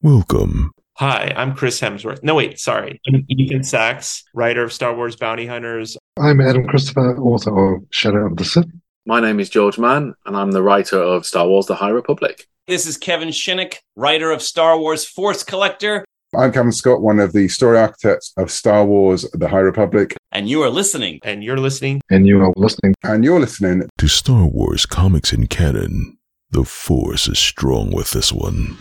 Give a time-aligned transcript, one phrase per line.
[0.00, 0.70] Welcome.
[0.98, 2.22] Hi, I'm Chris Hemsworth.
[2.22, 3.00] No, wait, sorry.
[3.08, 5.96] I'm Ethan Sacks, writer of Star Wars Bounty Hunters.
[6.16, 8.66] I'm Adam Christopher, author of Shadow of the Sith.
[9.06, 12.46] My name is George Mann, and I'm the writer of Star Wars The High Republic.
[12.68, 16.04] This is Kevin Shinick, writer of Star Wars Force Collector.
[16.32, 20.14] I'm Cavan Scott, one of the story architects of Star Wars The High Republic.
[20.30, 21.18] And you are listening.
[21.24, 22.02] And you're listening.
[22.08, 22.94] And you are listening.
[23.02, 26.18] And you're listening to Star Wars Comics and Canon.
[26.52, 28.78] The Force is strong with this one.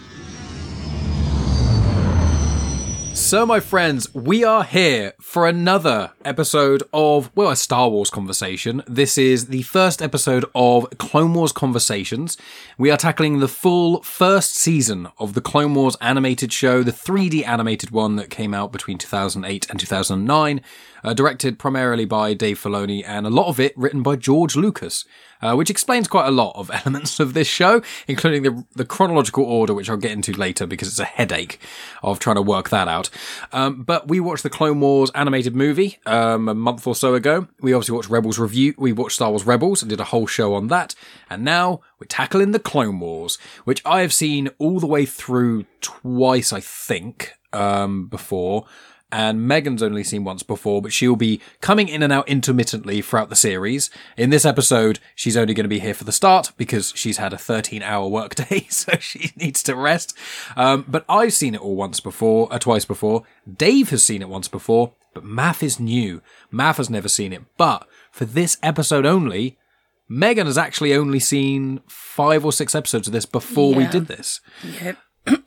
[3.18, 8.84] So, my friends, we are here for another episode of, well, a Star Wars conversation.
[8.88, 12.38] This is the first episode of Clone Wars Conversations.
[12.78, 17.46] We are tackling the full first season of the Clone Wars animated show, the 3D
[17.46, 20.62] animated one that came out between 2008 and 2009,
[21.04, 25.06] uh, directed primarily by Dave Filoni, and a lot of it written by George Lucas
[25.42, 29.44] uh, which explains quite a lot of elements of this show, including the, the chronological
[29.44, 31.60] order, which I'll get into later because it's a headache
[32.04, 33.10] of trying to work that out.
[33.52, 37.48] Um, but we watched the Clone Wars animated movie um, a month or so ago.
[37.62, 38.74] We obviously watched Rebels Review.
[38.78, 40.96] We watched Star Wars Rebels and did a whole show on that.
[41.30, 45.66] And now we're tackling the Clone Wars, which I have seen all the way through
[45.82, 48.66] twice, I think, um, before
[49.12, 53.30] and Megan's only seen once before, but she'll be coming in and out intermittently throughout
[53.30, 53.90] the series.
[54.18, 57.32] In this episode, she's only going to be here for the start because she's had
[57.32, 60.16] a 13 hour workday, so she needs to rest.
[60.56, 63.24] Um, but I've seen it all once before, uh, twice before.
[63.52, 66.22] Dave has seen it once before, but Maff is new.
[66.52, 67.44] Maff has never seen it.
[67.58, 69.58] But for this episode only,
[70.10, 73.78] Megan has actually only seen five or six episodes of this before yeah.
[73.78, 74.42] we did this.
[74.82, 74.98] Yep.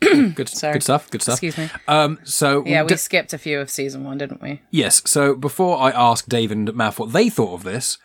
[0.00, 0.74] Good, Sorry.
[0.74, 1.10] good stuff.
[1.10, 1.34] Good stuff.
[1.42, 1.68] Excuse me.
[1.88, 4.60] Um, so yeah, we d- skipped a few of season one, didn't we?
[4.70, 5.02] Yes.
[5.04, 7.98] So before I ask Dave and Matt what they thought of this,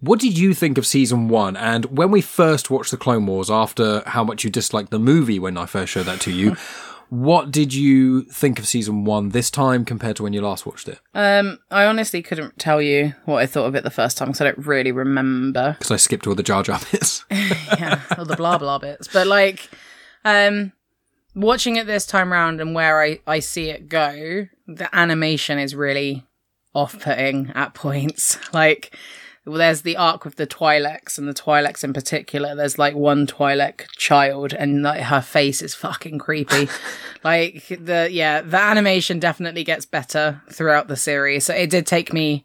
[0.00, 1.56] what did you think of season one?
[1.56, 5.38] And when we first watched the Clone Wars, after how much you disliked the movie
[5.38, 6.56] when I first showed that to you,
[7.10, 10.88] what did you think of season one this time compared to when you last watched
[10.88, 11.00] it?
[11.12, 14.40] Um, I honestly couldn't tell you what I thought of it the first time because
[14.40, 15.76] I don't really remember.
[15.78, 17.24] Because I skipped all the Jar Jar bits.
[17.30, 19.08] yeah, all the blah blah bits.
[19.12, 19.68] But like,
[20.24, 20.72] um,
[21.34, 25.74] watching it this time around and where I, I see it go, the animation is
[25.74, 26.26] really
[26.74, 28.38] off putting at points.
[28.52, 28.96] Like,
[29.46, 32.54] well, there's the arc with the Twi'leks and the Twi'leks in particular.
[32.54, 36.68] There's like one Twi'lek child and like her face is fucking creepy.
[37.24, 41.46] like the, yeah, the animation definitely gets better throughout the series.
[41.46, 42.44] So it did take me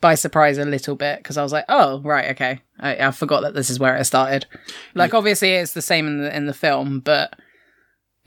[0.00, 2.60] by surprise a little bit because I was like, oh, right, okay.
[2.78, 4.46] I, I forgot that this is where it started.
[4.94, 7.38] Like, obviously it's the same in the, in the film, but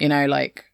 [0.03, 0.65] you know, like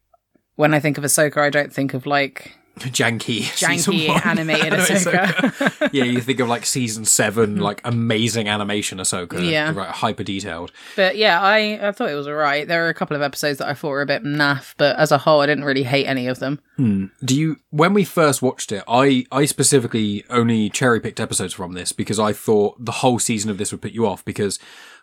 [0.55, 5.89] when I think of Ahsoka, I don't think of like janky, janky animated Ahsoka.
[5.93, 7.61] yeah, you think of like season seven, mm-hmm.
[7.61, 10.71] like amazing animation Ahsoka, yeah, right, hyper detailed.
[10.95, 12.67] But yeah, I I thought it was alright.
[12.67, 15.11] There are a couple of episodes that I thought were a bit naff, but as
[15.11, 16.59] a whole, I didn't really hate any of them.
[16.75, 17.05] Hmm.
[17.23, 17.57] Do you?
[17.69, 22.17] When we first watched it, I I specifically only cherry picked episodes from this because
[22.17, 24.57] I thought the whole season of this would put you off because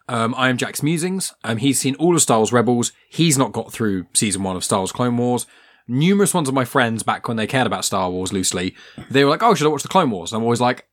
[0.08, 1.34] um, I am Jack's Musings.
[1.42, 2.92] Um, he's seen all of Star Wars Rebels.
[3.08, 5.46] He's not got through season one of Star Wars Clone Wars.
[5.88, 8.74] Numerous ones of my friends back when they cared about Star Wars loosely,
[9.10, 10.88] they were like, "Oh, should I watch the Clone Wars?" And I'm always like,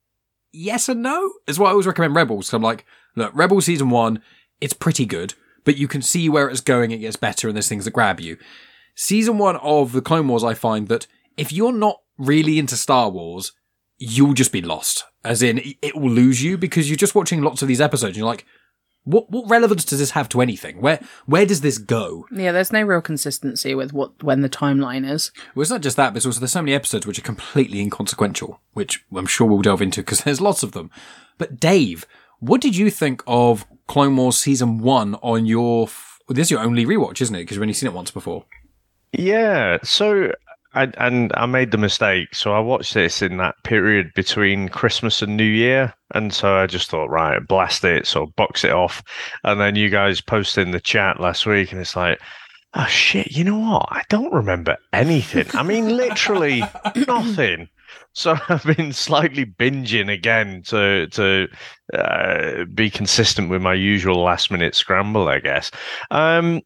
[0.52, 2.48] "Yes and no." Is why I always recommend Rebels.
[2.48, 2.86] So I'm like,
[3.16, 4.22] "Look, Rebels season one,
[4.62, 6.92] it's pretty good, but you can see where it's going.
[6.92, 8.38] It gets better, and there's things that grab you."
[8.96, 11.08] Season one of the Clone Wars, I find that
[11.38, 13.52] if you're not really into Star Wars,
[13.98, 15.06] you'll just be lost.
[15.24, 18.10] As in, it will lose you because you're just watching lots of these episodes.
[18.10, 18.46] And you're like,
[19.06, 20.80] what what relevance does this have to anything?
[20.82, 22.26] Where where does this go?
[22.32, 25.32] Yeah, there's no real consistency with what when the timeline is.
[25.54, 27.80] Well, it's not just that, but it's also there's so many episodes which are completely
[27.80, 30.90] inconsequential, which I'm sure we'll delve into because there's lots of them.
[31.38, 32.06] But Dave,
[32.40, 35.88] what did you think of Clone Wars season one on your?
[36.28, 37.40] Well, this is your only rewatch, isn't it?
[37.40, 38.46] Because you've only seen it once before.
[39.12, 39.78] Yeah.
[39.84, 40.32] So
[40.74, 42.34] I, and I made the mistake.
[42.36, 45.94] So I watched this in that period between Christmas and New Year.
[46.14, 48.08] And so I just thought, right, blast it.
[48.08, 49.04] So box it off.
[49.44, 52.20] And then you guys posted in the chat last week, and it's like,
[52.74, 53.88] oh shit, you know what?
[53.90, 55.46] I don't remember anything.
[55.54, 56.64] I mean, literally
[57.08, 57.70] nothing.
[58.14, 61.48] So I've been slightly binging again to to
[61.94, 65.72] uh, be consistent with my usual last minute scramble, I guess.
[66.12, 66.62] Um,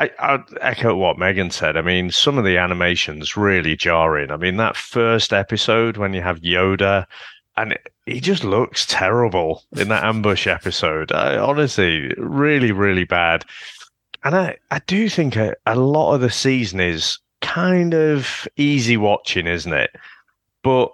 [0.00, 1.76] I, I'd echo what Megan said.
[1.76, 4.30] I mean, some of the animations really jarring.
[4.30, 7.06] I mean, that first episode when you have Yoda,
[7.58, 11.12] and he just looks terrible in that ambush episode.
[11.12, 13.44] I, honestly, really, really bad.
[14.24, 18.96] And I, I do think a, a lot of the season is kind of easy
[18.96, 19.90] watching, isn't it?
[20.62, 20.92] But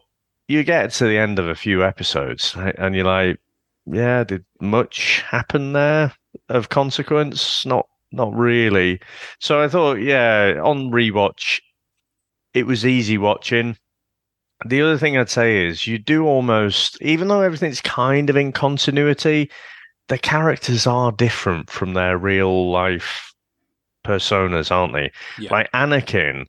[0.49, 3.39] you get to the end of a few episodes and you're like,
[3.87, 6.13] yeah, did much happen there
[6.49, 7.65] of consequence?
[7.65, 9.01] Not not really.
[9.41, 11.61] So I thought, yeah, on rewatch,
[12.55, 13.77] it was easy watching.
[14.65, 18.53] The other thing I'd say is you do almost, even though everything's kind of in
[18.53, 19.51] continuity,
[20.09, 23.35] the characters are different from their real life
[24.05, 25.13] personas, aren't they?
[25.39, 25.51] Yeah.
[25.53, 26.47] Like Anakin,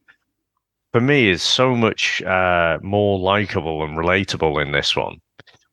[0.94, 5.20] for me, is so much uh, more likable and relatable in this one.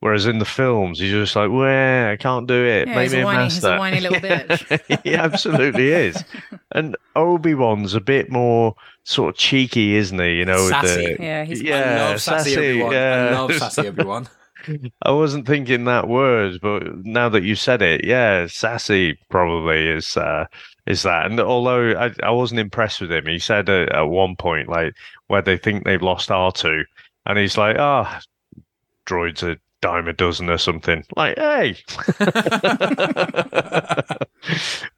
[0.05, 2.89] Whereas in the films, he's just like, "Well, I can't do it.
[2.89, 5.03] Yeah, Make he's me a a whiny- he's a master." whiny little bitch.
[5.03, 6.23] he absolutely is.
[6.73, 8.75] And Obi Wan's a bit more
[9.05, 10.33] sort of cheeky, isn't he?
[10.41, 11.17] You know, with Sassy.
[11.17, 12.93] the Yeah, he's yeah, I love sassy, Obi-Wan.
[12.93, 13.29] yeah.
[13.31, 14.29] I love sassy Obi-Wan.
[15.03, 20.17] I wasn't thinking that word, but now that you said it, yeah, sassy probably is
[20.19, 20.45] uh,
[20.87, 21.27] is that.
[21.27, 24.95] And although I, I wasn't impressed with him, he said at, at one point like
[25.29, 26.85] where they think they've lost R two,
[27.25, 28.21] and he's like, "Ah,
[29.07, 31.77] droids a dime a dozen or something." Like, hey.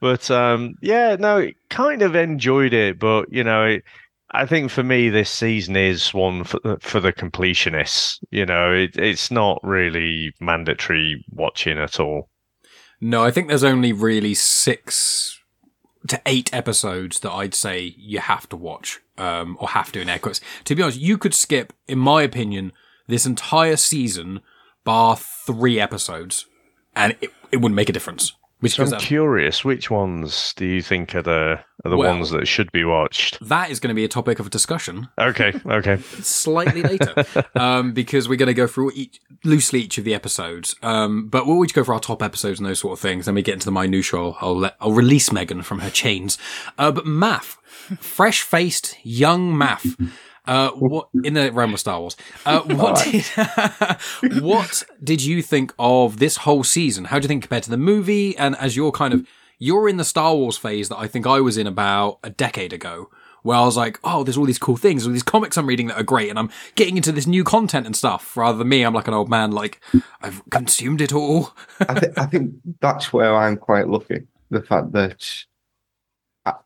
[0.01, 3.65] but um, yeah, no, kind of enjoyed it, but you know.
[3.65, 3.85] It,
[4.33, 8.19] I think for me, this season is one for for the completionists.
[8.31, 12.29] You know, it, it's not really mandatory watching at all.
[13.01, 15.41] No, I think there's only really six
[16.09, 20.09] to eight episodes that I'd say you have to watch, um, or have to in
[20.09, 20.41] air quotes.
[20.65, 22.73] To be honest, you could skip, in my opinion,
[23.07, 24.41] this entire season,
[24.87, 26.47] bar three episodes,
[26.95, 28.33] and it, it wouldn't make a difference.
[28.61, 32.31] Which So I'm curious, which ones do you think are the are the Well- ones
[32.31, 33.39] that should be watched?
[33.47, 35.99] that is going to be a topic of discussion Okay, okay.
[36.23, 37.13] slightly later,
[37.55, 40.75] um, because we're going to go through each, loosely each of the episodes.
[40.83, 43.27] Um, but we'll each go for our top episodes and those sort of things.
[43.27, 44.19] Then we get into the minutia.
[44.19, 46.39] I'll, I'll let I'll release Megan from her chains.
[46.79, 47.59] Uh, but Maff,
[48.01, 49.85] fresh faced young Maff.
[50.47, 52.17] Uh, what in the realm of Star Wars?
[52.45, 53.25] Uh, what did
[54.43, 57.07] what did you think of this whole season?
[57.07, 58.37] How do you think compared to the movie?
[58.37, 59.27] And as you're kind of
[59.59, 62.73] you're in the Star Wars phase that I think I was in about a decade
[62.73, 63.11] ago,
[63.43, 65.87] where I was like, oh, there's all these cool things, all these comics I'm reading
[65.87, 68.37] that are great, and I'm getting into this new content and stuff.
[68.37, 69.81] Rather than me, I'm like an old man, like
[70.21, 71.53] I've consumed it all.
[71.89, 74.27] I, th- I think that's where I'm quite lucky.
[74.51, 75.45] The fact that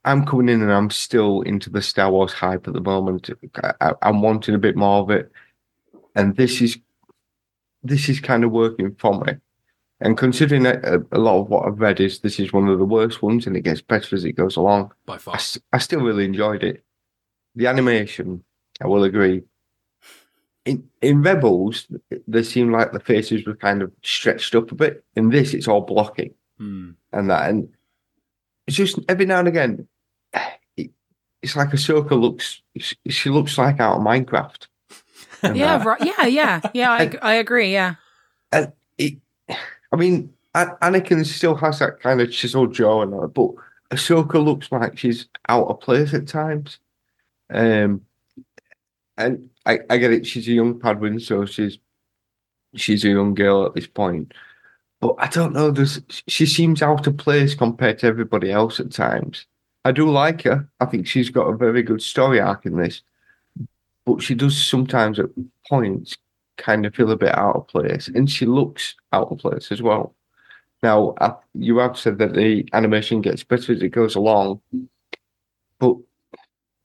[0.05, 3.31] I'm coming in and I'm still into the Star Wars hype at the moment.
[3.63, 5.31] I- I- I'm wanting a bit more of it,
[6.15, 6.79] and this is
[7.83, 9.35] this is kind of working for me.
[10.03, 12.79] And considering that a, a lot of what I've read is this is one of
[12.79, 14.93] the worst ones, and it gets better as it goes along.
[15.07, 16.85] By I, far, s- I still really enjoyed it.
[17.57, 18.45] The animation,
[18.83, 19.43] I will agree.
[20.67, 21.87] In in Rebels,
[22.29, 25.05] they seem like the faces were kind of stretched up a bit.
[25.17, 26.91] In this, it's all blocking Hmm.
[27.13, 27.69] and that, and
[28.71, 29.89] it's just every now and again,
[30.77, 30.93] it,
[31.43, 32.63] it's like Ahsoka looks.
[33.09, 34.67] She looks like out of Minecraft.
[35.43, 35.87] Yeah, that.
[35.87, 36.01] right.
[36.03, 36.91] Yeah, yeah, yeah.
[36.91, 37.73] I, I agree.
[37.73, 37.95] Yeah,
[38.53, 39.15] And it,
[39.91, 43.53] I mean, Anakin still has that kind of chiseled jaw and that, but
[43.91, 46.79] Ahsoka looks like she's out of place at times.
[47.49, 48.03] Um,
[49.17, 50.27] and I, I get it.
[50.27, 51.79] She's a young Padawan, so she's
[52.77, 54.35] she's a young girl at this point.
[55.01, 55.71] But I don't know.
[55.71, 59.47] There's she seems out of place compared to everybody else at times.
[59.85, 60.69] I do like her.
[60.81, 63.01] I think she's got a very good story arc in this,
[64.05, 65.31] but she does sometimes at
[65.69, 66.19] points
[66.59, 69.81] kind of feel a bit out of place, and she looks out of place as
[69.81, 70.15] well.
[70.83, 74.61] Now, I, you have said that the animation gets better as it goes along,
[75.79, 75.97] but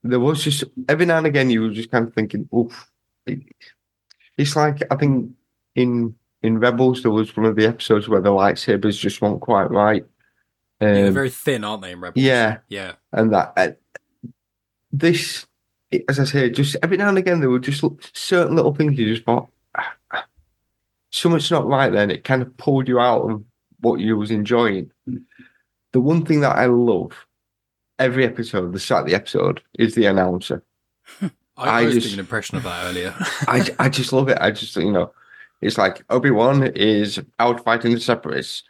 [0.03, 2.89] there was just every now and again you were just kind of thinking, "Oof!"
[3.25, 3.39] It,
[4.37, 5.31] it's like I think
[5.75, 6.15] in
[6.45, 10.05] in Rebels there was one of the episodes where the lightsabers just weren't quite right.
[10.81, 11.91] Yeah, they're Um, very thin, aren't they?
[11.93, 12.93] In Rebels, yeah, yeah.
[13.13, 13.69] and that uh,
[14.91, 15.45] this,
[16.09, 17.83] as I say, just every now and again there were just
[18.15, 19.47] certain little things you just thought,
[19.77, 20.25] "Ah, ah,
[21.11, 21.91] something's not right.
[21.91, 23.43] Then it kind of pulled you out of
[23.79, 24.91] what you was enjoying.
[25.93, 27.25] The one thing that I love
[27.99, 30.63] every episode, the start of the episode, is the announcer.
[31.21, 33.13] I, I I was just- doing an impression of that earlier.
[33.47, 34.37] I, I just love it.
[34.41, 35.11] I just you know,
[35.61, 38.63] it's like Obi Wan is out fighting the Separatists,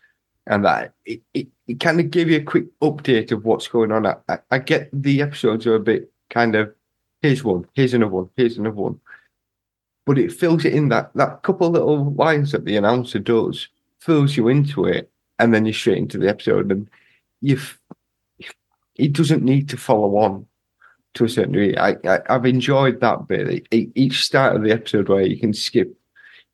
[0.47, 3.91] and that it, it, it kind of gave you a quick update of what's going
[3.91, 4.05] on.
[4.05, 6.73] I, I, get the episodes are a bit kind of
[7.21, 8.99] here's one, here's another one, here's another one,
[10.05, 13.67] but it fills it in that that couple little lines that the announcer does
[13.99, 16.89] fills you into it, and then you're straight into the episode, and
[17.41, 17.79] you've
[18.95, 20.45] it doesn't need to follow on
[21.15, 21.75] to a certain degree.
[21.77, 23.67] I, I I've enjoyed that bit.
[23.71, 25.95] Each start of the episode where you can skip,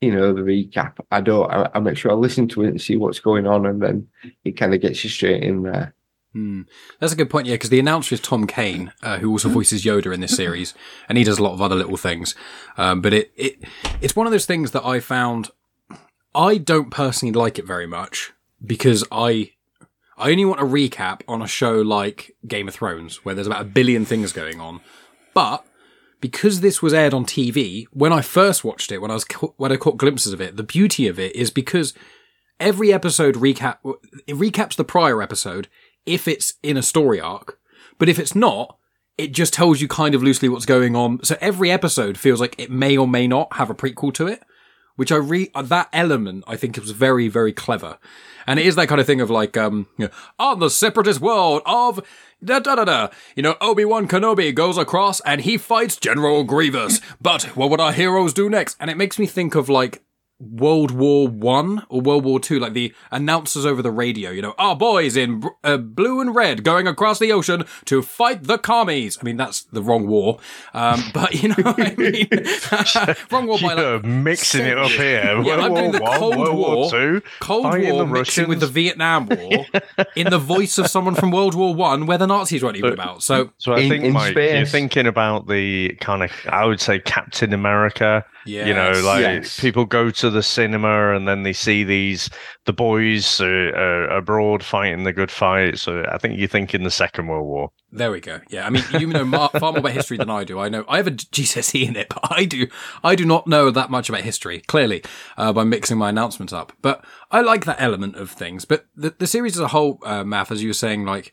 [0.02, 0.98] you know, the recap.
[1.12, 1.50] I don't.
[1.50, 4.08] I, I make sure I listen to it and see what's going on, and then
[4.44, 5.94] it kind of gets you straight in there.
[6.32, 6.62] Hmm.
[6.98, 9.84] That's a good point, yeah, because the announcer is Tom Kane, uh, who also voices
[9.84, 10.74] Yoda in this series,
[11.08, 12.34] and he does a lot of other little things.
[12.76, 13.62] Um, but it, it
[14.00, 15.50] it's one of those things that I found
[16.34, 18.32] I don't personally like it very much
[18.64, 19.52] because I
[20.18, 23.62] I only want a recap on a show like Game of Thrones, where there's about
[23.62, 24.80] a billion things going on.
[25.34, 25.64] But
[26.22, 29.24] because this was aired on TV, when I first watched it, when I was
[29.58, 31.92] when I caught glimpses of it, the beauty of it is because
[32.58, 33.78] every episode recap
[34.26, 35.68] it recaps the prior episode
[36.06, 37.58] if it's in a story arc,
[37.98, 38.78] but if it's not,
[39.18, 41.22] it just tells you kind of loosely what's going on.
[41.24, 44.42] So every episode feels like it may or may not have a prequel to it,
[44.96, 47.98] which I re that element I think was very very clever,
[48.46, 51.20] and it is that kind of thing of like um you know, on the separatist
[51.20, 52.00] world of.
[52.44, 53.08] Da, da, da, da.
[53.36, 57.00] You know, Obi-Wan Kenobi goes across and he fights General Grievous.
[57.20, 58.76] But what would our heroes do next?
[58.80, 60.02] And it makes me think of like
[60.50, 64.30] World War One or World War Two, like the announcers over the radio.
[64.30, 68.02] You know, our boys in br- uh, blue and red going across the ocean to
[68.02, 69.18] fight the commies.
[69.20, 70.38] I mean, that's the wrong war,
[70.74, 72.28] um, but you know what I mean.
[73.30, 75.22] wrong war by You're like mixing it up here.
[75.22, 78.06] Yeah, World I'm War doing the One, Cold World War War, Two, Cold War the
[78.06, 79.66] mixing with the Vietnam War
[80.16, 82.98] in the voice of someone from World War One, where the Nazis weren't even But-
[82.98, 83.22] about.
[83.22, 86.80] So So I In- think, in Mike, you're thinking about the kind of, I would
[86.80, 88.24] say, Captain America.
[88.44, 89.60] You know, like Yes.
[89.60, 92.28] people go to the cinema and then they see these
[92.64, 95.78] the boys uh, uh, abroad fighting the good fight.
[95.78, 97.70] So I think you think in the Second World War.
[97.92, 98.40] There we go.
[98.48, 100.58] Yeah, I mean, you know mar- far more about history than I do.
[100.58, 102.66] I know I have a GCSE in it, but I do
[103.04, 104.60] I do not know that much about history.
[104.60, 105.02] Clearly,
[105.36, 106.72] uh, by mixing my announcements up.
[106.80, 108.64] But I like that element of things.
[108.64, 111.32] But the the series as a whole, uh, Maff, as you were saying, like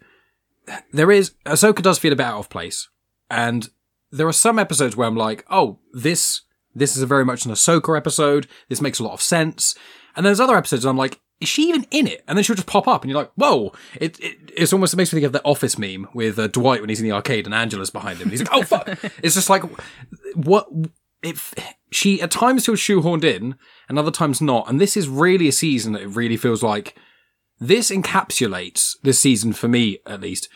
[0.91, 2.89] there is Ahsoka does feel a bit out of place,
[3.29, 3.69] and
[4.11, 6.41] there are some episodes where I'm like, oh, this
[6.79, 8.47] this is a very much an Ahsoka episode.
[8.67, 9.75] This makes a lot of sense.
[10.15, 12.23] And there's other episodes I'm like, is she even in it?
[12.27, 13.71] And then she'll just pop up, and you're like, whoa!
[13.95, 16.81] It, it it's almost it makes me think of the Office meme with uh, Dwight
[16.81, 18.23] when he's in the arcade and Angela's behind him.
[18.23, 18.87] And he's like, oh fuck!
[19.23, 19.63] it's just like
[20.35, 20.67] what
[21.23, 21.53] if
[21.91, 23.55] she at times feels shoehorned in,
[23.87, 24.69] and other times not.
[24.69, 26.95] And this is really a season that it really feels like
[27.59, 30.49] this encapsulates this season for me at least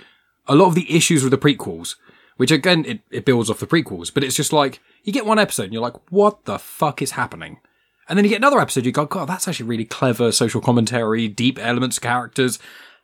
[0.48, 1.96] a lot of the issues with the prequels.
[2.36, 5.40] Which again, it, it builds off the prequels, but it's just like you get one
[5.40, 7.60] episode and you're like, what the fuck is happening?
[8.10, 11.28] And then you get another episode, you go, God, that's actually really clever social commentary,
[11.28, 12.60] deep elements, characters.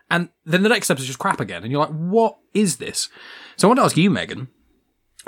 [0.09, 1.63] And then the next episode is just crap again.
[1.63, 3.09] And you're like, what is this?
[3.55, 4.49] So I want to ask you, Megan,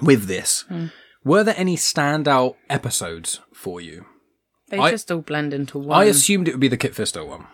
[0.02, 0.88] with this, hmm.
[1.24, 4.06] were there any standout episodes for you?
[4.70, 5.98] They I- just all blend into one.
[5.98, 7.46] I assumed it would be the Kit Fisto one.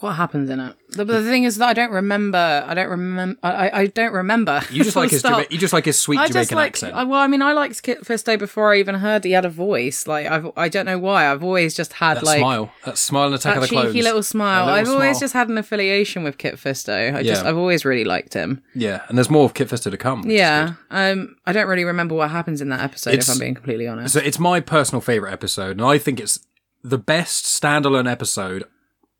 [0.00, 0.74] What happens in it?
[0.90, 2.64] The, the thing is that I don't remember.
[2.66, 3.38] I don't remember.
[3.42, 4.62] I, I- don't remember.
[4.70, 6.66] You just like his Jama- you just like his sweet I Jamaican just like.
[6.68, 6.94] accent.
[6.94, 9.50] I, well, I mean, I liked Kit Fisto before I even heard he had a
[9.50, 10.06] voice.
[10.06, 11.30] Like, I've, I don't know why.
[11.30, 14.02] I've always just had that like smile, that smile and Attack that of the cheeky
[14.02, 14.64] little smile.
[14.66, 17.14] Little I've always just had an affiliation with Kit Fisto.
[17.14, 18.62] I just, I've always really liked him.
[18.74, 20.22] yeah, and there's more of Kit Fisto to come.
[20.30, 20.74] yeah.
[20.90, 23.10] Um, I don't really remember what happens in that episode.
[23.10, 24.14] It's- if I'm being completely honest.
[24.14, 26.38] So it's my personal favorite episode, and I think it's
[26.82, 28.64] the best standalone episode,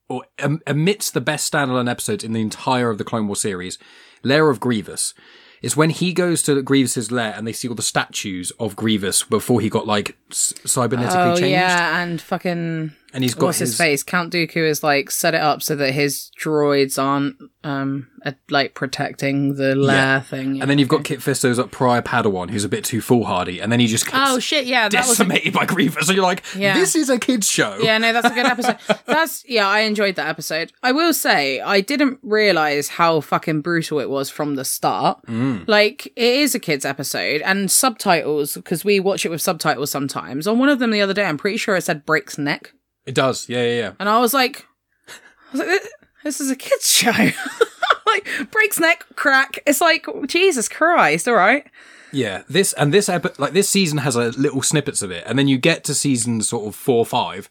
[0.08, 3.78] or am- amidst the best standalone episodes in the entire of the Clone War series.
[4.22, 5.14] Lair of Grievous.
[5.62, 9.22] It's when he goes to Grievous's lair and they see all the statues of Grievous
[9.22, 11.50] before he got like s- cybernetically Oh changed.
[11.52, 14.02] yeah, and fucking And he's got what's his, his- face?
[14.02, 18.74] Count Dooku is like set it up so that his droids aren't um uh, like
[18.74, 20.20] protecting the lair Yeah.
[20.20, 20.60] thing.
[20.60, 23.70] And then you've got Kit Fisto's up prior Padawan, who's a bit too foolhardy, and
[23.72, 26.06] then he just gets oh shit, yeah, that was a- decimated by Grievous.
[26.08, 26.74] So you're like, Yeah.
[26.74, 27.78] this is a kids show.
[27.80, 28.76] yeah, no, that's a good episode.
[29.06, 30.72] That's yeah, I enjoyed that episode.
[30.82, 35.24] I will say I didn't realize how fucking brutal it was from the start.
[35.26, 35.68] Mm.
[35.68, 40.46] Like it is a kids episode and subtitles because we watch it with subtitles sometimes.
[40.46, 42.72] On one of them the other day, I'm pretty sure it said breaks neck,
[43.06, 43.48] It does.
[43.48, 43.92] Yeah, yeah, yeah.
[44.00, 44.66] and I was like,
[45.08, 45.12] I
[45.52, 45.82] was like,
[46.22, 47.10] "This- is a kids show.
[48.06, 49.58] like breaks neck, crack.
[49.66, 51.28] It's like Jesus Christ.
[51.28, 51.66] All right.
[52.12, 55.38] Yeah, this and this epi- like this season has a little snippets of it, and
[55.38, 57.50] then you get to season sort of four, five.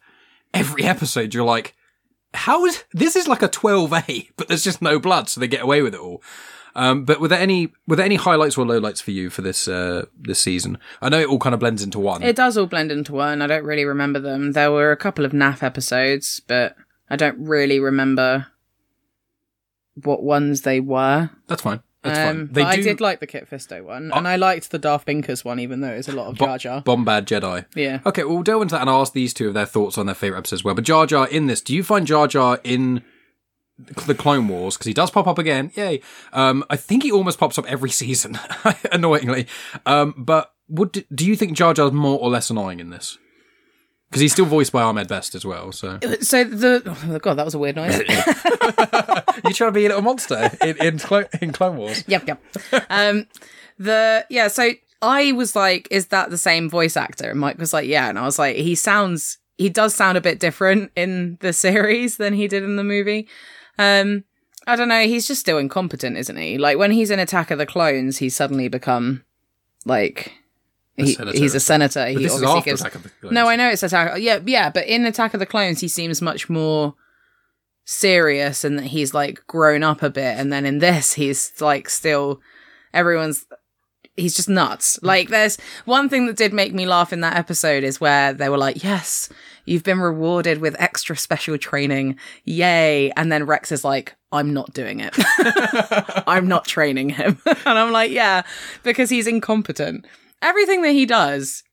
[0.53, 1.75] Every episode, you're like,
[2.33, 3.15] "How is this?
[3.15, 5.93] Is like a twelve A, but there's just no blood, so they get away with
[5.93, 6.21] it all."
[6.75, 9.67] Um, but were there any were there any highlights or lowlights for you for this
[9.67, 10.77] uh, this season?
[11.01, 12.23] I know it all kind of blends into one.
[12.23, 13.41] It does all blend into one.
[13.41, 14.53] I don't really remember them.
[14.53, 16.75] There were a couple of NAF episodes, but
[17.09, 18.47] I don't really remember
[20.03, 21.29] what ones they were.
[21.47, 21.81] That's fine.
[22.01, 22.47] That's Um, fine.
[22.53, 25.05] They but do I did like the Kit Fisto one, and I liked the Darth
[25.05, 26.81] Binkers one, even though it's a lot of Bo- Jar Jar.
[26.81, 27.65] Bombad Jedi.
[27.75, 27.99] Yeah.
[28.05, 30.05] Okay, well, we'll delve into that and I'll ask these two of their thoughts on
[30.07, 30.75] their favorite episodes as well.
[30.75, 33.03] But Jar Jar in this, do you find Jar Jar in
[33.79, 35.71] the Clone Wars because he does pop up again?
[35.75, 36.01] Yay!
[36.31, 38.37] Um, I think he almost pops up every season,
[38.91, 39.47] annoyingly.
[39.85, 43.17] Um, but would do you think Jar Jar's more or less annoying in this?
[44.09, 45.71] Because he's still voiced by Ahmed Best as well.
[45.71, 47.97] So So the oh god, that was a weird noise.
[49.45, 52.03] you trying to be a little monster in in, Clo- in Clone Wars?
[52.07, 52.41] yep, yep.
[52.91, 53.25] Um,
[53.79, 54.49] the yeah.
[54.49, 54.69] So
[55.01, 58.19] I was like, "Is that the same voice actor?" And Mike was like, "Yeah." And
[58.19, 62.33] I was like, "He sounds, he does sound a bit different in the series than
[62.33, 63.27] he did in the movie."
[63.77, 64.23] Um,
[64.67, 65.01] I don't know.
[65.01, 66.57] He's just still incompetent, isn't he?
[66.57, 69.23] Like when he's in Attack of the Clones, he's suddenly become
[69.85, 70.33] like
[70.97, 72.01] A he, he's a senator.
[72.01, 72.81] But he this is obviously after gives.
[72.81, 73.33] Attack of the Clones.
[73.33, 74.19] No, I know it's Attack.
[74.19, 76.95] Yeah, yeah, but in Attack of the Clones, he seems much more
[77.85, 80.37] serious and that he's like grown up a bit.
[80.37, 82.39] And then in this, he's like still
[82.93, 83.45] everyone's.
[84.15, 84.99] He's just nuts.
[85.01, 88.47] Like, there's one thing that did make me laugh in that episode is where they
[88.47, 89.27] were like, "Yes,
[89.65, 94.71] you've been rewarded with extra special training, yay!" And then Rex is like, "I'm not
[94.73, 95.15] doing it.
[96.27, 98.43] I'm not training him." and I'm like, "Yeah,"
[98.83, 100.05] because he's incompetent.
[100.43, 101.63] Everything that he does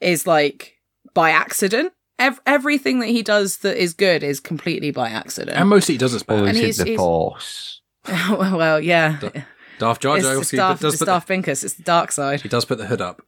[0.00, 0.74] is like
[1.12, 1.92] by accident.
[2.18, 5.58] Ev- everything that he does that is good is completely by accident.
[5.58, 6.40] And mostly he does bad.
[6.40, 7.82] Or And he's- it the he's- Force?
[8.30, 9.18] well, yeah.
[9.78, 11.64] Darth Jar Jar the obviously Darth, does it's put Darth Binkus.
[11.64, 12.40] It's the dark side.
[12.40, 13.22] he does put the hood up.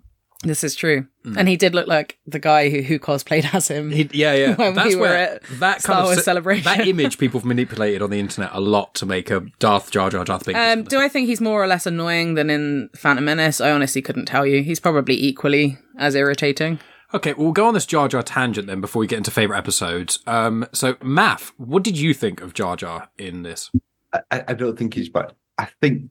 [0.45, 1.07] This is true.
[1.25, 1.37] Mm.
[1.37, 3.91] And he did look like the guy who, who cosplayed as him.
[3.91, 4.55] He, yeah, yeah.
[4.57, 6.65] When That's we were where at that Star kind Wars of Celebration.
[6.65, 10.11] that image people have manipulated on the internet a lot to make a Darth Jar
[10.11, 10.73] Jar Darth Binkus.
[10.73, 13.61] Um, do I think he's more or less annoying than in Phantom Menace?
[13.61, 14.63] I honestly couldn't tell you.
[14.63, 16.79] He's probably equally as irritating.
[17.13, 19.57] Okay, well, we'll go on this Jar Jar tangent then before we get into favorite
[19.59, 20.21] episodes.
[20.27, 23.71] Um, so, Maff, what did you think of Jar Jar in this?
[24.13, 25.33] I, I don't think he's bad.
[25.57, 26.11] I think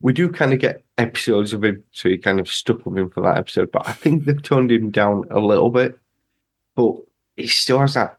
[0.00, 3.10] we do kind of get episodes of him, so you kind of stuck with him
[3.10, 3.70] for that episode.
[3.72, 5.98] But I think they've toned him down a little bit.
[6.74, 6.96] But
[7.36, 8.18] he still has that.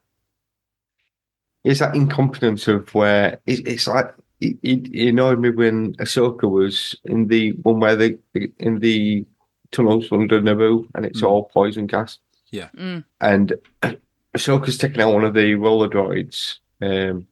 [1.63, 6.49] It's that incompetence of where it, it's like it, it, it annoyed me when Ahsoka
[6.49, 8.17] was in the one where they
[8.59, 9.25] in the
[9.71, 11.27] tunnels under Naboo, and it's Mm.
[11.27, 12.19] all poison gas.
[12.51, 12.69] Yeah.
[12.77, 13.03] Mm.
[13.19, 13.53] And
[13.83, 13.93] uh,
[14.35, 17.27] Ahsoka's taking out one of the roller droids, um,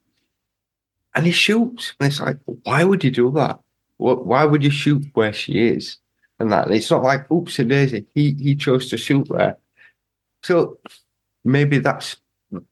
[1.14, 1.94] and he shoots.
[1.98, 3.58] And it's like, why would you do that?
[3.98, 4.26] What?
[4.26, 5.98] Why would you shoot where she is?
[6.38, 8.06] And that it's not like, oops, a daisy.
[8.14, 9.56] He he chose to shoot there.
[10.42, 10.78] So
[11.44, 12.16] maybe that's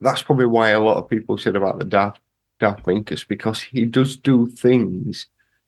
[0.01, 2.19] that's probably why a lot of people said about the Darth
[2.59, 5.27] Darth Binkus because he does do things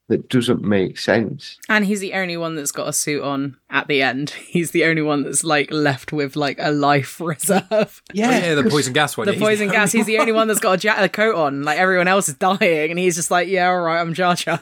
[0.09, 1.57] that doesn't make sense.
[1.67, 4.29] And he's the only one that's got a suit on at the end.
[4.47, 7.63] He's the only one that's like left with like a life reserve.
[7.71, 9.25] Oh, yeah, the 'cause- poison gas one.
[9.27, 9.91] the he's poison gas.
[9.91, 11.63] He's the only one that's got a, ja- a coat on.
[11.63, 14.61] Like everyone else is dying, and he's just like, "Yeah, all right, I'm Jar Jar."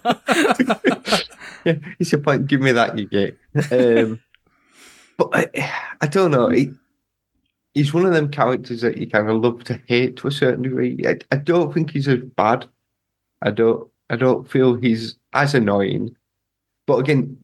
[1.63, 2.47] yeah, it's a point.
[2.47, 3.37] Give me that, you get.
[3.71, 4.21] Um,
[5.17, 6.49] but I, I don't know.
[6.49, 6.71] He,
[7.73, 10.63] he's one of them characters that you kind of love to hate to a certain
[10.63, 11.03] degree.
[11.07, 12.65] I, I don't think he's as bad.
[13.41, 13.87] I don't.
[14.09, 16.15] I don't feel he's as annoying.
[16.87, 17.37] But again,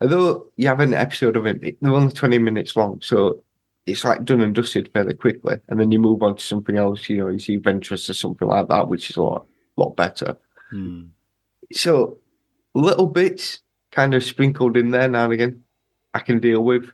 [0.00, 3.42] although you have an episode of him, they're only twenty minutes long, so
[3.86, 7.08] it's like done and dusted fairly quickly, and then you move on to something else.
[7.08, 10.36] You know, you see Ventress or something like that, which is a lot, lot better.
[10.70, 11.04] Hmm.
[11.72, 12.18] So
[12.74, 15.64] little bits kind of sprinkled in there now and again,
[16.14, 16.90] I can deal with,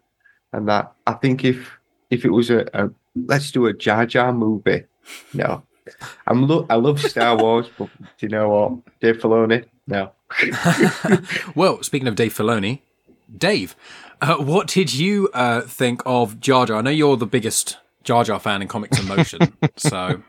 [0.52, 1.70] and that I think if
[2.10, 4.84] if it was a, a let's do a Jar Jar movie,
[5.34, 5.62] no,
[6.26, 10.12] I'm lo- I love Star Wars, but do you know what, Dave Filoni, no.
[11.54, 12.80] well, speaking of Dave Filoni,
[13.36, 13.76] Dave,
[14.20, 16.78] uh, what did you uh, think of Jar Jar?
[16.78, 20.22] I know you're the biggest Jar Jar fan in comics and motion, so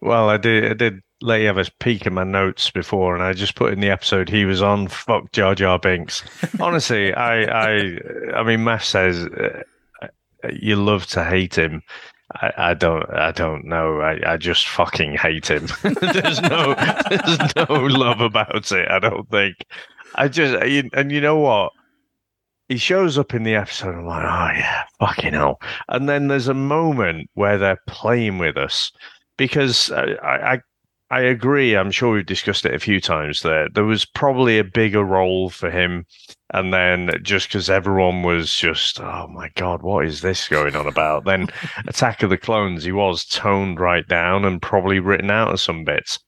[0.00, 0.70] Well, I did.
[0.70, 3.72] I did let you have a peek at my notes before, and I just put
[3.72, 4.88] in the episode he was on.
[4.88, 6.22] Fuck Jar Jar Binks.
[6.60, 7.76] Honestly, I, I,
[8.34, 10.08] I mean, Maff says uh,
[10.52, 11.82] you love to hate him.
[12.36, 13.08] I, I don't.
[13.10, 14.00] I don't know.
[14.00, 15.66] I, I just fucking hate him.
[16.00, 16.74] there's no.
[17.08, 18.90] There's no love about it.
[18.90, 19.56] I don't think.
[20.16, 20.54] I just.
[20.94, 21.72] And you know what?
[22.68, 23.94] He shows up in the episode.
[23.94, 25.60] I'm like, oh yeah, fucking hell.
[25.88, 28.90] And then there's a moment where they're playing with us
[29.36, 30.60] because I, I
[31.10, 31.76] I agree.
[31.76, 33.42] I'm sure we've discussed it a few times.
[33.42, 36.06] There, there was probably a bigger role for him,
[36.52, 40.86] and then just because everyone was just, oh my god, what is this going on
[40.86, 41.24] about?
[41.24, 41.48] Then
[41.86, 45.84] Attack of the Clones, he was toned right down and probably written out of some
[45.84, 46.18] bits.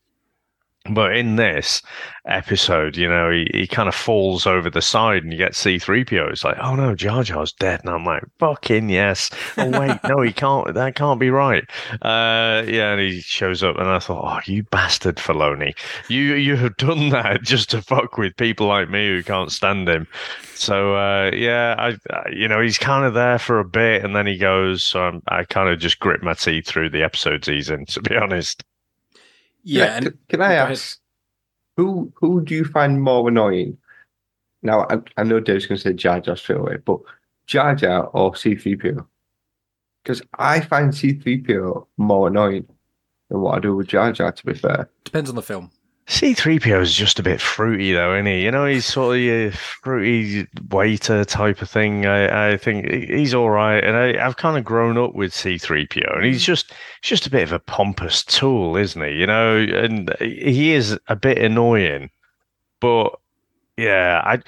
[0.94, 1.82] But in this
[2.26, 6.30] episode, you know, he, he kind of falls over the side and you get C3PO.
[6.30, 7.80] It's like, oh no, Jar Jar's dead.
[7.84, 9.30] And I'm like, fucking yes.
[9.56, 10.74] Oh, wait, no, he can't.
[10.74, 11.64] That can't be right.
[12.02, 15.76] Uh, yeah, and he shows up and I thought, oh, you bastard, Filoni.
[16.08, 19.88] You, you have done that just to fuck with people like me who can't stand
[19.88, 20.06] him.
[20.54, 24.16] So, uh, yeah, I, I, you know, he's kind of there for a bit and
[24.16, 24.82] then he goes.
[24.84, 28.00] So I'm, I kind of just grit my teeth through the episodes he's in, to
[28.00, 28.64] be honest.
[29.66, 29.98] Yeah.
[29.98, 31.00] Can, And can I ask
[31.76, 33.76] who who do you find more annoying?
[34.62, 37.00] Now I, I know Dave's going to say Jar Jar straight away, but
[37.46, 39.06] Jar Jar or C3PO?
[40.02, 42.66] Because I find C3PO more annoying
[43.28, 44.32] than what I do with Jar Jar.
[44.32, 45.70] To be fair, depends on the film.
[46.08, 48.44] C3PO is just a bit fruity, though, isn't he?
[48.44, 52.06] You know, he's sort of your fruity waiter type of thing.
[52.06, 56.16] I, I think he's all right, and I, I've kind of grown up with C3PO,
[56.16, 59.14] and he's just he's just a bit of a pompous tool, isn't he?
[59.14, 62.10] You know, and he is a bit annoying,
[62.80, 63.18] but
[63.76, 64.38] yeah, I.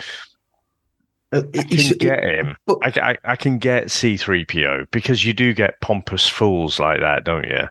[1.31, 2.57] Uh, I can get him.
[2.83, 7.47] I, I, I can get C3PO because you do get pompous fools like that, don't
[7.47, 7.69] you?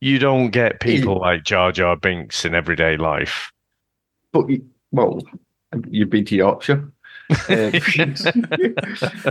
[0.00, 3.52] You don't get people like Jar Jar Binks in everyday life.
[4.32, 5.20] But you- well,
[5.88, 6.90] you've been to Yorkshire,
[7.48, 7.72] um,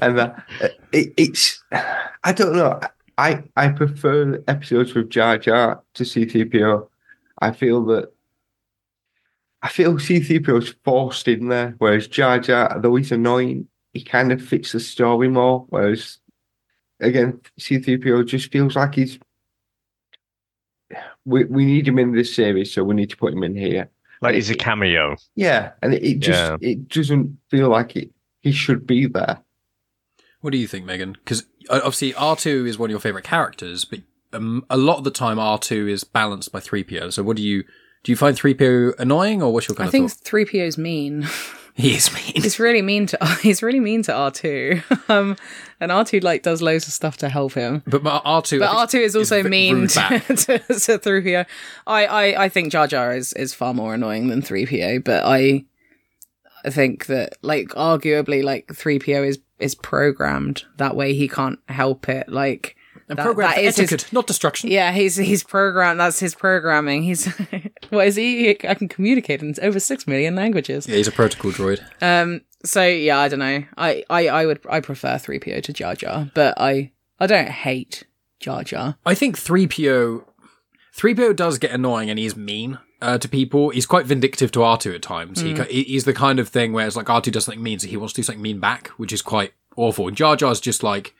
[0.01, 0.33] and uh,
[0.93, 1.61] it, it's
[2.23, 2.79] I don't know.
[3.17, 6.87] I I prefer episodes with Jar Jar to C3PO.
[7.41, 8.13] I feel that
[9.61, 14.31] I feel C3PO is forced in there, whereas Jar Jar, though he's annoying, he kind
[14.31, 15.65] of fits the story more.
[15.69, 16.19] Whereas
[17.01, 19.19] again, C3PO just feels like he's.
[21.29, 23.89] We, we need him in this series, so we need to put him in here.
[24.21, 25.15] Like he's a cameo.
[25.35, 26.57] Yeah, and it, it just Yeah.
[26.61, 28.09] it doesn't feel like it.
[28.41, 29.39] He should be there.
[30.41, 31.13] What do you think, Megan?
[31.13, 33.99] Because obviously R2 is one of your favorite characters, but
[34.33, 37.11] um, a lot of the time R2 is balanced by 3PO.
[37.13, 37.63] So what do you
[38.03, 38.11] do?
[38.11, 40.19] You find 3PO annoying, or what's your kind I of I think thought?
[40.23, 41.27] three PO's mean.
[41.73, 42.41] He is mean.
[42.43, 44.81] he's really mean to he's really mean to R two.
[45.09, 45.37] Um,
[45.79, 47.81] and R two like does loads of stuff to help him.
[47.87, 51.45] But R2, But R two is also v- mean to, to, to three PO.
[51.87, 55.23] I, I I think Jar Jar is is far more annoying than three PO, but
[55.25, 55.65] I
[56.63, 61.13] I think that like arguably like three PO is is programmed that way.
[61.13, 62.29] He can't help it.
[62.29, 62.75] Like
[63.09, 64.69] And that- program that for is his- not destruction.
[64.71, 65.99] Yeah, he's he's programmed.
[65.99, 67.03] That's his programming.
[67.03, 67.25] He's
[67.89, 68.51] what is he?
[68.67, 70.87] I can communicate in over six million languages.
[70.87, 71.81] Yeah, he's a protocol droid.
[72.01, 72.41] Um.
[72.65, 73.63] So yeah, I don't know.
[73.77, 77.49] I I I would I prefer three PO to Jar Jar, but I I don't
[77.49, 78.03] hate
[78.39, 78.97] Jar Jar.
[79.05, 80.23] I think 3PO
[80.97, 83.69] 3PO does get annoying and he's mean uh, to people.
[83.69, 85.41] He's quite vindictive to R2 at times.
[85.41, 87.87] He, he- he's the kind of thing where it's like R2 does something mean, so
[87.87, 90.07] he wants to do something mean back, which is quite awful.
[90.07, 91.13] And Jar Jar's just like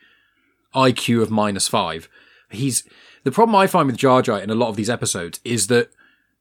[0.74, 2.08] IQ of minus five.
[2.50, 2.84] He's
[3.24, 5.90] the problem I find with Jar Jar in a lot of these episodes is that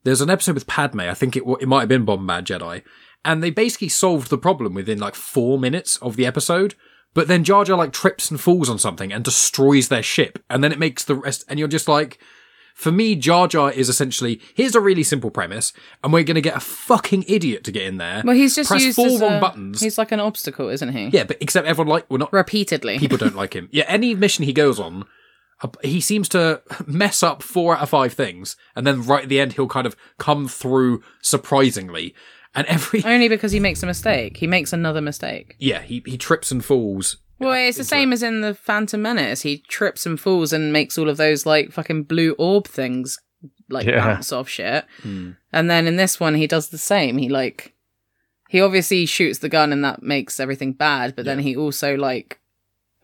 [0.04, 1.02] there's an episode with Padme.
[1.02, 2.84] I think it it might have been Bombad Jedi,
[3.26, 6.76] and they basically solved the problem within like four minutes of the episode.
[7.14, 10.64] But then Jar Jar like trips and falls on something and destroys their ship, and
[10.64, 11.44] then it makes the rest.
[11.50, 12.20] And you're just like,
[12.80, 16.56] for me, Jar Jar is essentially here's a really simple premise, and we're gonna get
[16.56, 18.22] a fucking idiot to get in there.
[18.26, 19.82] Well, he's just press used four as wrong a- buttons.
[19.82, 21.08] He's like an obstacle, isn't he?
[21.10, 22.98] Yeah, but except everyone like we're not Repeatedly.
[22.98, 23.68] people don't like him.
[23.72, 25.04] Yeah, any mission he goes on,
[25.84, 29.40] he seems to mess up four out of five things, and then right at the
[29.42, 32.16] end he'll kind of come through surprisingly.
[32.56, 34.38] And every Only because he makes a mistake.
[34.38, 35.56] He makes another mistake.
[35.60, 37.18] yeah, he he trips and falls.
[37.40, 39.42] Well, it's the same as in the Phantom Menace.
[39.42, 43.18] He trips and falls and makes all of those like fucking blue orb things
[43.70, 44.04] like Yeah.
[44.06, 44.86] bounce off shit.
[45.02, 45.32] Hmm.
[45.54, 47.18] And then in this one, he does the same.
[47.18, 47.74] He like
[48.50, 52.40] he obviously shoots the gun and that makes everything bad, but then he also like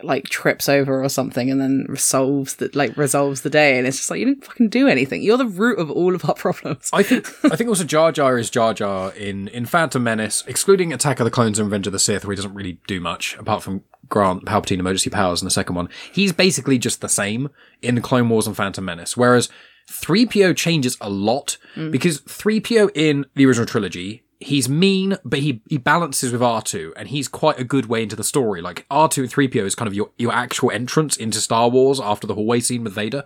[0.03, 3.95] like trips over or something and then resolves the like resolves the day and it's
[3.95, 5.21] just like you didn't fucking do anything.
[5.21, 6.89] You're the root of all of our problems.
[6.91, 10.91] I think I think also Jar Jar is Jar Jar in in Phantom Menace, excluding
[10.91, 13.37] Attack of the Clones and Revenge of the Sith, where he doesn't really do much
[13.37, 15.89] apart from grant Palpatine emergency powers in the second one.
[16.11, 17.49] He's basically just the same
[17.81, 19.49] in Clone Wars and Phantom Menace, whereas
[19.89, 21.91] 3PO changes a lot mm.
[21.91, 24.23] because 3PO in the original trilogy.
[24.39, 28.17] He's mean, but he, he balances with R2, and he's quite a good way into
[28.17, 28.61] the story.
[28.61, 32.27] Like, R2 and 3PO is kind of your, your actual entrance into Star Wars after
[32.27, 33.23] the hallway scene with Vader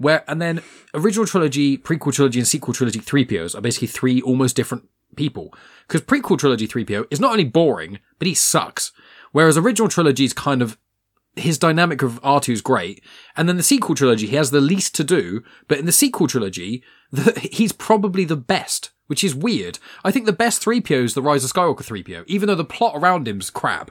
[0.00, 0.62] where and then
[0.94, 5.52] original trilogy, prequel trilogy, and sequel trilogy 3POs are basically three almost different people.
[5.86, 8.92] Because prequel trilogy 3PO is not only boring, but he sucks.
[9.32, 10.78] Whereas original trilogy is kind of
[11.36, 13.02] his dynamic of R2 is great,
[13.36, 15.42] and then the sequel trilogy he has the least to do.
[15.68, 19.78] But in the sequel trilogy, the, he's probably the best, which is weird.
[20.04, 22.94] I think the best 3PO is the Rise of Skywalker 3PO, even though the plot
[22.96, 23.90] around him's crap.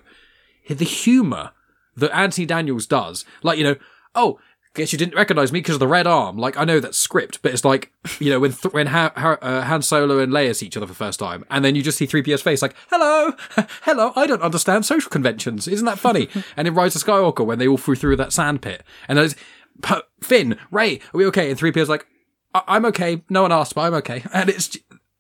[0.67, 1.51] The humor
[1.95, 3.75] that Anthony Daniels does, like you know,
[4.15, 4.39] oh,
[4.75, 6.37] guess you didn't recognize me because of the red arm.
[6.37, 9.37] Like I know that's script, but it's like you know when th- when ha- ha-
[9.41, 11.81] uh, Han Solo and Leia see each other for the first time, and then you
[11.81, 13.33] just see 3PO's face, like hello,
[13.83, 14.13] hello.
[14.15, 15.67] I don't understand social conventions.
[15.67, 16.29] Isn't that funny?
[16.57, 19.35] and in Rise of Skywalker when they all flew through that sand pit, and there's
[19.81, 21.49] "P- Finn, Rey, are we okay?
[21.49, 22.05] And 3PO's like,
[22.53, 23.23] I- I'm okay.
[23.29, 24.23] No one asked, but I'm okay.
[24.33, 24.77] And it's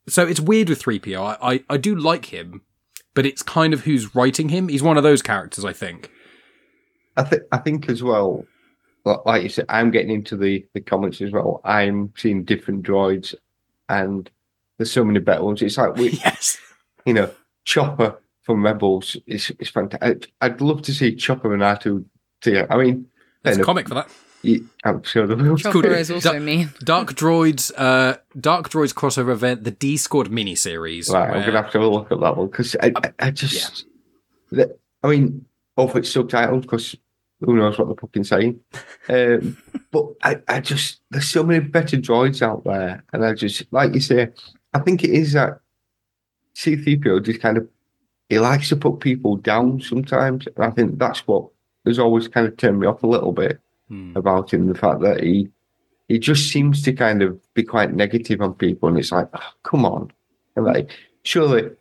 [0.07, 1.37] so it's weird with 3PO.
[1.41, 2.61] I, I I do like him,
[3.15, 4.67] but it's kind of who's writing him.
[4.67, 6.11] He's one of those characters, I think.
[7.17, 8.45] I think I think as well, li-
[9.05, 11.61] like you said, I'm getting into the the comments as well.
[11.63, 13.33] I'm seeing different droids,
[13.87, 14.29] and
[14.77, 15.61] there's so many better ones.
[15.61, 16.57] It's like we, Yes.
[17.05, 17.29] you know,
[17.65, 20.31] Chopper from Rebels is is fantastic.
[20.41, 22.03] I'd love to see Chopper and R2
[22.41, 22.71] together.
[22.71, 23.05] I mean,
[23.43, 24.09] There's a comic for that.
[24.41, 25.57] Yeah, I'm sure they will.
[25.57, 26.69] Chopper is also Da- mean.
[26.83, 31.09] Dark Droids, uh, Dark Droids crossover event, the D Squad miniseries.
[31.09, 33.31] Right, I'm gonna have to have a look at that one because I, I, I
[33.31, 33.85] just,
[34.49, 36.95] the, I mean, both it's subtitled because
[37.41, 38.59] who knows what they're fucking saying.
[39.07, 39.57] Um,
[39.91, 43.93] but I, I just, there's so many better droids out there, and I just, like
[43.93, 44.29] you say,
[44.73, 45.59] I think it is that
[46.55, 47.67] C3PO just kind of,
[48.27, 51.47] he likes to put people down sometimes, and I think that's what
[51.85, 54.13] has always kind of turned me off a little bit Hmm.
[54.15, 54.67] about him.
[54.67, 55.49] The fact that he,
[56.07, 59.51] he just seems to kind of be quite negative on people, and it's like, oh,
[59.63, 60.11] come on,
[60.55, 60.91] and like
[61.23, 61.71] surely,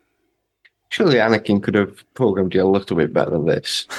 [0.89, 3.87] surely Anakin could have programmed you a little bit better than this.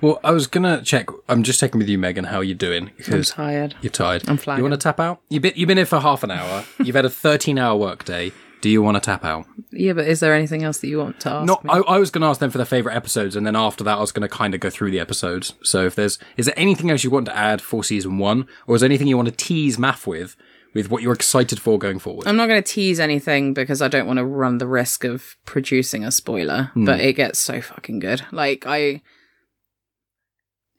[0.00, 1.08] Well, I was gonna check.
[1.28, 3.74] I'm just checking with you, Megan, how are you're doing I'm tired.
[3.80, 4.28] you're tired.
[4.28, 5.20] I'm You want to tap out?
[5.28, 6.64] You've been you've been here for half an hour.
[6.78, 8.30] You've had a 13 hour workday.
[8.60, 9.46] Do you want to tap out?
[9.70, 11.60] Yeah, but is there anything else that you want to ask No.
[11.68, 13.98] I, I was going to ask them for their favorite episodes, and then after that,
[13.98, 15.54] I was going to kind of go through the episodes.
[15.62, 18.74] So, if there's is there anything else you want to add for season one, or
[18.76, 20.36] is there anything you want to tease Maff with,
[20.74, 22.26] with what you're excited for going forward?
[22.26, 25.36] I'm not going to tease anything because I don't want to run the risk of
[25.44, 26.84] producing a spoiler, Hmm.
[26.84, 28.22] but it gets so fucking good.
[28.32, 29.02] Like, I.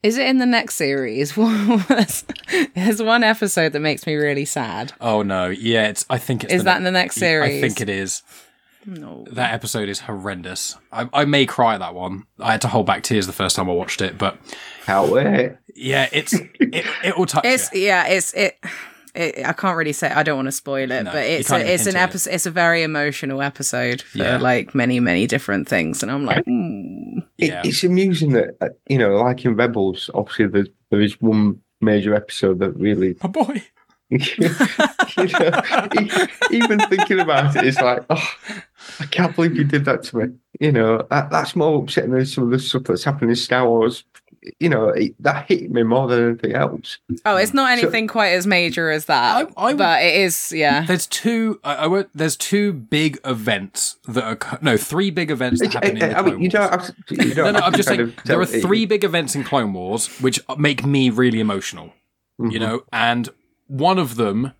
[0.02, 1.34] Is it in the next series?
[1.88, 2.24] there's,
[2.74, 4.92] there's one episode that makes me really sad.
[5.00, 6.06] oh no, yeah, it's.
[6.08, 6.52] I think it's.
[6.54, 7.58] Is the that ne- in the next series?
[7.62, 8.22] I think it is.
[8.86, 9.26] No.
[9.30, 10.74] That episode is horrendous.
[10.90, 12.24] I, I may cry at that one.
[12.38, 14.38] I had to hold back tears the first time I watched it, but
[14.86, 17.82] Can't yeah, it's it, it will touch It's you.
[17.82, 18.56] yeah, it's it.
[19.14, 20.08] It, I can't really say.
[20.10, 22.08] I don't want to spoil it, No, but it's a, it's an hint at it.
[22.10, 22.30] episode.
[22.34, 24.38] It's a very emotional episode for Yeah.
[24.38, 27.18] like many many different things, and I'm like, mm.
[27.38, 27.62] It, Yeah.
[27.64, 32.14] It's amusing that uh, you know, like in Rebels, obviously there, there is one major
[32.14, 33.62] episode that really, My boy.
[34.10, 34.18] you
[35.38, 38.30] know, even thinking about it, it's like, oh,
[38.98, 40.34] I can't believe you did that to me.
[40.58, 43.68] You know, that, that's more upsetting than some of the stuff that's happened in Star
[43.68, 44.02] Wars.
[44.58, 46.96] You know, it, that hit me more than anything else.
[47.26, 50.50] oh, it's not So- anything quite as major as that, I- I but it is.
[50.50, 51.60] Yeah, There's two.
[51.62, 55.90] I, I won't, there's two big events that are no three big events that happen
[55.90, 56.52] in the I, I mean, Clone you Wars.
[56.52, 57.14] don't have to.
[57.28, 58.62] You don't No, no, I'm just saying there are it.
[58.62, 61.92] three big events in Clone Wars which make me really emotional.
[62.38, 62.60] You Mhm.
[62.60, 63.28] know, and
[63.66, 64.52] one of them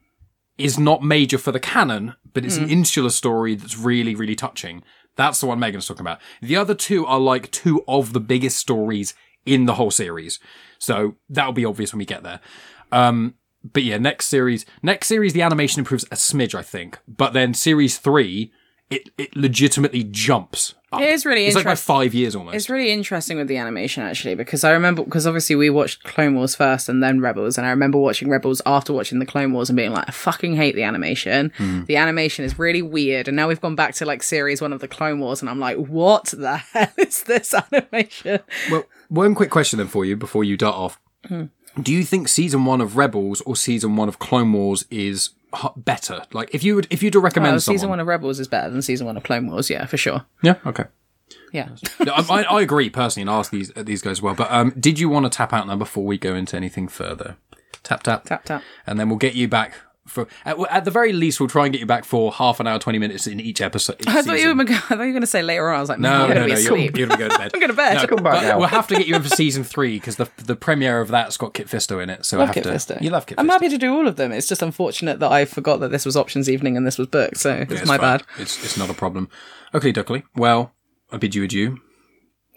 [0.59, 4.83] is not major for the canon, but it's an insular story that's really, really touching.
[5.17, 6.19] That's the one Megan's talking about.
[6.43, 9.15] The other two are like two of the biggest stories
[9.47, 10.39] in the whole series.
[10.79, 12.41] So that'll be obvious when we get there.
[12.93, 16.99] Um, but yeah, next series, next series, the animation improves a smidge, I think.
[17.07, 18.53] But then series three,
[18.91, 20.75] it, it legitimately jumps.
[20.93, 21.01] Up.
[21.01, 22.57] It is really It's like by five years almost.
[22.57, 26.35] It's really interesting with the animation actually because I remember because obviously we watched Clone
[26.35, 29.71] Wars first and then Rebels and I remember watching Rebels after watching the Clone Wars
[29.71, 31.53] and being like I fucking hate the animation.
[31.57, 31.85] Hmm.
[31.85, 34.81] The animation is really weird and now we've gone back to like series 1 of
[34.81, 38.41] the Clone Wars and I'm like what the hell is this animation?
[38.69, 40.99] Well, one quick question then for you before you dart off.
[41.27, 41.45] Hmm.
[41.81, 45.31] Do you think season one of Rebels or season one of Clone Wars is
[45.77, 46.23] better?
[46.33, 48.71] Like, if you would, if you'd recommend Well, someone, season 1 of Rebels is better
[48.71, 50.25] than season 1 of Clone Wars, yeah, for sure.
[50.43, 50.85] yeah, okay.
[51.53, 51.69] Yeah.
[52.05, 54.35] No, I I agree personally, and ask these these guys as well.
[54.35, 57.37] But um, did you want to tap out now before we go into anything further?
[57.83, 58.63] Tap tap Tap tap.
[58.87, 59.75] and then we'll get you back
[60.11, 62.67] for at, at the very least we'll try and get you back for half an
[62.67, 63.97] hour, twenty minutes in each episode.
[64.01, 65.77] each I thought you were, I thought you were going to say later on.
[65.77, 66.99] I was like, No, I'm no, going no, you're, asleep.
[66.99, 67.51] you're gonna go to bed.
[67.55, 67.95] I'm going to bed.
[67.95, 68.59] No, Come back now.
[68.59, 71.37] we'll have to get you in for season three because the the premiere of that's
[71.37, 72.25] got Kit Fisto in it.
[72.27, 72.71] So I love have Kit to.
[72.71, 73.01] Fisto.
[73.01, 73.51] You love Kit I'm Fisto.
[73.53, 74.33] happy to do all of them.
[74.33, 77.37] It's just unfortunate that I forgot that this was options evening and this was booked.
[77.39, 78.19] So it's, Yeah, my fine.
[78.19, 78.23] bad.
[78.39, 79.29] It's it's not a problem.
[79.75, 80.25] Okay, Duckley.
[80.35, 80.73] Well,
[81.13, 81.79] I bid you adieu.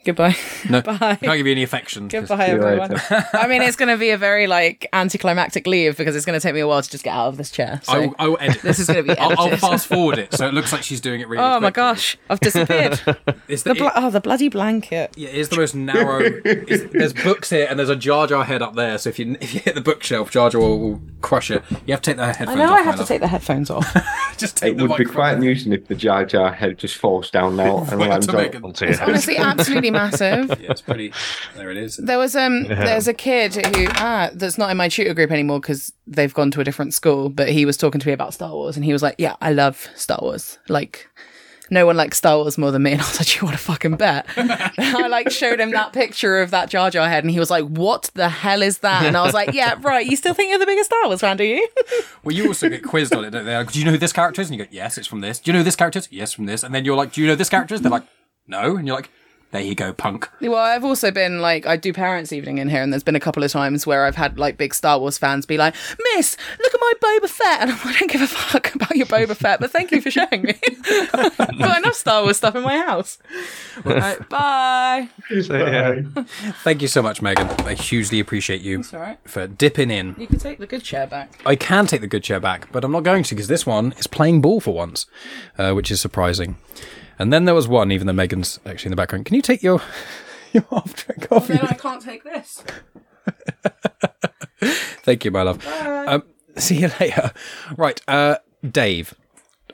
[0.06, 0.36] Goodbye.
[0.70, 0.98] No, Bye.
[1.02, 2.10] I can't give you any affection.
[2.10, 3.00] Goodbye, everyone.
[3.34, 6.44] I mean, it's going to be a very like anticlimactic leave because it's going to
[6.44, 7.80] take me a while to just get out of this chair.
[7.84, 8.62] So I will, I will edit.
[8.63, 11.00] this is going to be I'll, I'll fast forward it so it looks like she's
[11.00, 11.44] doing it really.
[11.44, 13.00] oh my gosh, I've disappeared.
[13.48, 15.13] It's the the, bla- oh, the bloody blanket.
[15.16, 16.20] yeah, it's the most narrow.
[16.22, 18.98] it's, there's books here and there's a Jar Jar head up there.
[18.98, 21.63] So if you if you hit the bookshelf, Jar Jar will, will crush it.
[21.86, 22.72] You have to take the I headphones know off.
[22.72, 23.08] I my have to love.
[23.08, 23.94] take the headphones off.
[24.38, 27.30] Just take It the would be quite amusing if the Jar Jar head just falls
[27.32, 28.36] down now and lands on.
[28.36, 29.08] Onto your head.
[29.10, 30.49] Honestly, absolutely massive.
[30.63, 31.13] Yeah, it's pretty.
[31.56, 31.97] There it is.
[31.97, 35.60] There was um, there's a kid who ah, that's not in my tutor group anymore
[35.60, 37.29] because they've gone to a different school.
[37.29, 39.51] But he was talking to me about Star Wars, and he was like, "Yeah, I
[39.51, 40.60] love Star Wars.
[40.69, 41.08] Like,
[41.69, 43.63] no one likes Star Wars more than me." And I was like, "You want to
[43.63, 47.39] fucking bet?" I like showed him that picture of that Jar Jar head, and he
[47.39, 50.06] was like, "What the hell is that?" And I was like, "Yeah, right.
[50.06, 51.67] You still think you're the biggest Star Wars fan, do you?"
[52.23, 53.53] Well, you also get quizzed on it, don't they?
[53.53, 54.49] Like, do you know who this character is?
[54.49, 55.39] And you go, yes, it's from this.
[55.39, 56.08] Do you know who this character is?
[56.10, 56.63] Yes, from this.
[56.63, 57.82] And then you're like, do you know this character is?
[57.82, 58.06] They're like,
[58.47, 58.77] no.
[58.77, 59.10] And you're like,
[59.54, 60.28] There you go, punk.
[60.42, 63.20] Well, I've also been like, I do parents' evening in here, and there's been a
[63.20, 65.76] couple of times where I've had like big Star Wars fans be like,
[66.16, 67.62] Miss, look at my Boba Fett.
[67.62, 70.02] And I'm like, I don't give a fuck about your Boba Fett, but thank you
[70.02, 70.60] for showing me.
[71.13, 73.20] I've got enough Star Wars stuff in my house.
[73.86, 75.08] Right, bye.
[75.30, 76.02] So, yeah.
[76.63, 77.48] Thank you so much, Megan.
[77.68, 79.20] I hugely appreciate you It's all right.
[79.24, 80.16] for dipping in.
[80.18, 81.39] You can take the good chair back.
[81.46, 83.92] I can take the good chair back, but I'm not going to because this one
[84.00, 85.06] is playing ball for once,
[85.60, 86.58] uh, which is surprising.
[87.19, 89.26] And then there was one, even though Megan's actually in the background.
[89.26, 89.82] Can you take your
[90.54, 91.47] your half drink off?
[91.47, 92.63] Then I can't take this.
[95.04, 95.65] Thank you, my love.
[95.67, 96.23] Um,
[96.58, 97.32] see you later.
[97.78, 98.38] Right, uh,
[98.69, 99.13] Dave.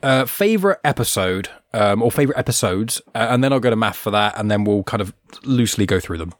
[0.02, 4.10] Uh, favorite episode um, or favorite episodes, uh, and then I'll go to Maff for
[4.10, 5.12] that, and then we'll kind of
[5.44, 6.32] loosely go through them.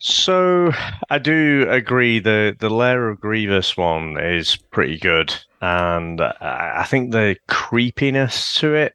[0.00, 0.72] So
[1.10, 6.84] I do agree the the Lair of Grievous one is pretty good, and I I
[6.84, 8.94] think the creepiness to it,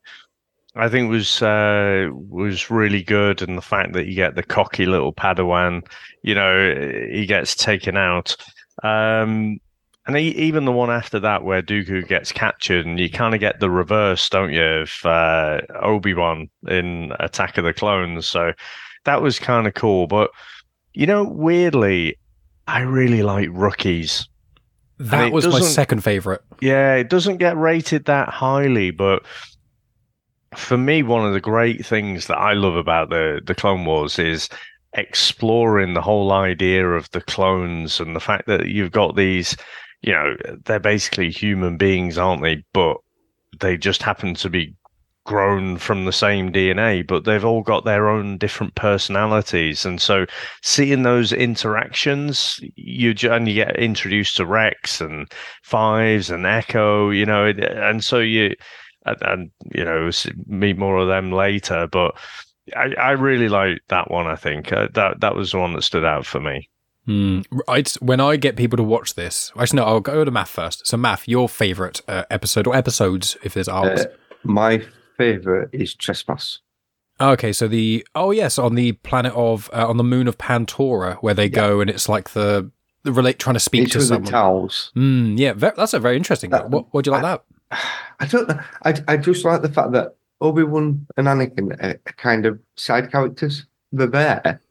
[0.75, 4.85] I think was uh, was really good, and the fact that you get the cocky
[4.85, 5.85] little Padawan,
[6.23, 6.73] you know,
[7.11, 8.35] he gets taken out.
[8.81, 9.59] Um,
[10.07, 13.39] and e- even the one after that, where Dooku gets captured, and you kind of
[13.39, 18.25] get the reverse, don't you, of uh, Obi Wan in Attack of the Clones.
[18.25, 18.53] So
[19.05, 20.07] that was kind of cool.
[20.07, 20.31] But
[20.93, 22.17] you know, weirdly,
[22.67, 24.27] I really like rookies.
[24.97, 26.41] That was my second favorite.
[26.61, 29.23] Yeah, it doesn't get rated that highly, but
[30.57, 34.19] for me, one of the great things that I love about the the Clone Wars
[34.19, 34.49] is
[34.93, 39.57] exploring the whole idea of the clones and the fact that you've got these,
[40.01, 40.35] you know,
[40.65, 42.63] they're basically human beings, aren't they?
[42.73, 42.97] But
[43.59, 44.75] they just happen to be
[45.25, 49.85] grown from the same DNA, but they've all got their own different personalities.
[49.85, 50.25] And so
[50.61, 55.31] seeing those interactions, you and you get introduced to Rex and
[55.63, 58.55] Fives and Echo, you know, and so you
[59.05, 60.09] and, and you know
[60.47, 61.87] meet more of them later.
[61.91, 62.15] But
[62.75, 64.27] I, I really like that one.
[64.27, 66.69] I think uh, that that was the one that stood out for me.
[67.05, 67.41] Hmm.
[67.67, 70.87] Right, when I get people to watch this, actually, no, I'll go to Maff first.
[70.87, 74.03] So, Maff, your favorite uh, episode or episodes, if there's arcs.
[74.03, 74.05] Uh,
[74.43, 74.81] my
[75.17, 76.59] favorite is Trespass.
[77.19, 81.17] Okay, so the oh yes, on the planet of uh, on the moon of Pantora,
[81.17, 82.71] where they go and it's like the
[83.03, 84.31] the relate trying to speak It's to with the someone.
[84.31, 84.91] towels.
[84.95, 86.51] Mm, yeah, ve- that's a very interesting.
[86.51, 87.43] That- what what do you like that?
[88.19, 88.59] I don't know.
[88.83, 93.11] I, I just like the fact that Obi Wan and Anakin are kind of side
[93.11, 93.65] characters.
[93.91, 94.61] They're there,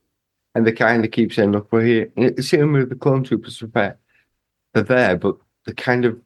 [0.55, 3.23] and they kind of keep saying, "Look, we're here." And it's same with the clone
[3.25, 3.59] troopers.
[3.61, 3.99] They're there,
[4.75, 6.21] they're there, but they're kind of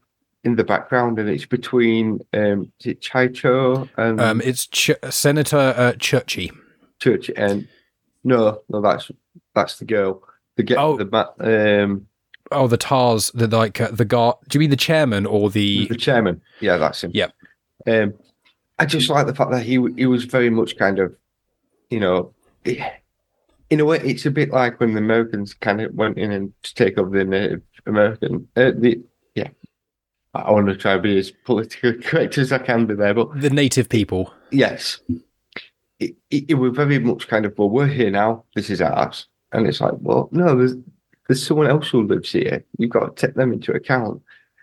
[0.45, 5.75] in the background, and it's between um, is it Chaicho and Um, it's Ch- Senator
[5.77, 6.53] uh, Churchy.
[7.01, 7.69] Church, and
[8.25, 9.11] no, no, that's
[9.55, 10.23] that's the girl.
[10.57, 10.97] The get Oh.
[10.97, 12.07] the um
[12.53, 14.37] Oh, the Tars, the like uh, the guard.
[14.49, 15.87] Do you mean the chairman or the?
[15.89, 16.41] the chairman.
[16.61, 17.11] Yeah, that's him.
[17.15, 17.33] Yep.
[17.87, 18.15] Um,
[18.79, 21.15] I just like the fact that he he was very much kind of,
[21.91, 22.33] you know,
[23.71, 26.53] in a way, it's a bit like when the Americans kind of went in and
[26.63, 28.49] to take over the Native American.
[28.57, 29.01] Uh, the
[29.35, 29.49] yeah,
[30.35, 33.15] I I want to try to be as politically correct as I can be there,
[33.15, 34.33] but the native people.
[34.51, 35.01] yes,
[35.99, 38.45] it, it, it was very much kind of well, we're here now.
[38.55, 40.55] This is ours, and it's like, well, no,
[41.29, 42.65] there's someone else who lives here.
[42.79, 44.23] You've got to take them into account.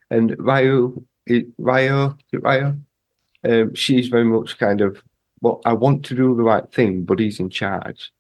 [0.10, 2.78] And Ryo, i- Ryo, Ryo?
[3.43, 5.04] Um, she's very much kind of,
[5.41, 8.12] well, I want to do the right thing, but he's in charge.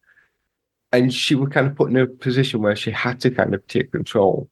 [0.91, 3.65] And she was kind of put in a position where she had to kind of
[3.67, 4.49] take control.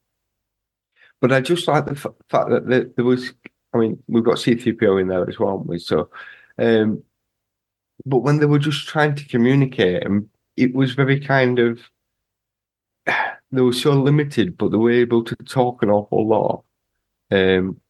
[1.20, 3.32] But I just like the f- fact that there, was,
[3.72, 5.78] I mean, we've got C3PO in there as well, haven't we?
[5.78, 6.10] So,
[6.58, 7.02] um,
[8.04, 11.78] but when they were just trying to communicate, and it was very kind of,
[13.06, 16.64] they were so limited, but they were able to talk an awful lot.
[17.30, 17.80] Um,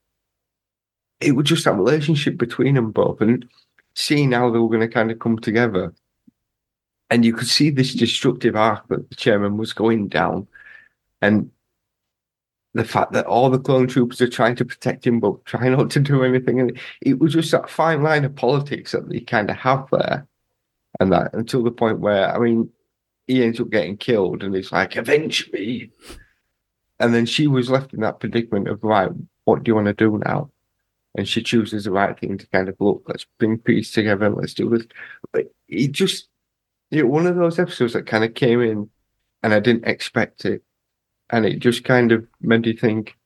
[1.21, 3.49] it was just that relationship between them both, and
[3.95, 5.95] seeing how they were going to kind of come together.
[7.11, 10.47] And you could see this destructive arc that the chairman was going down,
[11.21, 11.51] and
[12.75, 15.91] the fact that all the clone troopers are trying to protect him but try not
[15.91, 16.59] to do anything.
[16.59, 20.27] And it was just that fine line of politics that they kind of have there,
[20.99, 22.71] and that until the point where I mean,
[23.33, 25.91] he ends up getting killed, and it's like avenge me.
[27.01, 29.11] And then she was left in that predicament of right,
[29.45, 30.51] what do you want to do now?
[31.15, 34.55] And she chooses the right thing to kind of look, let's bring peace together, let's
[34.55, 34.87] do this.
[35.33, 36.29] But it just,
[36.91, 38.91] know, one of those episodes that kind of came in,
[39.43, 40.63] and I didn't expect it,
[41.31, 43.17] and it just kind of made you think,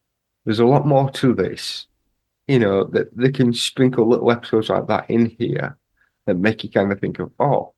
[0.45, 1.87] there's a lot more to this.
[2.47, 5.77] You know that they can sprinkle little episodes like that in here
[6.27, 7.73] that make you kind of think of, oh,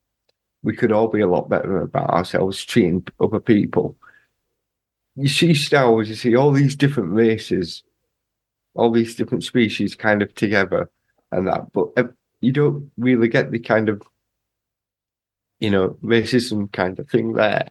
[0.62, 3.96] we could all be a lot better about ourselves treating other people.
[5.16, 7.82] You see Star Wars, you see all these different races,
[8.74, 10.90] all these different species kind of together
[11.32, 14.02] and that, but you don't really get the kind of
[15.60, 17.68] you know, racism kind of thing there.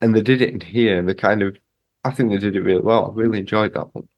[0.00, 1.56] And they did it in here, and they kind of,
[2.04, 3.06] I think they did it really well.
[3.06, 4.08] I really enjoyed that one.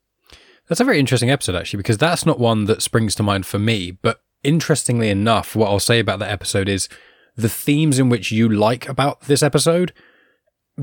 [0.68, 3.58] That's a very interesting episode, actually, because that's not one that springs to mind for
[3.58, 3.92] me.
[3.92, 6.88] But interestingly enough, what I'll say about that episode is
[7.36, 9.92] the themes in which you like about this episode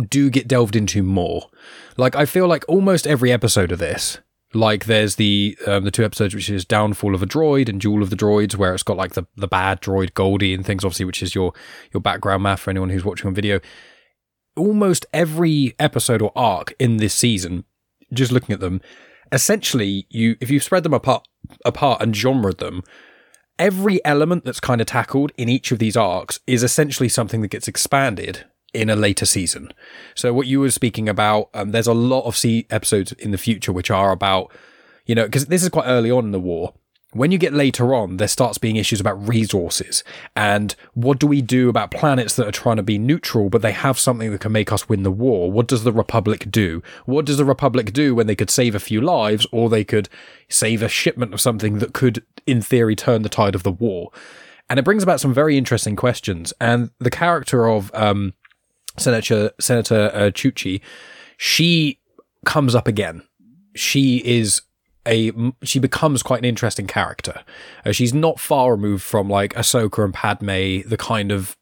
[0.09, 1.49] do get delved into more.
[1.97, 4.19] Like, I feel like almost every episode of this,
[4.53, 8.03] like there's the um, the two episodes which is Downfall of a Droid and Duel
[8.03, 11.05] of the Droids, where it's got like the the bad droid Goldie and things, obviously,
[11.05, 11.53] which is your
[11.91, 13.59] your background Maff for anyone who's watching on video.
[14.55, 17.65] Almost every episode or arc in this season,
[18.13, 18.81] just looking at them,
[19.31, 21.27] essentially you if you spread them apart
[21.65, 22.83] apart and genre them,
[23.59, 27.49] every element that's kind of tackled in each of these arcs is essentially something that
[27.49, 29.71] gets expanded in a later season.
[30.15, 33.37] So what you were speaking about, um, there's a lot of C episodes in the
[33.37, 34.51] future which are about,
[35.05, 36.73] you know, because this is quite early on in the war.
[37.11, 40.03] When you get later on, there starts being issues about resources
[40.35, 43.71] and what do we do about planets that are trying to be neutral, but they
[43.71, 45.51] have something that can make us win the war?
[45.51, 46.81] What does the Republic do?
[47.05, 50.09] What does the Republic do when they could save a few lives or they could
[50.49, 54.11] save a shipment of something that could, in theory, turn the tide of the war?
[54.69, 56.53] And it brings about some very interesting questions.
[56.59, 58.33] And the character of, um,
[58.97, 60.31] Senator Senator uh,
[61.37, 61.99] she
[62.45, 63.23] comes up again.
[63.75, 64.61] She is
[65.07, 65.31] a
[65.63, 67.43] she becomes quite an interesting character.
[67.85, 71.57] Uh, she's not far removed from like Ahsoka and Padme, the kind of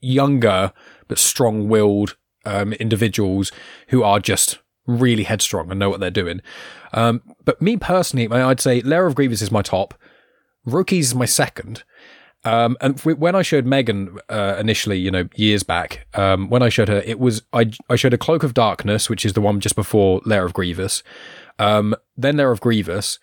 [0.00, 0.72] younger
[1.08, 3.50] but strong-willed um, individuals
[3.88, 6.40] who are just really headstrong and know what they're doing.
[6.92, 9.94] Um, but me personally, I'd say Lair of Grievous is my top.
[10.64, 11.84] Rookies is my second.
[12.44, 16.68] Um, and when I showed Megan uh, initially, you know, years back, um, when I
[16.68, 19.60] showed her, it was I I showed a Cloak of Darkness, which is the one
[19.60, 21.02] just before Lair of Grievous,
[21.58, 23.18] um, then Lair of Grievous,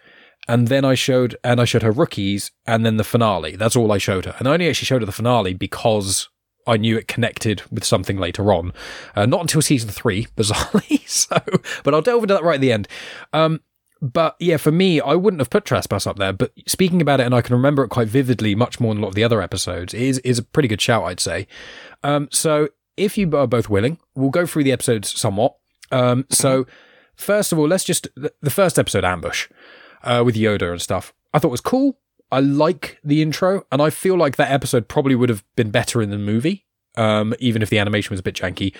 [0.48, 3.56] and then I showed and I showed her Rookies, and then the finale.
[3.56, 6.28] That's all I showed her, and I only actually showed her the finale because
[6.68, 8.74] I knew it connected with something later on.
[9.16, 11.08] Uh, not until season three, bizarrely.
[11.08, 11.42] so,
[11.84, 12.88] but I'll delve into that right at the end.
[13.34, 13.62] Um,
[14.02, 16.34] but yeah, for me, I wouldn't have put Trespass up there.
[16.34, 19.06] But speaking about it, and I can remember it quite vividly, much more than a
[19.06, 21.48] lot of the other episodes, is is a pretty good shout, I'd say.
[22.04, 25.56] Um, so if you are both willing, we'll go through the episodes somewhat.
[25.92, 26.66] Um, so
[27.16, 29.48] first of all, let's just the first episode, Ambush,
[30.04, 31.14] uh, with Yoda and stuff.
[31.34, 31.98] I thought was cool.
[32.32, 36.02] I like the intro, and I feel like that episode probably would have been better
[36.02, 36.66] in the movie,
[36.96, 38.76] um, even if the animation was a bit janky.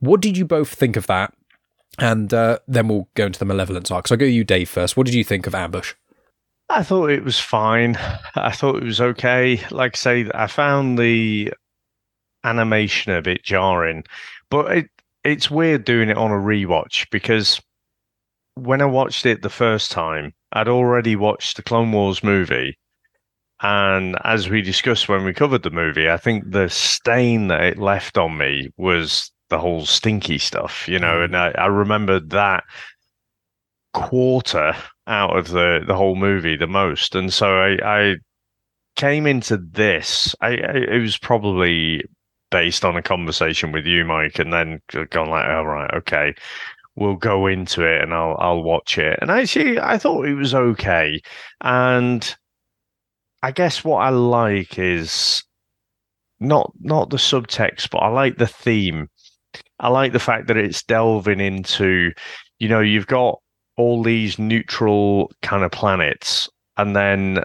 [0.00, 1.34] What did you both think of that?
[1.98, 4.08] And uh, then we'll go into the Malevolence arc.
[4.08, 4.96] So I'll go you, Dave, first.
[4.96, 5.94] What did you think of Ambush?
[6.68, 7.96] I thought it was fine.
[8.34, 9.60] I thought it was okay.
[9.70, 11.52] Like I say, I found the
[12.44, 14.04] animation a bit jarring,
[14.50, 14.90] but it
[15.24, 17.60] it's weird doing it on a rewatch because
[18.54, 22.78] when I watched it the first time, I'd already watched the Clone Wars movie.
[23.62, 27.78] And as we discussed when we covered the movie, I think the stain that it
[27.78, 31.56] left on me was the whole stinky stuff, you know, and mm.
[31.58, 32.64] I, I remembered that
[33.94, 34.74] quarter
[35.06, 37.14] out of the, the whole movie the most.
[37.14, 38.16] And so I, I
[38.96, 42.04] came into this, I, I, it was probably
[42.50, 44.80] based on a conversation with you, Mike, and then
[45.10, 46.34] gone like, oh, right, okay,
[46.94, 49.18] we'll go into it and I'll, I'll watch it.
[49.22, 51.20] And actually, I thought it was okay.
[51.60, 52.36] And
[53.46, 55.44] I guess what I like is
[56.40, 59.06] not not the subtext, but I like the theme.
[59.78, 62.10] I like the fact that it's delving into,
[62.58, 63.38] you know, you've got
[63.76, 67.44] all these neutral kind of planets, and then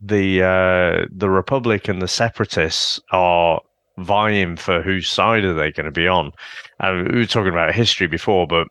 [0.00, 3.60] the uh, the Republic and the Separatists are
[3.98, 6.30] vying for whose side are they going to be on.
[6.78, 8.68] And we were talking about history before, but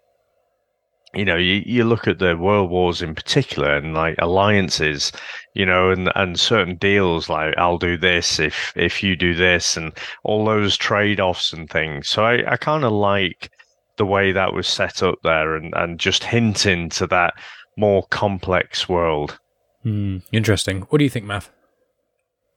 [1.14, 5.12] you know, you, you look at the world wars in particular and like alliances,
[5.54, 9.78] you know, and, and certain deals like I'll do this if if you do this
[9.78, 9.94] and
[10.24, 12.10] all those trade offs and things.
[12.10, 13.52] So I, I kind of like
[13.98, 17.36] the way that was set up there and, and just hinting to that
[17.78, 19.40] more complex world.
[19.84, 20.82] Hmm, interesting.
[20.84, 21.50] What do you think, Maff?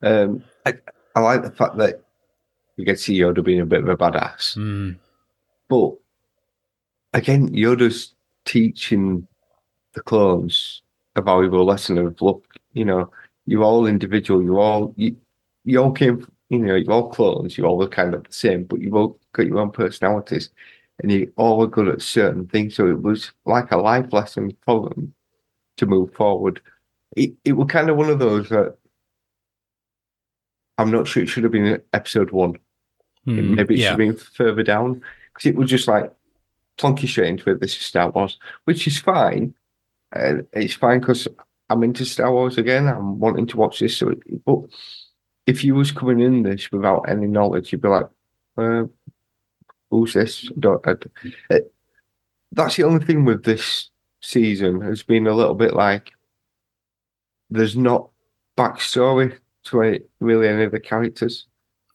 [0.03, 0.75] Um, I,
[1.15, 2.03] I like the fact that
[2.77, 4.55] you get to see Yoda being a bit of a badass.
[4.55, 4.93] Hmm.
[5.69, 5.95] But
[7.13, 8.15] again, Yoda's
[8.47, 9.27] teaching
[9.93, 10.83] the clones
[11.17, 13.11] a valuable lesson of look, you know,
[13.47, 15.17] you're all individual, you're all you,
[15.65, 18.81] you all came you know, you're all clones, you're all kind of the same, but
[18.81, 20.51] you've all got your own personalities
[21.03, 22.75] and you all are good at certain things.
[22.75, 25.15] So it was like a life lesson for them
[25.79, 26.61] to move forward.
[27.17, 28.77] It it was kind of one of those that
[30.79, 32.59] I'm not sure it should have been episode one.
[33.25, 33.91] Hmm, Maybe it yeah.
[33.91, 35.03] should have been further down
[35.35, 36.13] because it was just like
[36.79, 37.61] plonky straight into it.
[37.61, 39.55] This is Star Wars, which is fine.
[40.15, 41.27] Uh, it's fine because
[41.69, 42.87] I'm into Star Wars again.
[42.87, 44.61] I'm wanting to watch this, so it, but
[45.47, 48.07] if you was coming in this without any knowledge, you'd be like,
[48.59, 48.85] uh,
[49.91, 50.95] "Who's this?" Don't, I,
[51.51, 51.73] it,
[52.53, 56.13] that's the only thing with this season has been a little bit like
[57.51, 58.11] there's not
[58.57, 61.47] backstory to any, really any of the characters.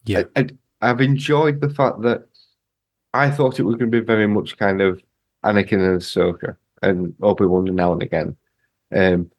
[0.05, 0.23] Yeah.
[0.36, 0.49] I, I,
[0.89, 2.25] I've enjoyed the fact that
[3.14, 5.01] I thought it was going to be very much kind of
[5.43, 8.38] Anakin and Ahsoka and Obi Wan now and again.
[8.93, 9.32] Um,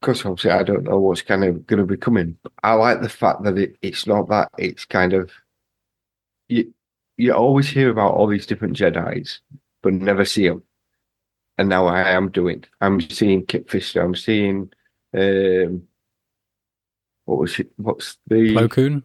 [0.00, 2.38] because obviously I don't know what's kind of going to be coming.
[2.42, 4.48] But I like the fact that it, it's not that.
[4.58, 5.30] It's kind of
[6.48, 6.72] you.
[7.16, 9.42] You always hear about all these different Jedi's,
[9.82, 10.62] but never see them.
[11.58, 12.64] And now I am doing.
[12.80, 14.02] I'm seeing Kit Fisto.
[14.02, 14.72] I'm seeing.
[15.14, 15.82] Um,
[17.26, 17.70] what was it?
[17.76, 19.04] What's the Plo Koon,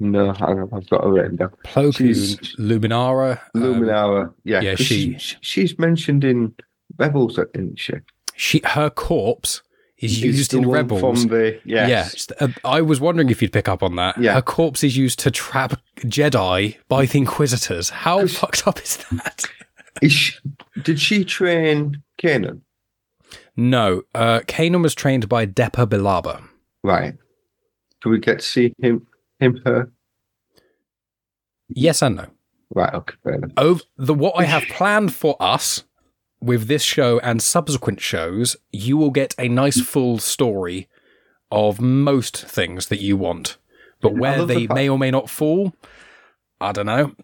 [0.00, 1.50] No, hang on, I've got it written down.
[1.64, 3.40] Plo Koon, She's- Luminara.
[3.54, 4.32] um, Luminara.
[4.44, 6.52] yeah, yeah, 'cause she- she's, mentioned in
[6.98, 7.94] Rebels, isn't she?
[8.36, 9.62] she her corpse
[9.98, 11.00] is used in Rebels.
[11.00, 12.26] from the yes.
[12.40, 14.18] Yeah, uh, I was wondering if you'd pick up on that.
[14.20, 14.34] Yeah.
[14.34, 17.90] Her corpse is used to trap Jedi by the Inquisitors.
[17.90, 19.44] How fucked up is that?
[20.02, 20.34] Is she,
[20.82, 22.62] did she train Kanan?
[23.56, 26.42] No, uh, Kanan was trained by Depa Billaba.
[26.82, 27.14] Right.
[28.02, 29.06] Do we get to see him,
[29.40, 29.90] him, her?
[31.68, 32.26] Yes and no.
[32.74, 32.92] Right.
[32.94, 33.14] Okay.
[33.22, 33.50] Fair enough.
[33.56, 35.84] Over the what I have planned for us
[36.40, 40.88] with this show and subsequent shows, you will get a nice full story
[41.50, 43.56] of most things that you want.
[44.00, 45.72] But where love the they may or may not fall,
[46.60, 47.14] I don't know.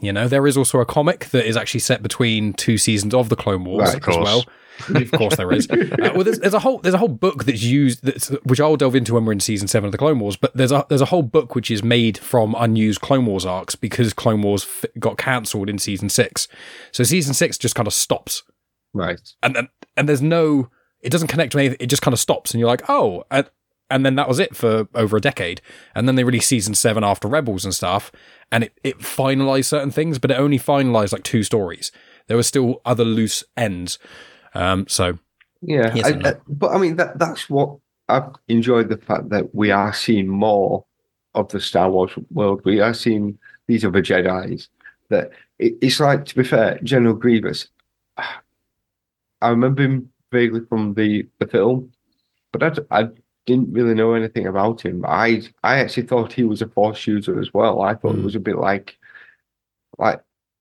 [0.00, 3.28] You know, there is also a comic that is actually set between two seasons of
[3.28, 4.24] the Clone Wars Right, as of course.
[4.24, 4.44] well.
[4.94, 5.68] of course, there is.
[5.70, 8.76] Uh, well, there's, there's a whole there's a whole book that's used, that's, which I'll
[8.76, 10.36] delve into when we're in season seven of the Clone Wars.
[10.36, 13.74] But there's a there's a whole book which is made from unused Clone Wars arcs
[13.74, 16.48] because Clone Wars f- got cancelled in season six.
[16.92, 18.42] So season six just kind of stops,
[18.94, 19.20] Right.
[19.42, 20.70] and and, and there's no,
[21.00, 21.78] it doesn't connect to anything.
[21.80, 23.48] It just kind of stops, and you're like, oh, and,
[23.90, 25.60] and then that was it for over a decade.
[25.94, 28.12] And then they released season seven after Rebels and stuff,
[28.52, 31.90] and it it finalized certain things, but it only finalized like two stories.
[32.28, 33.98] There were still other loose ends.
[34.54, 35.18] Um, so
[35.62, 35.94] Yeah.
[35.94, 36.30] Yes I, no.
[36.30, 37.76] I- but I mean, that that's what
[38.08, 40.84] I've enjoyed the fact that we are seeing more
[41.34, 42.60] of the Star Wars world.
[42.64, 43.38] We are seeing
[43.68, 44.68] these other Jedi's.
[45.10, 47.68] That it, it's like, to be fair, General Grievous.
[48.16, 51.90] I remember him vaguely from the, the film,
[52.52, 53.08] but I, I
[53.46, 55.04] didn't really know anything about him.
[55.06, 57.80] I I actually thought he was a Force user as well.
[57.80, 58.20] I thought Hmm.
[58.20, 58.96] it was a bit like
[59.98, 60.20] like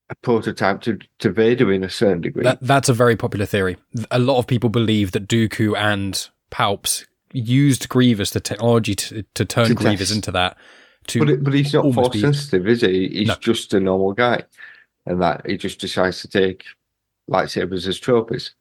[0.10, 2.44] a prototype to, to Vader in a certain degree.
[2.44, 3.78] That, that's a very popular theory.
[4.12, 9.46] A lot of people believe that Dooku and Palps used Grievous, the technology, to, to
[9.46, 10.16] turn To Grievous test.
[10.16, 10.58] into that.
[11.08, 13.08] To But it, but he's not force be- sensitive, is he?
[13.10, 13.36] He's No.
[13.40, 14.44] just a normal guy,
[15.06, 16.64] and that he just decides to take
[17.30, 18.52] lightsabers as trophies.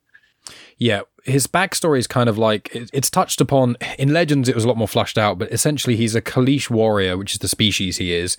[0.77, 4.49] Yeah, his backstory is kind of like it's touched upon in Legends.
[4.49, 7.39] It was a lot more flushed out, but essentially he's a Kaleesh warrior, which is
[7.39, 8.37] the species he is,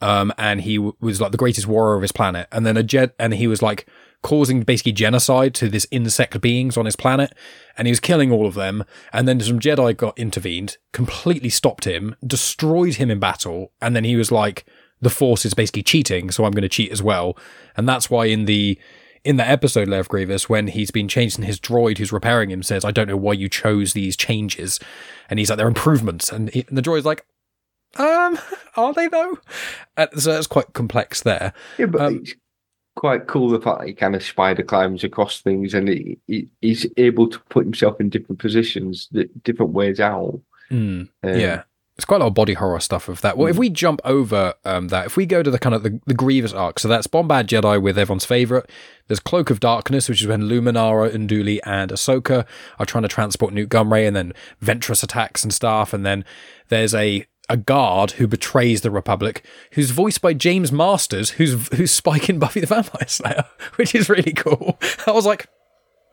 [0.00, 2.48] um, and he was like the greatest warrior of his planet.
[2.50, 3.86] And then a jet, and he was like
[4.22, 7.32] causing basically genocide to this insect beings on his planet,
[7.76, 8.84] and he was killing all of them.
[9.12, 14.04] And then some Jedi got intervened, completely stopped him, destroyed him in battle, and then
[14.04, 14.64] he was like,
[15.00, 17.36] "The Force is basically cheating, so I'm going to cheat as well."
[17.76, 18.78] And that's why in the
[19.24, 22.62] in that episode, Lev Grievous, when he's been changed and his droid who's repairing him
[22.62, 24.80] says, I don't know why you chose these changes.
[25.28, 26.32] And he's like, they're improvements.
[26.32, 27.24] And, he, and the droid's like,
[27.96, 28.38] um,
[28.76, 29.38] are they though?
[29.96, 31.52] Uh, so it's quite complex there.
[31.78, 32.34] Yeah, but Um, it's
[32.96, 36.48] quite cool the fact that he kind of spider climbs across things, and he, he
[36.60, 39.08] he's able to put himself in different positions,
[39.42, 40.40] different ways out.
[40.70, 41.62] Mm, Um, yeah.
[42.00, 43.36] It's quite a lot of body horror stuff of that.
[43.36, 46.00] Well, if we jump over um, that, if we go to the kind of the,
[46.06, 48.70] the Grievous arc, so that's Bombad Jedi with everyone's favorite.
[49.06, 52.46] There's Cloak of Darkness, which is when Luminara, Unduli, and Ahsoka
[52.78, 54.32] are trying to transport Nute Gunray, and then
[54.64, 55.92] Ventress attacks and stuff.
[55.92, 56.24] And then
[56.68, 61.90] there's a a guard who betrays the Republic, who's voiced by James Marsters, who's who's
[61.90, 63.44] Spike in Buffy the Vampire Slayer,
[63.76, 64.78] which is really cool.
[65.06, 65.48] I was like,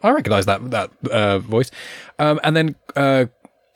[0.04, 1.72] I recognize that that uh, voice.
[2.20, 3.26] Um, and then uh,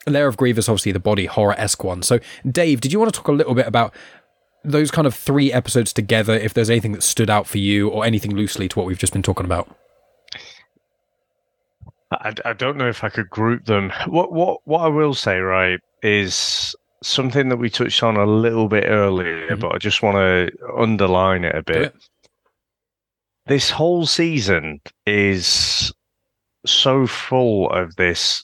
[0.08, 2.02] Lair of Grievous, obviously the body horror esque one.
[2.04, 3.94] So, Dave, did you want to talk a little bit about
[4.64, 6.34] those kind of three episodes together?
[6.34, 9.14] If there's anything that stood out for you, or anything loosely to what we've just
[9.14, 9.76] been talking about?
[12.12, 13.92] I, I don't know if I could group them.
[14.08, 18.68] What what what I will say, right, is something that we touched on a little
[18.68, 19.60] bit earlier, Mhm.
[19.60, 21.82] but I just want to underline it a bit.
[21.84, 21.96] it.
[23.48, 25.92] This whole season is
[26.66, 28.44] so full of this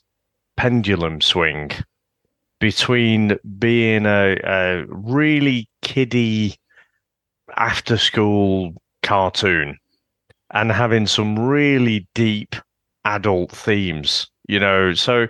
[0.57, 1.71] pendulum swing
[2.59, 6.55] between being a, a really kiddie
[7.55, 9.77] after school cartoon
[10.51, 12.55] and having some really deep
[13.05, 15.27] adult themes you know so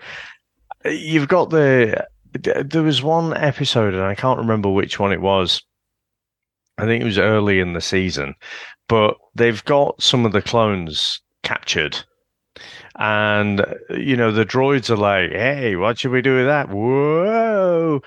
[0.85, 2.07] you've got the
[2.43, 5.61] there was one episode, and I can't remember which one it was.
[6.77, 8.35] I think it was early in the season,
[8.87, 11.97] but they've got some of the clones captured.
[12.99, 16.69] And, you know, the droids are like, hey, what should we do with that?
[16.69, 18.01] Whoa.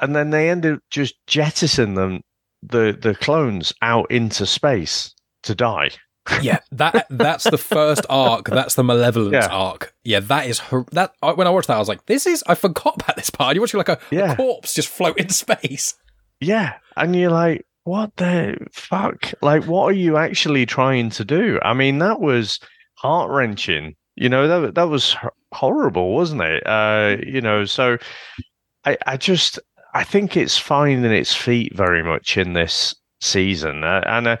[0.00, 2.20] And then they end up just jettisoning them,
[2.62, 5.14] the, the clones, out into space
[5.44, 5.90] to die.
[6.40, 8.46] yeah, that that's the first arc.
[8.48, 9.46] That's the malevolence Yeah.
[9.54, 9.94] arc.
[10.04, 11.12] Yeah, that is hor- that.
[11.22, 13.54] I- When I watched that, I was like, "This is." I forgot about this part.
[13.54, 15.94] You're watching like a, a corpse just float in space.
[16.40, 16.74] Yeah.
[16.96, 19.34] And you're like, what the fuck?
[19.42, 21.58] Like, what are you actually trying to do?
[21.62, 22.58] I mean, that was
[23.04, 23.94] heart wrenching.
[24.16, 25.14] You know, that, that was
[25.52, 26.66] horrible, wasn't it?
[26.66, 27.98] Uh, you know, so
[28.86, 29.58] I, I just,
[29.92, 33.84] I think it's finding its feet very much in this season.
[33.84, 34.36] Uh, and uh,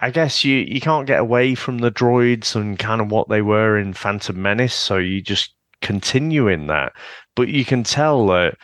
[0.00, 3.42] I guess you, you can't get away from the droids and kind of what they
[3.42, 4.74] were in Phantom Menace.
[4.74, 6.92] So you just continue in that.
[7.36, 8.54] But you can tell that,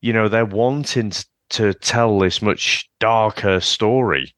[0.00, 4.32] you know, they're wanting t- to tell this much darker story.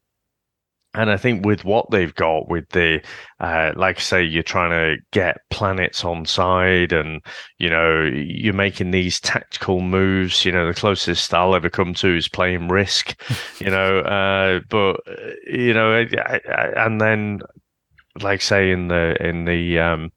[0.95, 3.01] And I think with what they've got, with the,
[3.40, 7.22] uh, like I say, you're trying to get planets on side and,
[7.59, 10.45] you know, you're making these tactical moves.
[10.45, 13.18] You know, the closest I'll ever come to is playing Risk,
[13.59, 17.40] you know, uh, but, uh, you know, I, I, and then,
[18.20, 20.12] like say in the, in the, um,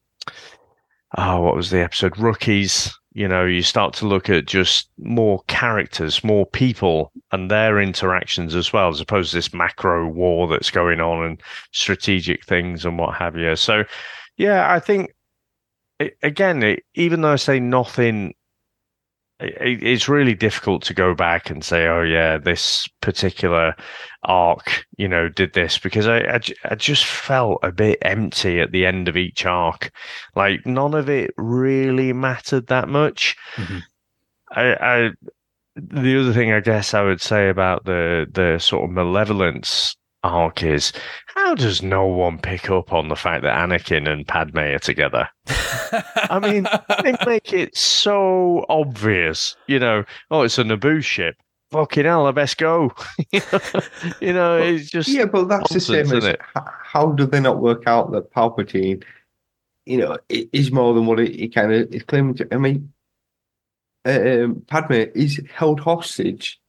[1.16, 2.18] oh, what was the episode?
[2.18, 2.94] Rookies.
[3.16, 8.54] You know, you start to look at just more characters, more people, and their interactions
[8.54, 11.42] as well, as opposed to this macro war that's going on and
[11.72, 13.56] strategic things and what have you.
[13.56, 13.84] So,
[14.36, 15.14] yeah, I think
[16.22, 18.34] again, even though I say nothing,
[19.40, 23.74] it, it's really difficult to go back and say, "Oh, yeah, this particular
[24.24, 28.72] arc, you know, did this," because I, I, I just felt a bit empty at
[28.72, 29.90] the end of each arc.
[30.34, 33.36] Like none of it really mattered that much.
[33.56, 33.78] Mm-hmm.
[34.52, 35.10] I, I
[35.76, 40.62] the other thing I guess I would say about the the sort of malevolence arc
[40.62, 40.92] is
[41.26, 45.28] how does no one pick up on the fact that Anakin and Padme are together?
[46.30, 46.66] I mean,
[47.02, 50.04] they make it so obvious, you know.
[50.30, 51.36] Oh, it's a Naboo ship.
[51.72, 52.92] Fucking hell, I best go.
[54.20, 56.40] you know, it's just yeah, but that's the same as it?
[56.54, 59.02] how do they not work out that Palpatine,
[59.84, 62.48] you know, is more than what he, he kind of is claiming to?
[62.52, 62.92] I mean,
[64.04, 66.60] um, Padme is held hostage,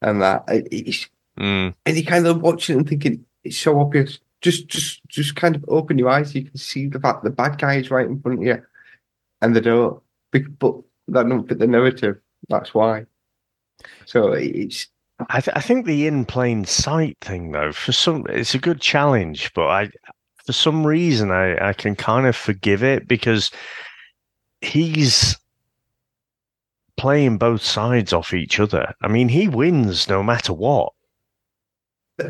[0.00, 1.08] and that it's,
[1.40, 4.18] Mm, and you kind of watching it and thinking it's so obvious.
[4.42, 6.34] Just, just, just kind of open your eyes.
[6.34, 8.62] You can see the fact the bad guy is right in front of you,
[9.42, 10.00] and they don't.
[10.30, 10.76] But
[11.08, 12.18] that don't fit the narrative.
[12.48, 13.06] That's why.
[14.04, 14.88] So it's
[15.28, 18.80] I, th- I think the in plain sight thing, though, for some, it's a good
[18.80, 19.90] challenge, but I,
[20.44, 23.50] for some reason, I, I can kind of forgive it because
[24.60, 25.36] he's
[26.96, 28.94] playing both sides off each other.
[29.02, 30.92] I mean, he wins no matter what.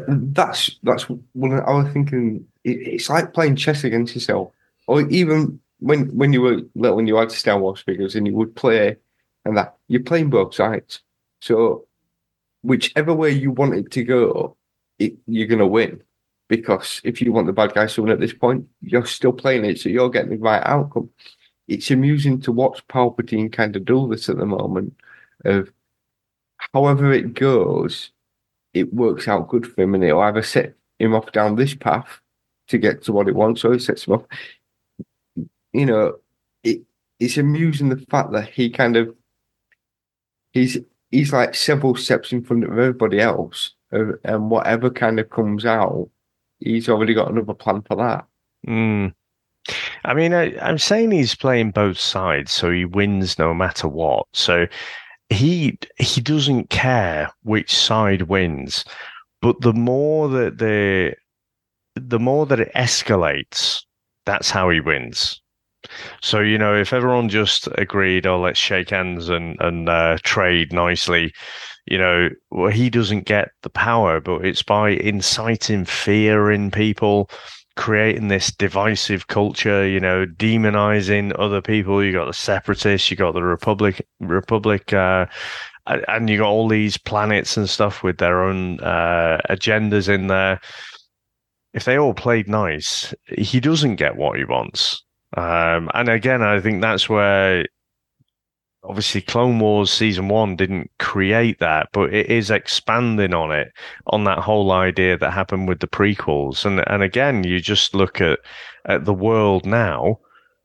[0.09, 2.47] That's that's when I was thinking.
[2.65, 4.53] It, it's like playing chess against yourself,
[4.87, 8.35] or even when when you were little, when you had Star Wars figures and you
[8.35, 8.97] would play,
[9.45, 11.01] and that you're playing both sides.
[11.41, 11.87] So
[12.63, 14.57] whichever way you want it to go,
[14.99, 16.03] it, you're gonna win.
[16.49, 19.65] Because if you want the bad guys to win at this point, you're still playing
[19.65, 21.09] it, so you're getting the right outcome.
[21.69, 24.95] It's amusing to watch Palpatine kind of do this at the moment.
[25.45, 25.71] Of
[26.73, 28.11] however it goes,
[28.75, 32.21] it works out good for him and it'll either set him off down this path
[32.69, 34.25] to get to what he wants or it sets him off.
[35.73, 36.17] You know,
[36.63, 36.83] it
[37.19, 39.15] it's amusing the fact that he kind of
[40.53, 40.79] he's
[41.11, 46.09] he's like several steps in front of everybody else and whatever kind of comes out,
[46.61, 48.25] he's already got another plan for that.
[48.67, 49.15] Mm.
[50.05, 54.27] I mean, I, I'm saying he's playing both sides, so he wins no matter what.
[54.33, 54.67] So
[55.31, 58.85] he he doesn't care which side wins,
[59.41, 61.15] but the more that the
[61.97, 63.85] the more that it escalates,
[64.27, 65.41] that's how he wins.
[66.21, 70.73] So you know, if everyone just agreed, oh, let's shake hands and and uh, trade
[70.73, 71.33] nicely,
[71.87, 77.31] you know, well, he doesn't get the power, but it's by inciting fear in people,
[77.81, 82.05] creating this divisive culture, you know, demonizing other people.
[82.05, 85.25] You got the separatists, you got the republic, republic, uh,
[85.87, 90.61] and you got all these planets and stuff with their own uh, agendas in there.
[91.73, 95.03] If they all played nice, he doesn't get what he wants.
[95.39, 97.65] Um, and again, I think that's where
[98.85, 103.73] obviously Clone Wars season one didn't create that, but it is expanding on it,
[104.09, 106.65] on that whole idea that happened with the prequels.
[106.65, 108.39] And and again, you just look at
[108.87, 110.19] at the world now.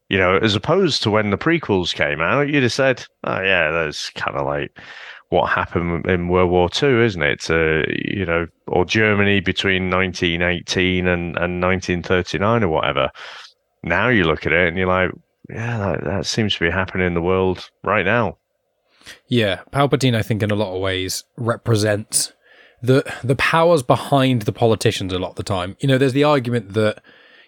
[0.09, 3.71] You know, as opposed to when the prequels came out, you'd have said, "Oh yeah,
[3.71, 4.77] that's kind of like
[5.29, 7.49] what happened in World War Two, isn't it?
[7.49, 13.11] You know, or Germany between 1918 and and 1939 or whatever."
[13.83, 15.11] Now you look at it and you're like,
[15.49, 18.37] "Yeah, that, that seems to be happening in the world right now."
[19.27, 22.33] Yeah, Palpatine, I think, in a lot of ways represents
[22.81, 25.75] the the powers behind the politicians a lot of the time.
[25.79, 27.01] You know, there's the argument that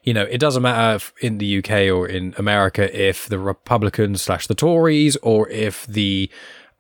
[0.04, 4.22] you know it doesn't matter if in the UK or in America if the Republicans
[4.22, 6.30] slash the Tories or if the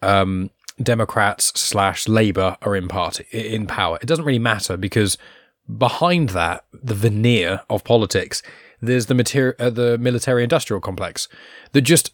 [0.01, 0.49] um,
[0.81, 3.97] Democrats slash Labour are in party in power.
[4.01, 5.17] It doesn't really matter because
[5.77, 8.41] behind that, the veneer of politics,
[8.81, 11.27] there's the material, uh, the military industrial complex
[11.71, 12.13] that just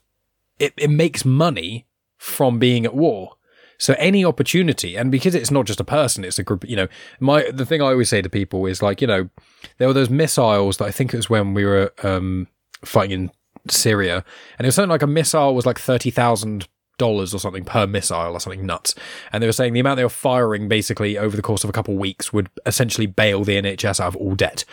[0.60, 1.88] it, it makes money
[2.18, 3.36] from being at war.
[3.78, 6.64] So any opportunity, and because it's not just a person, it's a group.
[6.68, 6.88] You know,
[7.20, 9.30] my the thing I always say to people is like, you know,
[9.78, 12.48] there were those missiles that I think it was when we were um,
[12.86, 13.32] fighting in
[13.68, 14.24] Syria,
[14.58, 16.68] and it was something like a missile was like thirty thousand
[16.98, 18.96] dollars or something per missile or something nuts.
[19.32, 21.74] And they were saying the amount they were firing basically over the course of a
[21.74, 24.66] couple of weeks would essentially bail the NHS out of all debt.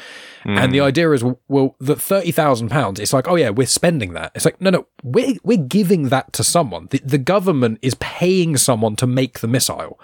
[0.44, 0.58] Mm.
[0.58, 4.12] And the idea is, well, that thirty thousand pounds, it's like, oh yeah, we're spending
[4.14, 4.32] that.
[4.34, 6.88] It's like, no, no, we're we're giving that to someone.
[6.90, 9.98] The, the government is paying someone to make the missile.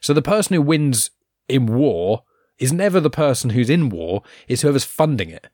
[0.00, 1.10] So the person who wins
[1.48, 2.24] in war
[2.58, 5.48] is never the person who's in war, it's whoever's funding it.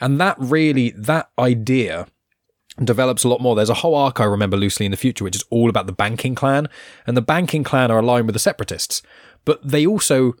[0.00, 2.06] And that really, that idea
[2.82, 3.54] develops a lot more.
[3.54, 5.92] There's a whole arc I remember loosely in the future, which is all about the
[5.92, 6.68] banking clan.
[7.06, 9.02] And the banking clan are aligned with the separatists,
[9.44, 10.34] but they also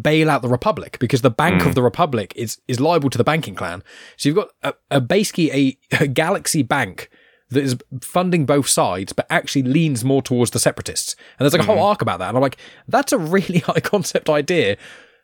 [0.00, 1.66] bail out the Republic because the Bank mm.
[1.66, 3.82] of the Republic is is liable to the banking clan.
[4.16, 7.10] So you've got a, a basically a, a galaxy bank
[7.50, 11.14] that is funding both sides, but actually leans more towards the separatists.
[11.38, 11.84] And there's like a whole mm-hmm.
[11.84, 12.28] arc about that.
[12.28, 12.56] And I'm like,
[12.88, 14.76] that's a really high concept idea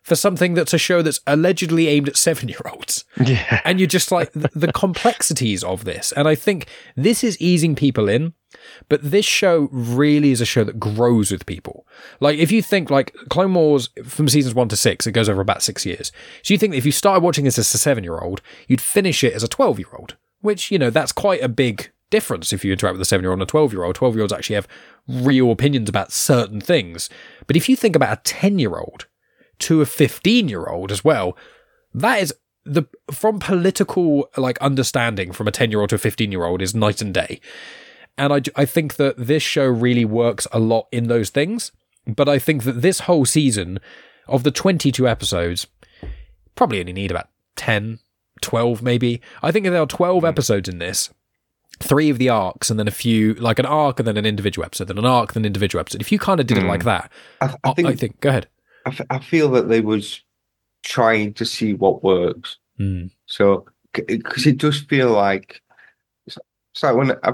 [0.03, 3.05] for something that's a show that's allegedly aimed at seven year olds.
[3.31, 3.61] Yeah.
[3.65, 6.11] And you're just like the, the complexities of this.
[6.13, 8.33] And I think this is easing people in,
[8.89, 11.87] but this show really is a show that grows with people.
[12.19, 15.41] Like if you think like Clone Wars from seasons one to six, it goes over
[15.41, 16.11] about six years.
[16.43, 18.81] So you think that if you started watching this as a seven year old, you'd
[18.81, 22.53] finish it as a 12 year old, which, you know, that's quite a big difference
[22.53, 23.95] if you interact with a seven year old and a 12 year old.
[23.95, 24.69] 12 year olds actually have
[25.07, 27.09] real opinions about certain things.
[27.47, 29.07] But if you think about a 10 year old,
[29.61, 31.37] to a 15 year old as well.
[31.95, 32.35] That is
[32.65, 36.63] the from political like understanding from a 10 year old to a 15 year old
[36.63, 37.41] is night and day.
[38.19, 41.73] And I, I think that this show really works a lot in those things.
[42.07, 43.79] But I think that this whole season
[44.27, 45.67] of the 22 episodes,
[46.55, 47.99] probably only need about 10,
[48.41, 49.21] 12 maybe.
[49.43, 50.27] I think there are 12 hmm.
[50.27, 51.11] episodes in this
[51.79, 54.67] three of the arcs and then a few like an arc and then an individual
[54.67, 56.83] episode then an arc then an individual episode if you kind of did it like
[56.83, 56.89] hmm.
[56.89, 58.49] that I, I, think, I think go ahead
[58.91, 60.23] I, f- I feel that they was
[60.83, 62.57] trying to see what works.
[62.79, 63.11] Mm.
[63.27, 65.63] So because it does feel like
[66.27, 66.39] it's,
[66.73, 67.33] it's like when I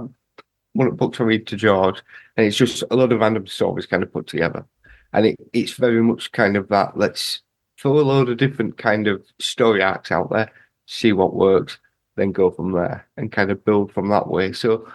[0.72, 2.02] one of the books I read to George,
[2.36, 4.64] and it's just a lot of random stories kind of put together,
[5.12, 6.96] and it, it's very much kind of that.
[6.96, 7.42] Let's
[7.80, 10.50] throw a load of different kind of story arcs out there,
[10.86, 11.78] see what works,
[12.16, 14.52] then go from there and kind of build from that way.
[14.52, 14.90] So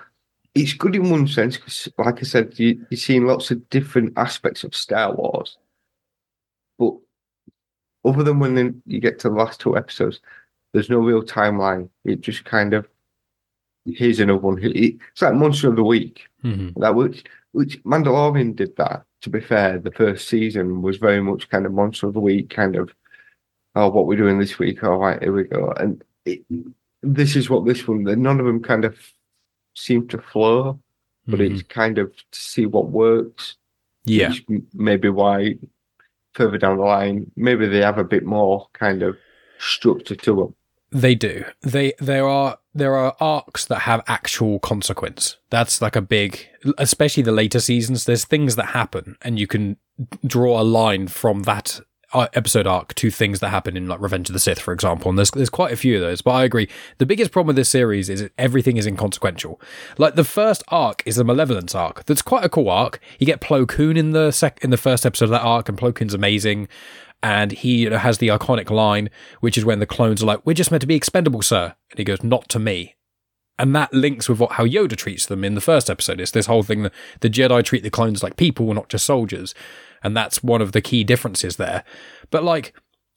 [0.56, 4.14] it's good in one sense because, like I said, you, you're seeing lots of different
[4.18, 5.58] aspects of Star Wars
[6.82, 10.20] but other than when you get to the last two episodes,
[10.74, 11.88] there's no real timeline.
[12.04, 12.88] It just kind of
[13.86, 14.60] here's another one.
[14.62, 16.28] It's like Monster of the Week.
[16.44, 16.80] Mm-hmm.
[16.82, 19.04] That which which Mandalorian did that.
[19.22, 22.50] To be fair, the first season was very much kind of Monster of the Week,
[22.50, 22.92] kind of
[23.76, 24.84] oh what we're doing this week.
[24.84, 25.72] All right, here we go.
[25.78, 26.42] And it,
[27.04, 28.04] this is what this one.
[28.04, 28.98] None of them kind of
[29.76, 30.80] seem to flow,
[31.28, 31.54] but mm-hmm.
[31.54, 33.58] it's kind of to see what works.
[34.06, 34.34] Yeah,
[34.74, 35.58] maybe why
[36.34, 39.18] further down the line, maybe they have a bit more kind of
[39.60, 40.56] structure to them.
[40.92, 41.46] They do.
[41.62, 45.38] They there are there are arcs that have actual consequence.
[45.50, 48.06] That's like a big, especially the later seasons.
[48.06, 49.78] There's things that happen, and you can
[50.26, 51.80] draw a line from that
[52.14, 55.08] Uh, episode arc to things that happen in like Revenge of the Sith, for example.
[55.08, 56.22] And there's there's quite a few of those.
[56.22, 56.68] But I agree.
[56.98, 59.62] The biggest problem with this series is everything is inconsequential.
[59.98, 62.04] Like the first arc is the Malevolence arc.
[62.04, 63.00] That's quite a cool arc.
[63.18, 65.78] You get Plo Koon in the sec in the first episode of that arc, and
[65.78, 66.68] Plo Koon's amazing.
[67.24, 69.10] And he has the iconic line,
[69.40, 71.98] which is when the clones are like, "We're just meant to be expendable, sir," and
[71.98, 72.96] he goes, "Not to me."
[73.58, 76.20] And that links with what how Yoda treats them in the first episode.
[76.20, 79.56] It's this whole thing that the Jedi treat the clones like people, not just soldiers
[80.04, 81.84] and that's one of the key differences there.
[82.30, 82.74] But like,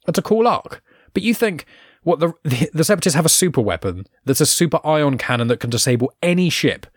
[0.07, 0.83] it's a cool arc.
[1.13, 1.65] But you think
[2.03, 2.33] what the,
[2.73, 6.49] the separatists have a super weapon that's a super ion cannon that can disable any
[6.49, 6.87] ship,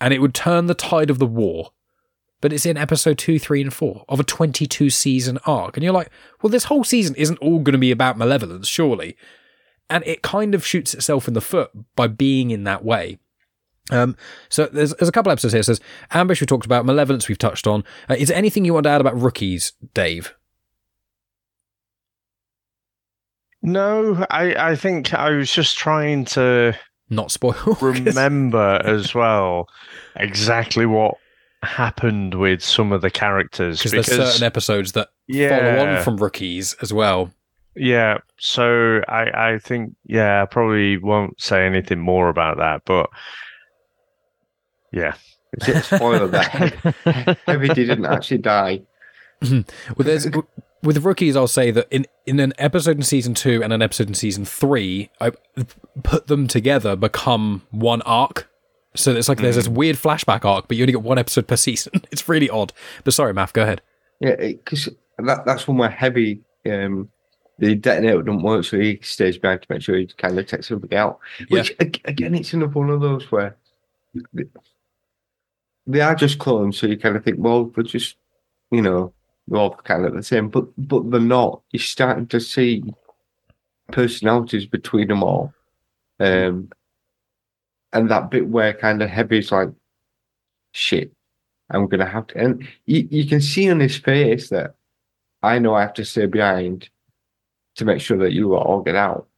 [0.00, 1.70] and it would turn the tide of the war.
[2.40, 5.76] But it's in episode two, three, and four of a 22 season arc.
[5.76, 6.10] And you're like,
[6.42, 9.16] well, this whole season isn't all going to be about malevolence, surely.
[9.88, 13.18] and it kind of shoots itself in the foot by being in that way.
[13.90, 14.16] Um,
[14.48, 15.60] so there's, there's a couple episodes here.
[15.60, 15.80] It says
[16.12, 17.84] ambush we talked about, malevolence we've touched on.
[18.08, 20.34] Uh, is there anything you want to add about rookies, Dave?
[23.62, 26.76] No, I, I think I was just trying to
[27.10, 27.76] Not spoil.
[27.80, 29.68] remember as well
[30.16, 31.14] exactly what
[31.62, 36.74] happened with some of the characters because there's certain episodes that follow on from rookies
[36.82, 37.32] as well.
[37.76, 43.08] Yeah, so I I think yeah, I probably won't say anything more about that, but
[44.92, 45.14] yeah.
[45.82, 48.82] Spoiler that Heavy didn't actually die.
[49.42, 50.28] Well, there's
[50.82, 54.08] with rookies, I'll say that in in an episode in season two and an episode
[54.08, 55.32] in season three, I
[56.02, 58.48] put them together become one arc.
[58.94, 61.56] So it's like there's this weird flashback arc, but you only get one episode per
[61.56, 61.92] season.
[62.12, 62.72] It's really odd.
[63.04, 63.80] But sorry, Maff, go ahead.
[64.20, 64.88] Yeah, because
[65.18, 67.08] that, that's one where Heavy, um,
[67.58, 70.70] the detonator doesn't work, so he stays behind to make sure he kind of takes
[70.70, 71.18] everybody out.
[71.48, 73.56] Which, ag- again, it's another one of those where
[75.86, 78.16] they- are just clones, so you kind of think, well, they're just,
[78.70, 79.12] you know,
[79.48, 81.62] they're all kind of the same, but but they're not.
[81.72, 82.82] You're starting to see
[83.90, 85.52] personalities between them all.
[86.20, 86.70] Um,
[87.92, 89.68] and that bit where kind of Heavy's like,
[90.72, 91.12] shit,
[91.70, 94.74] I'm gonna have to, and you, you can see on his face that
[95.42, 96.88] I know I have to stay behind
[97.76, 99.28] to make sure that you all get out.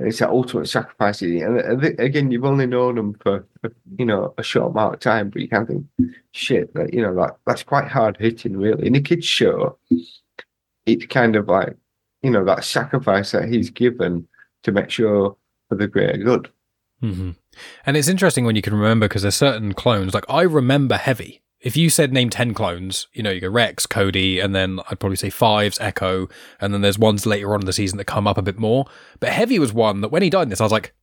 [0.00, 1.22] It's that ultimate sacrifice.
[1.22, 3.44] And again, you've only known them for
[3.96, 5.86] you know a short amount of time, but you can think,
[6.30, 8.86] shit, that you know that that's quite hard hitting, really.
[8.86, 9.76] In a kids show,
[10.86, 11.76] it's kind of like
[12.22, 14.28] you know that sacrifice that he's given
[14.62, 15.36] to make sure
[15.68, 16.48] for the greater good.
[17.00, 17.30] hmm
[17.84, 20.14] And it's interesting when you can remember because there's certain clones.
[20.14, 21.42] Like I remember Heavy.
[21.60, 25.00] If you said name ten clones, you know you go Rex, Cody, and then I'd
[25.00, 26.28] probably say Fives, Echo,
[26.60, 28.86] and then there's ones later on in the season that come up a bit more.
[29.18, 30.94] But Heavy was one that when he died in this, I was like,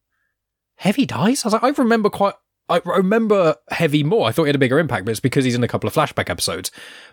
[0.78, 1.44] Heavy dies.
[1.44, 2.36] I was like, I remember quite.
[2.68, 4.28] I remember Heavy more.
[4.28, 5.94] I thought he had a bigger impact, but it's because he's in a couple of
[5.94, 6.72] flashback episodes.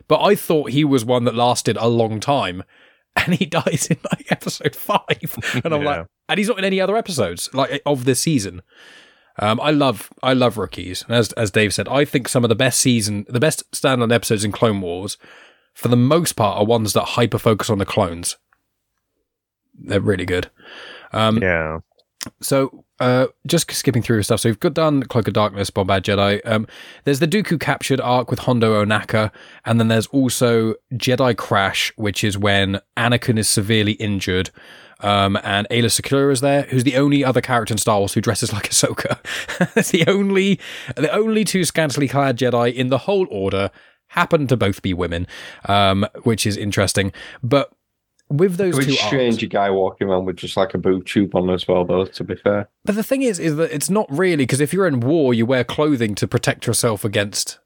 [0.09, 2.63] But I thought he was one that lasted a long time,
[3.17, 5.37] and he dies in like episode five.
[5.65, 5.89] And I'm Yeah.
[5.99, 8.63] like, and he's not in any other episodes like of this season.
[9.39, 12.49] Um, I love I love rookies, and as as Dave said, I think some of
[12.49, 15.17] the best season, the best standalone episodes in Clone Wars,
[15.75, 18.37] for the most part, are ones that hyper focus on the clones.
[19.75, 20.51] They're really good.
[21.13, 21.79] Um, Yeah.
[22.41, 24.41] so, uh, just skipping through stuff.
[24.41, 26.41] So we've got done Cloak of Darkness, Bombad Jedi.
[26.45, 26.67] Um,
[27.05, 29.33] there's the Dooku captured arc with Hondo Ohnaka,
[29.65, 34.51] and then there's also Jedi Crash, which is when Anakin is severely injured.
[35.03, 38.21] Um, and Aayla Secura is there, who's the only other character in Star Wars who
[38.21, 39.19] dresses like Ahsoka.
[39.77, 40.61] it's the only,
[40.97, 43.71] the only two scantily clad Jedi in the whole order
[44.09, 45.27] happen to both be women,
[45.67, 47.13] um, which is interesting.
[47.43, 47.73] But
[48.29, 51.05] with those It two arcs, strange, a guy walking around with just like a boob
[51.07, 52.07] tube on as well, though.
[52.07, 54.87] To be fair, But the thing is, is that it's not really because if you're
[54.87, 57.59] in war, you wear clothing to protect yourself against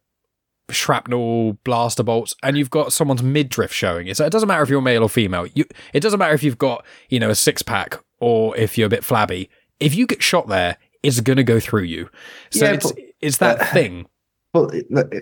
[0.70, 4.12] shrapnel, blaster bolts, and you've got someone's midriff showing.
[4.14, 5.46] So it doesn't matter if you're male or female.
[5.54, 8.86] You, it doesn't matter if you've got you know a six pack or if you're
[8.86, 9.48] a bit flabby.
[9.80, 12.08] If you get shot there, it's gonna go through you.
[12.50, 14.06] So Yeah, it's but- it's that uh, thing.
[14.52, 14.74] but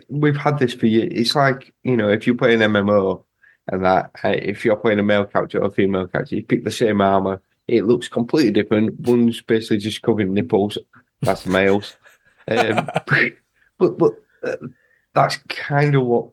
[0.08, 1.12] we've had this for years.
[1.14, 3.22] It's like you know, if you play an MMO
[3.70, 6.64] and that, uh, if you're playing a male character or a female character, you pick
[6.64, 7.40] the same armor.
[7.66, 9.00] It looks completely different.
[9.00, 10.78] One's basically just covering nipples.
[11.22, 11.96] That's males.
[12.46, 12.90] Um,
[13.78, 14.56] but but uh,
[15.14, 16.26] that's kind of what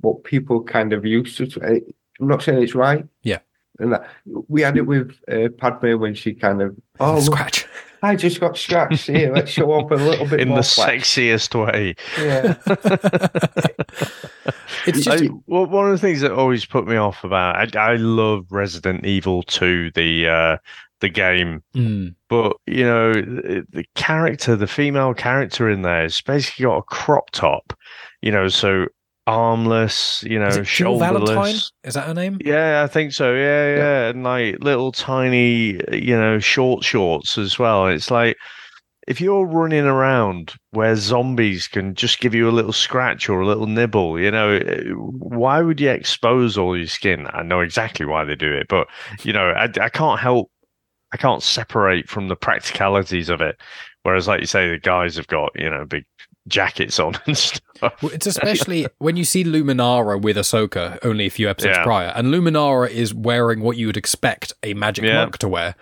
[0.00, 1.44] what people kind of used to.
[1.62, 1.78] uh,
[2.20, 3.04] I'm not saying it's right.
[3.22, 3.38] Yeah.
[3.78, 4.08] And that
[4.48, 7.66] we had it with uh, Padme when she kind of oh look, Scratch.
[8.02, 9.32] I just got scratched here.
[9.34, 11.14] Let's show up a little bit In more the flex.
[11.14, 11.94] sexiest way.
[12.18, 12.56] Yeah.
[14.86, 17.92] It's just I, well, one of the things that always put me off about I,
[17.92, 20.56] I love Resident Evil 2, the uh,
[21.00, 22.14] the game, Mm.
[22.28, 26.82] but you know the, the character, the female character in there, has basically got a
[26.82, 27.72] crop top,
[28.22, 28.86] you know, so
[29.26, 31.36] armless, you know, Is Jill Valentine?
[31.36, 31.72] shoulderless.
[31.84, 32.38] Is that her name?
[32.44, 33.32] Yeah, I think so.
[33.34, 37.86] Yeah, yeah, and like little tiny, you know, short shorts as well.
[37.86, 38.36] It's like
[39.08, 43.46] if you're running around where zombies can just give you a little scratch or a
[43.46, 44.58] little nibble, you know,
[44.96, 47.26] why would you expose all your skin?
[47.32, 48.86] I know exactly why they do it, but
[49.22, 50.50] you know, I, I can't help,
[51.12, 53.60] I can't separate from the practicalities of it.
[54.02, 56.04] Whereas, like you say, the guys have got you know big
[56.48, 57.62] jackets on and stuff.
[58.02, 61.84] Well, it's especially when you see Luminara with Ahsoka only a few episodes Yeah.
[61.84, 65.16] prior, and Luminara is wearing what you would expect a magic Yeah.
[65.24, 65.74] monk to wear.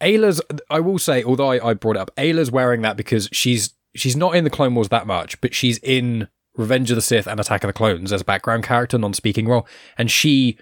[0.00, 3.74] Aayla's, I will say, although I, I brought it up, Aayla's wearing that because she's
[3.96, 7.26] she's not in the Clone Wars that much, but she's in Revenge of the Sith
[7.26, 9.66] and Attack of the Clones as a background character, non-speaking role,
[9.98, 10.58] and she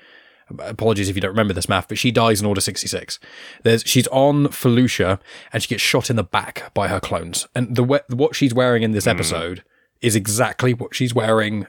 [0.58, 3.18] apologies if you don't remember this Maff, but she dies in Order 66.
[3.62, 5.18] There's she's on Felucia
[5.52, 7.46] and she gets shot in the back by her clones.
[7.54, 9.64] And the what she's wearing in this episode
[10.00, 11.66] is exactly what she's wearing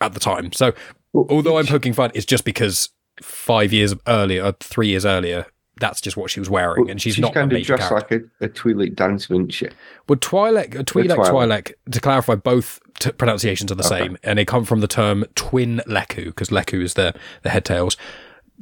[0.00, 0.52] at the time.
[0.52, 0.72] So
[1.14, 2.90] although I'm poking fun, it's just because
[3.22, 5.46] five years earlier, or three years earlier,
[5.78, 8.30] that's just what she was wearing, and she's, not a kind of dressed character.
[8.40, 9.68] like a, a Twi'lek dancer, isn't she?
[10.08, 11.30] Well, Twi'lek, uh, Twi'lek, Twi'lek.
[11.30, 13.98] Twi'lek, to clarify, both t- pronunciations are the Okay.
[14.04, 17.64] same, and they come from the term twin Lekku, because Lekku is the, the head
[17.64, 17.96] tails.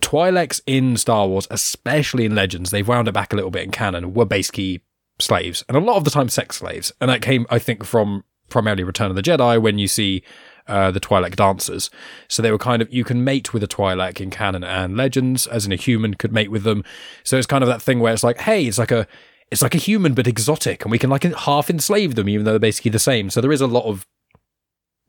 [0.01, 3.71] Twi'leks in Star Wars, especially in Legends, they've wound it back a little bit in
[3.71, 4.83] canon, were basically
[5.21, 6.93] slaves, and a lot of the time sex slaves.
[7.01, 10.23] And that came, I think, from primarily Return of the Jedi, when you see
[10.67, 11.91] uh, the Twi'lek dancers.
[12.29, 15.47] So they were kind of, you can mate with a Twi'lek in canon and Legends,
[15.47, 16.83] as in a human could mate with them.
[17.23, 19.07] So it's kind of that thing where it's like, hey, it's like a,
[19.51, 22.53] it's like a human but exotic, and we can like half enslave them, even though
[22.53, 23.31] they're basically the same.
[23.31, 24.07] So there is a lot of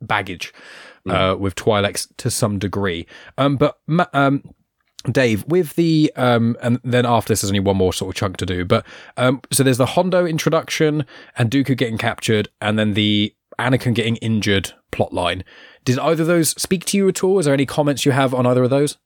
[0.00, 0.52] baggage
[1.08, 3.06] uh, with Twi'leks to some degree.
[3.38, 3.78] Um, but
[4.12, 4.42] um,
[5.10, 8.36] Dave, with the um, and then after this, there's only one more sort of chunk
[8.38, 8.64] to do.
[8.64, 8.86] But
[9.16, 14.16] um, so there's the Hondo introduction and Dooku getting captured, and then the Anakin getting
[14.16, 15.42] injured plotline.
[15.84, 17.38] Did either of those speak to you at all?
[17.38, 18.98] Is there any comments you have on either of those?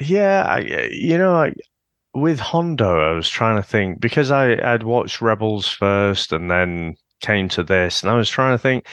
[0.00, 1.54] Yeah, I, you know, like
[2.14, 6.94] with Hondo, I was trying to think because I had watched Rebels first and then
[7.20, 8.86] came to this, and I was trying to think.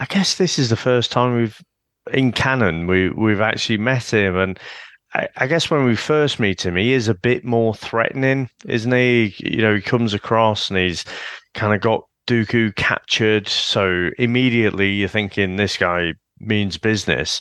[0.00, 1.60] I guess this is the first time we've
[2.12, 4.58] in canon we we've actually met him, and
[5.14, 8.92] I, I guess when we first meet him, he is a bit more threatening, isn't
[8.92, 9.34] he?
[9.38, 11.04] You know, he comes across and he's
[11.54, 17.40] kind of got Dooku captured, so immediately you're thinking this guy means business.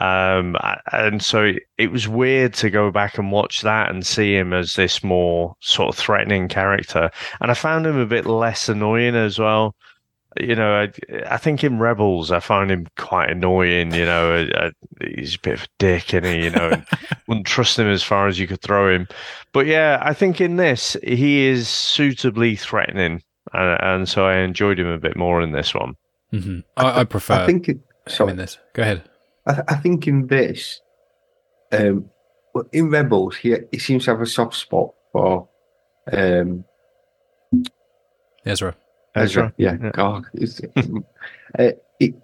[0.00, 0.56] Um,
[0.92, 4.52] and so it, it was weird to go back and watch that and see him
[4.52, 7.10] as this more sort of threatening character.
[7.40, 9.74] And I found him a bit less annoying as well.
[10.40, 10.92] You know, I,
[11.26, 13.92] I think in Rebels, I find him quite annoying.
[13.92, 14.70] You know, I, I,
[15.14, 16.86] he's a bit of a dick, and he, you know, and
[17.28, 19.06] wouldn't trust him as far as you could throw him.
[19.52, 23.22] But yeah, I think in this, he is suitably threatening,
[23.52, 25.96] and, and so I enjoyed him a bit more in this one.
[26.32, 26.60] Mm-hmm.
[26.78, 27.34] I, I prefer.
[27.34, 28.58] I think it, sorry, in this.
[28.72, 29.02] Go ahead.
[29.46, 30.80] I, I think in this,
[31.72, 32.10] um,
[32.54, 35.48] well, in Rebels, he he seems to have a soft spot for
[36.10, 36.64] um,
[38.46, 38.74] Ezra.
[39.14, 39.52] Ezra.
[39.56, 39.90] Yeah, Yeah.
[39.92, 40.60] God, it's,
[41.58, 42.14] uh, it,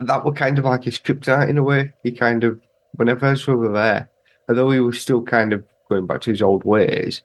[0.00, 1.92] that were kind of like his kryptonite in a way.
[2.02, 2.60] He kind of,
[2.92, 4.08] whenever Ezra were there,
[4.48, 7.22] although he was still kind of going back to his old ways,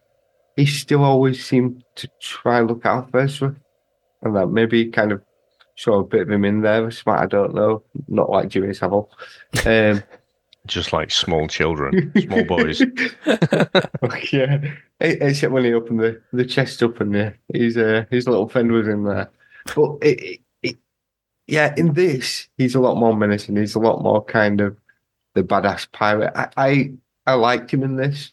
[0.56, 3.56] he still always seemed to try and look out for Ezra,
[4.22, 5.22] and that maybe kind of
[5.76, 6.90] saw a bit of him in there.
[6.92, 9.10] Smart, I don't know, not like Jimmy Savile.
[9.66, 10.04] Um,
[10.68, 12.82] Just like small children, small boys.
[14.32, 14.58] yeah,
[15.00, 18.72] except when he opened the, the chest up and uh, his uh, his little friend
[18.72, 19.30] was in there.
[19.76, 20.78] But it, it, it,
[21.48, 23.56] yeah, in this he's a lot more menacing.
[23.58, 24.78] He's a lot more kind of
[25.34, 26.32] the badass pirate.
[26.36, 26.92] I I,
[27.28, 28.32] I liked him in this,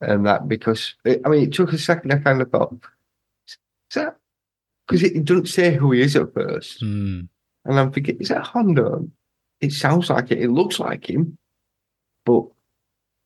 [0.00, 2.12] and that because it, I mean it took a second.
[2.12, 2.74] I kind of thought,
[3.46, 3.58] is
[3.94, 4.16] that
[4.86, 7.22] because it, it doesn't say who he is at first, Hmm.
[7.64, 9.08] and I'm thinking, is that Hondo?
[9.60, 10.40] It sounds like it.
[10.42, 11.38] It looks like him,
[12.26, 12.44] but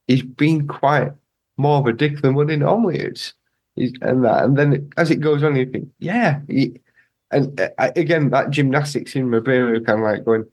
[0.06, 1.12] he's been quite
[1.56, 3.34] more of a dick than what he normally is.
[3.74, 6.40] He's, and that, and then as it goes on, you think, yeah.
[6.48, 6.80] He,
[7.32, 10.44] and uh, again, that gymnastics in my brain kind of like going,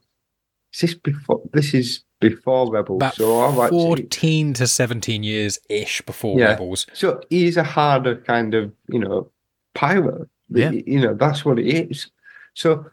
[0.74, 1.41] is this before?
[1.54, 2.98] This is before Rebels.
[2.98, 6.52] About so I'm actually, 14 to 17 years ish before Yeah.
[6.52, 6.88] Rebels.
[6.93, 9.30] so he's a harder kind of, you know,
[9.74, 10.28] pirate.
[10.50, 10.72] Yeah.
[10.72, 12.10] You know, that's what it is.
[12.54, 12.86] So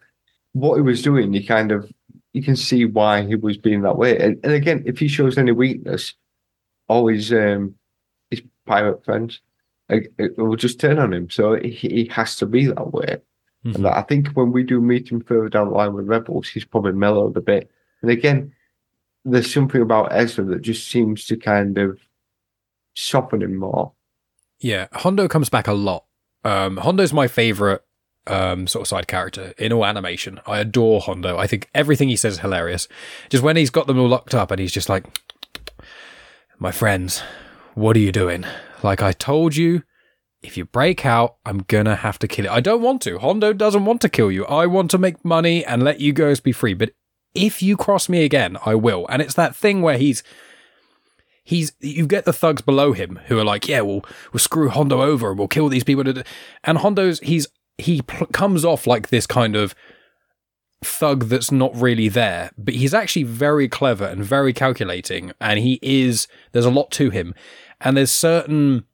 [0.52, 1.90] what he was doing, he kind of,
[2.34, 4.18] you can see why he was being that way.
[4.18, 6.14] And, and again, if he shows any weakness,
[6.88, 7.76] all his, um,
[8.30, 9.40] his pirate friends
[9.90, 11.28] uh, it will just turn on him.
[11.30, 13.18] So he, he has to be that way.
[13.64, 13.76] Mhm.
[13.76, 16.64] And I think when we do meet him further down the line with Rebels, he's
[16.64, 17.70] probably mellowed a bit.
[18.02, 18.52] And again,
[19.24, 21.98] there's something about Ezra that just seems to kind of
[22.94, 23.92] soften him more.
[24.60, 26.04] Yeah, Hondo comes back a lot.
[26.44, 27.82] Um, Hondo's my favorite
[28.26, 30.40] um, sort of side character in all animation.
[30.46, 31.36] I adore Hondo.
[31.38, 32.88] I think everything he says is hilarious.
[33.28, 35.04] Just when he's got them all locked up and he's just like,
[36.58, 37.22] my friends,
[37.74, 38.44] what are you doing?
[38.82, 39.82] Like I told you,
[40.42, 42.50] if you break out, I'm gonna have to kill you.
[42.50, 43.18] I don't want to.
[43.18, 44.44] Hondo doesn't want to kill you.
[44.44, 46.74] I want to make money and let you guys be free.
[46.74, 46.92] But
[47.34, 49.06] if you cross me again, I will.
[49.08, 50.22] And it's that thing where he's
[51.44, 55.02] he's you get the thugs below him who are like, yeah, we'll we'll screw Hondo
[55.02, 56.04] over and we'll kill these people.
[56.62, 57.48] And Hondo's he's
[57.78, 59.74] he pl- comes off like this kind of
[60.82, 65.78] thug that's not really there, but he's actually very clever and very calculating, and he
[65.82, 66.28] is.
[66.52, 67.34] There's a lot to him,
[67.80, 68.84] and there's certain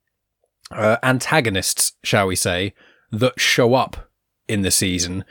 [0.70, 2.74] uh, antagonists, shall we say,
[3.10, 4.10] that show up
[4.48, 5.24] in the season,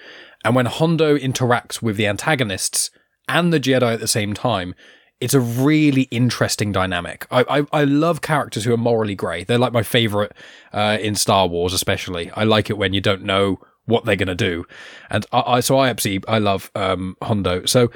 [0.44, 2.92] and when Hondo interacts with the antagonists
[3.28, 4.74] and the Jedi at the same time,
[5.22, 7.28] it's a really interesting dynamic.
[7.30, 9.44] I, I, I love characters who are morally grey.
[9.44, 10.34] They're like my favorite
[10.72, 12.32] uh, in Star Wars, especially.
[12.32, 14.66] I like it when you don't know what they're going to do,
[15.10, 17.66] and I, I so I absolutely I love um, Hondo.
[17.66, 17.92] So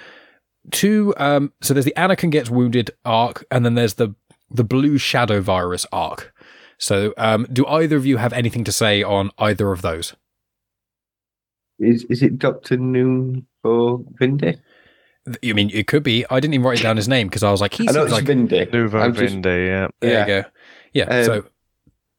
[0.71, 4.15] two um, so there's the Anakin gets wounded arc, and then there's the
[4.49, 6.33] the blue shadow virus arc.
[6.77, 10.15] So um, do either of you have anything to say on either of those?
[11.79, 14.59] Is is it Doctor Noon or Vindi?
[15.43, 16.25] I mean, it could be.
[16.29, 18.17] I didn't even write down his name because I was like, he I know seems
[18.19, 18.69] it's like Vindi.
[18.71, 19.41] Nuvo I'm just- yeah.
[19.41, 20.19] there yeah.
[20.19, 20.49] you go.
[20.93, 21.03] Yeah.
[21.05, 21.45] Um, so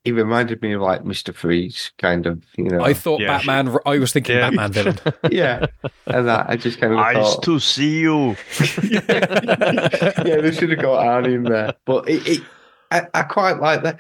[0.05, 2.43] He reminded me of like Mister Freeze, kind of.
[2.57, 2.81] You know.
[2.83, 3.39] I thought Yeah.
[3.39, 3.77] Batman.
[3.87, 4.51] I was thinking Yeah.
[4.51, 4.99] Batman villain.
[5.31, 5.67] yeah,
[6.07, 7.43] and that I just kind of Eyes thought.
[7.45, 8.37] to see you.
[8.83, 11.75] yeah, they should have got Arnie in there.
[11.85, 12.43] But it, it
[12.91, 13.99] I, I quite like that.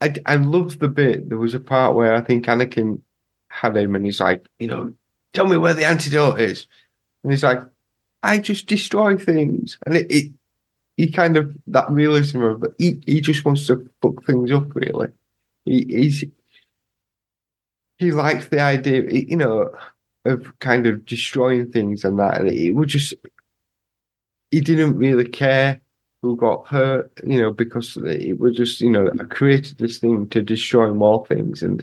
[0.00, 1.28] I, I loved the bit.
[1.28, 3.00] There was a part where I think Anakin
[3.48, 4.94] had him and he's like, you know,
[5.34, 6.66] tell me where the antidote is.
[7.22, 7.60] And he's like,
[8.22, 9.78] I just destroy things.
[9.86, 10.32] And it, it
[10.96, 15.08] he kind of, that realism of, he, he just wants to fuck things up, really.
[15.64, 16.24] He, he's,
[17.98, 19.70] he likes the idea, you know,
[20.24, 22.40] of kind of destroying things and that.
[22.40, 23.14] And it would just,
[24.50, 25.80] he didn't really care
[26.22, 30.28] who got hurt, you know, because it was just, you know, I created this thing
[30.28, 31.82] to destroy more things and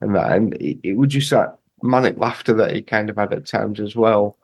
[0.00, 3.32] and that, and it, it was just that manic laughter that he kind of had
[3.32, 4.36] at times as well,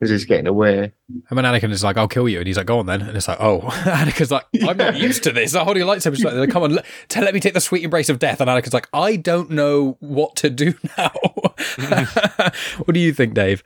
[0.00, 0.92] as he's getting away.
[1.28, 3.16] And when Anakin is like, "I'll kill you," and he's like, "Go on then," and
[3.16, 6.14] it's like, "Oh," Anakin's like, "I'm not used to this." I'm holding a lightsaber.
[6.16, 8.40] She's like, Come on, let, tell, let me take the sweet embrace of death.
[8.40, 11.10] And Anakin's like, "I don't know what to do now."
[12.84, 13.62] what do you think, Dave?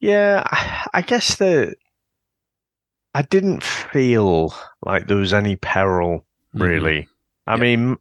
[0.00, 1.76] Yeah, I- I guess that
[3.14, 4.54] I didn't feel
[4.84, 6.62] like there was any peril, mm-hmm.
[6.62, 7.08] really.
[7.46, 7.60] I Yeah.
[7.60, 7.96] mean, y-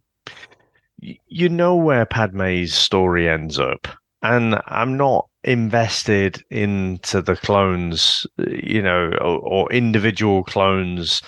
[1.38, 3.88] you know where Padme's story ends up,
[4.24, 11.22] and I'm not invested into the clones, you know, or, or individual clones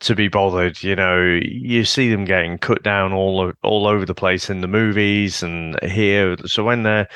[0.00, 0.82] to be bothered.
[0.82, 4.68] You know, you see them getting cut down all all over the place in the
[4.68, 6.36] movies and here.
[6.46, 7.06] So when they're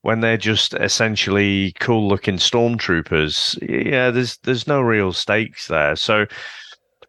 [0.00, 5.96] when they're just essentially cool looking stormtroopers, yeah, there's there's no real stakes there.
[5.96, 6.24] So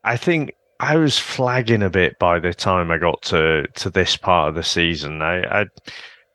[0.04, 0.52] I think
[0.82, 4.56] I was flagging a bit by the time I got to to this part of
[4.56, 5.22] the season.
[5.22, 5.66] I I,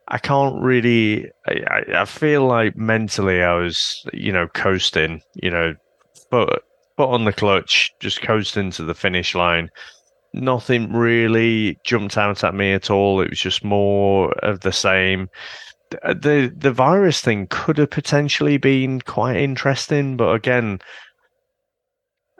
[0.09, 1.27] I can't really.
[1.49, 5.21] I, I- feel like mentally I was you know coasting.
[5.35, 5.75] You know,
[6.31, 6.63] but
[6.97, 9.69] foot on the clutch, just coasting to the finish line.
[10.33, 13.21] Nothing really jumped out at me at all.
[13.21, 15.29] It was just more of the same
[15.91, 20.79] the the virus thing could have potentially been quite interesting, but again,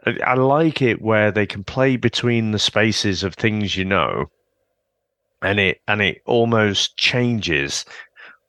[0.07, 4.27] I, like it where they can play between the spaces of things you know,
[5.43, 7.85] and it and it almost changes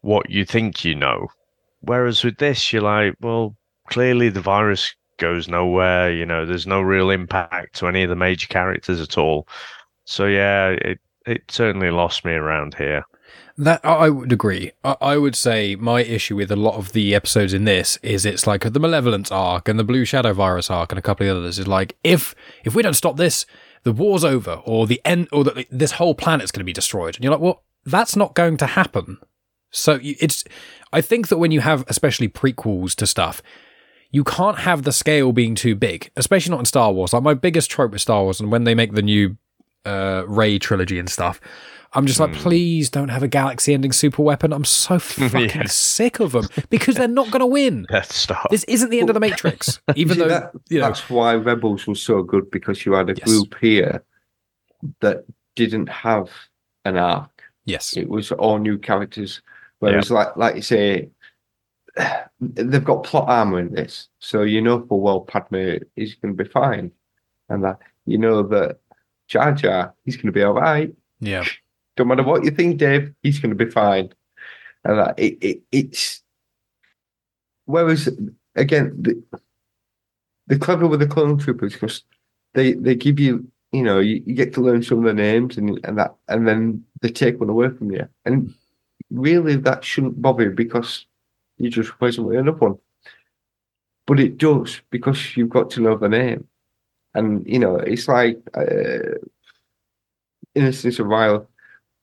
[0.01, 1.27] what you think you know.
[1.81, 3.55] Whereas with this, you're like, well,
[3.89, 6.11] clearly the virus goes nowhere.
[6.11, 9.47] You know, there's no real impact to any of the major characters at all.
[10.05, 13.03] So yeah, it it certainly lost me around here.
[13.59, 14.71] That I would agree.
[14.83, 18.23] I, I would say my issue with a lot of the episodes in this is
[18.23, 21.33] it's like the Malevolence arc and the Blue Shadow virus arc and a couple of
[21.33, 23.47] the others is like if if we don't stop this,
[23.81, 27.15] the war's over or the end or the, this whole planet's going to be destroyed.
[27.15, 29.17] And you're like, well, that's not going to happen.
[29.71, 30.43] So you, it's
[30.93, 33.41] I think that when you have especially prequels to stuff,
[34.11, 37.11] you can't have the scale being too big, especially not in Star Wars.
[37.11, 39.37] Like my biggest trope with Star Wars, and when they make the new
[39.83, 41.41] uh, Rey trilogy and stuff,
[41.93, 42.37] I'm just like, hmm.
[42.41, 44.51] please don't have a galaxy-ending super weapon.
[44.53, 45.63] I'm so fucking Yeah.
[45.67, 47.85] sick of them because they're not going to win.
[47.89, 48.45] Death Star.
[48.49, 50.87] This isn't the end of the Matrix, even though that- you know.
[50.87, 53.27] that's why Rebels was so good because you had a Yes.
[53.27, 54.03] group here
[55.01, 55.23] that
[55.55, 56.29] didn't have
[56.85, 57.29] an arc.
[57.65, 59.41] Yes, It was all new characters.
[59.79, 61.09] Whereas, like like you say,
[62.39, 66.43] they've got plot armor in this, so you know for well Padme is going to
[66.43, 66.91] be fine,
[67.49, 68.79] and that you know that
[69.27, 70.93] Jar Jar he's going to be all right.
[71.19, 71.43] yeah,
[71.97, 74.13] Don't matter what you think, Dave, he's going to be fine.
[74.85, 76.23] And that it, it it's
[77.65, 78.07] whereas
[78.55, 79.21] again the
[80.47, 82.03] the clever with the clone troopers because
[82.53, 85.57] they they give you you know you, you get to learn some of the names
[85.57, 88.53] and and that and then they take one away from you and
[89.09, 91.05] really that shouldn't bother you because
[91.57, 92.77] you just them with another one.
[94.05, 96.47] But it does because you've got to know the name,
[97.13, 99.17] and you know it's like uh,
[100.55, 101.47] Innocence of Vile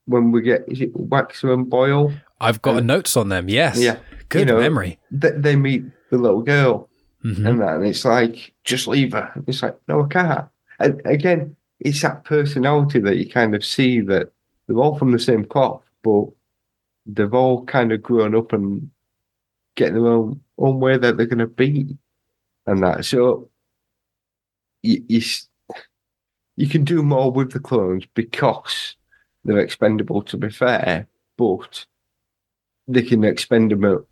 [0.06, 2.12] when we get is it Waxer and Boyle?
[2.40, 3.48] I've got Uh, notes on them.
[3.48, 3.98] Yes, Yeah,
[4.28, 4.98] good you know, memory.
[5.10, 6.89] They, they meet the little girl
[7.24, 7.48] Mhm.
[7.48, 9.31] and that, and it's like just leave her.
[9.47, 10.48] It's like no, I can't.
[10.78, 14.31] And again, it's that personality that you kind of see that
[14.66, 16.26] they're all from the same cloth, but
[17.06, 18.90] they've all kind of grown up and
[19.76, 21.97] getting their own own way that they're going to be,
[22.66, 23.05] and that.
[23.05, 23.48] So
[24.82, 25.22] you, you
[26.56, 28.97] you can do more with the clones because
[29.44, 30.22] they're expendable.
[30.22, 31.06] To be fair,
[31.36, 31.86] but
[32.86, 34.06] they can expend them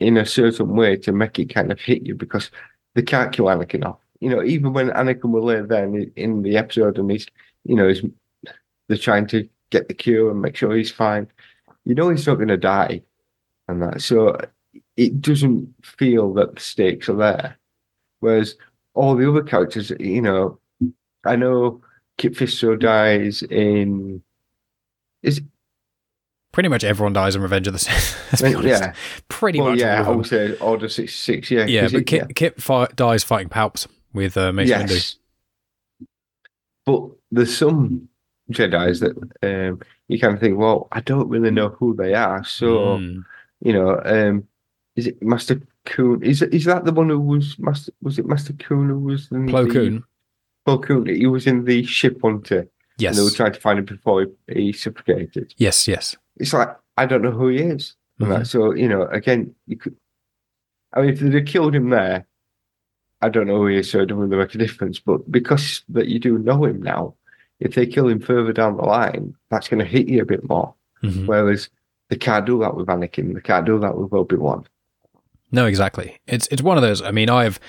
[0.00, 2.50] in a certain way to make it kind of hit you because
[2.94, 3.98] they can't kill Anakin off.
[4.20, 7.26] You know, even when Anakin will lay there in, in the episode and he's,
[7.64, 8.02] you know, he's,
[8.88, 11.28] they're trying to get the cure and make sure he's fine.
[11.84, 13.02] You know, he's not going to die,
[13.68, 14.02] and that.
[14.02, 14.36] So
[14.96, 17.56] it doesn't feel that the stakes are there.
[18.20, 18.56] Whereas
[18.94, 20.58] all the other characters, you know,
[21.24, 21.80] I know
[22.18, 24.22] Kit Fisto dies in.
[25.28, 25.40] Is
[26.52, 28.42] Pretty much everyone dies in Revenge of the Sith.
[28.42, 28.64] Honest.
[28.64, 28.94] yeah,
[29.28, 29.80] Pretty well, much.
[29.80, 30.56] yeah, all I of would them.
[30.56, 31.50] say Order sixty six.
[31.50, 34.90] Yeah, Yeah, but it- Kit, Kit fi- dies fighting Palps with uh, Mace Windu.
[34.90, 35.16] yes,
[36.86, 38.08] but there's some
[38.50, 42.42] Jedi's that um, you kind of think, well, I don't really know who they are,
[42.44, 43.24] so Mm.
[43.60, 44.48] you know, um,
[44.96, 46.22] is it Master Koon?
[46.24, 47.92] Is it is that the one who was Master?
[48.02, 50.04] Was it Master Koon who was in Plo the, Koon.
[50.66, 51.06] Plo Koon.
[51.06, 52.66] He was in the ship hunter.
[52.98, 53.16] Yes.
[53.16, 55.54] And they were trying to find him before he, he suffocated.
[55.56, 56.16] Yes, yes.
[56.36, 57.94] It's like I don't know who he is.
[58.20, 58.28] Mhm.
[58.28, 59.96] that- So you know, again, you could.
[60.94, 62.26] I mean, if they'd have killed him there,
[63.20, 64.98] I don't know who he is, so it doesn't really make a difference.
[64.98, 67.14] But because that you do know him now,
[67.60, 70.48] if they kill him further down the line, that's going to hit you a bit
[70.48, 70.74] more.
[71.02, 71.26] Mhm.
[71.26, 71.68] Whereas
[72.08, 73.34] they can't do that with Anakin.
[73.34, 74.64] They can't do that with Obi Wan.
[75.52, 76.18] No, exactly.
[76.26, 77.00] It's it's one of those.
[77.02, 77.60] I mean, I've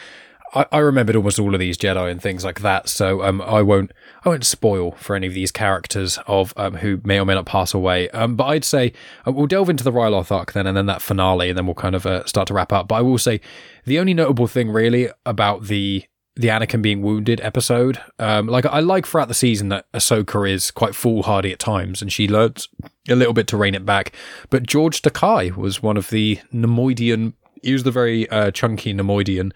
[0.54, 2.90] I, I remembered almost all of these Jedi and things like that.
[2.90, 3.92] So um, I won't
[4.26, 7.46] I won't spoil for any of these characters of um, who may or may not
[7.46, 8.10] pass away.
[8.10, 8.94] Um, but I'd say
[9.28, 11.76] uh, we'll delve into the Ryloth arc then, and then that finale, and then we'll
[11.76, 12.88] kind of uh, start to wrap up.
[12.88, 13.42] But I will say
[13.86, 16.06] the only notable thing really about the
[16.36, 20.72] the Anakin being wounded episode, um, like I like throughout the season that Ahsoka is
[20.72, 22.70] quite foolhardy at times, and she learns
[23.10, 24.14] a little bit to rein it back.
[24.50, 27.34] But George Takei was one of the Neimoidian.
[27.64, 29.52] He was the very uh, chunky Neimoidian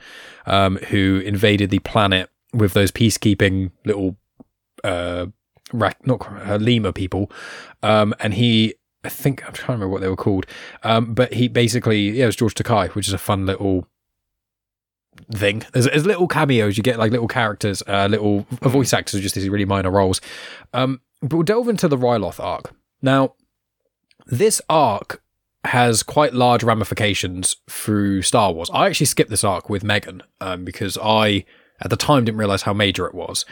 [0.45, 4.17] um, who invaded the planet with those peacekeeping little
[4.83, 5.27] uh,
[5.71, 7.31] ra- not uh, lemur people,
[7.81, 8.75] um, and he.
[9.05, 10.45] I think I'm trying to remember what they were called,
[10.83, 13.85] um, but he basically yeah, it was George Takei, which is a fun little
[15.33, 15.63] thing.
[15.73, 16.77] There's, there's little cameos.
[16.77, 20.21] You get like little characters, uh, little voice actors, just these really minor roles.
[20.73, 22.73] Um, but we'll delve into the Ryloth arc.
[23.01, 23.35] Now,
[24.25, 25.22] this arc
[25.65, 28.69] has quite large ramifications through Star Wars.
[28.73, 31.45] I actually skipped this arc with Megan um, because I,
[31.79, 33.45] at the time, didn't realize how major it was.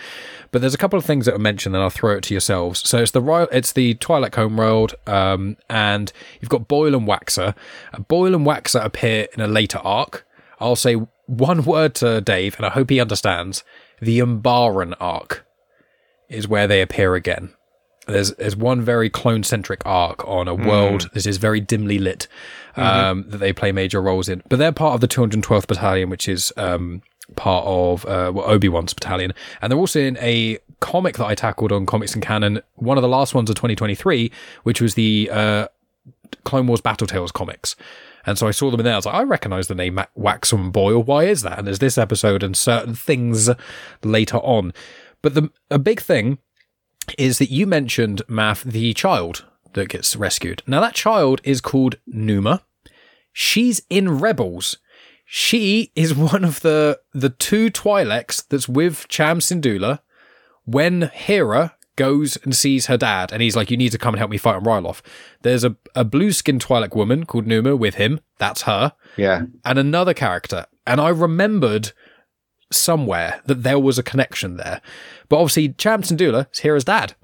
[0.51, 2.87] But there's a couple of things that are mentioned, and I'll throw it to yourselves.
[2.87, 6.11] So it's the it's the Twi'lek Homeworld, um, and
[6.41, 7.55] you've got Boyle and Waxer.
[7.93, 10.25] Uh, Boyle and Waxer appear in a later arc.
[10.59, 10.95] I'll say
[11.27, 13.63] one word to Dave, and I hope he understands.
[14.01, 15.45] The Umbaran arc
[16.27, 17.53] is where they appear again.
[18.07, 22.27] There's there's one very clone centric arc on a world that is very dimly lit
[22.75, 26.27] um, that they play major roles in, but they're part of the 212th Battalion, which
[26.27, 27.03] is um,
[27.35, 31.35] part of uh, well, Obi Wan's battalion, and they're also in a comic that I
[31.35, 34.31] tackled on Comics and Canon, one of the last ones of 2023,
[34.63, 35.67] which was the uh,
[36.43, 37.75] Clone Wars Battle Tales comics.
[38.25, 38.93] And so I saw them in there.
[38.93, 41.01] I was like, I recognize the name Waxer and Boyle.
[41.01, 41.57] Why is that?
[41.57, 43.49] And there's this episode and certain things
[44.03, 44.73] later on.
[45.21, 46.37] But the a big thing
[47.17, 50.63] is that you mentioned, Maff, the child that gets rescued.
[50.67, 52.63] Now, that child is called Numa.
[53.33, 54.77] She's in Rebels.
[55.25, 59.99] She is one of the the two Twi'leks that's with Cham Syndulla
[60.65, 64.19] when Hera goes and sees her dad, and he's like, "You need to come and
[64.19, 65.01] help me fight on Ryloth."
[65.41, 68.19] There's a a blue skinned Twi'lek woman called Numa with him.
[68.39, 69.43] That's her, Yeah.
[69.63, 70.65] and another character.
[70.85, 71.93] And I remembered
[72.71, 74.81] somewhere that there was a connection there.
[75.29, 77.15] But obviously, Cham Syndulla is Hera's dad,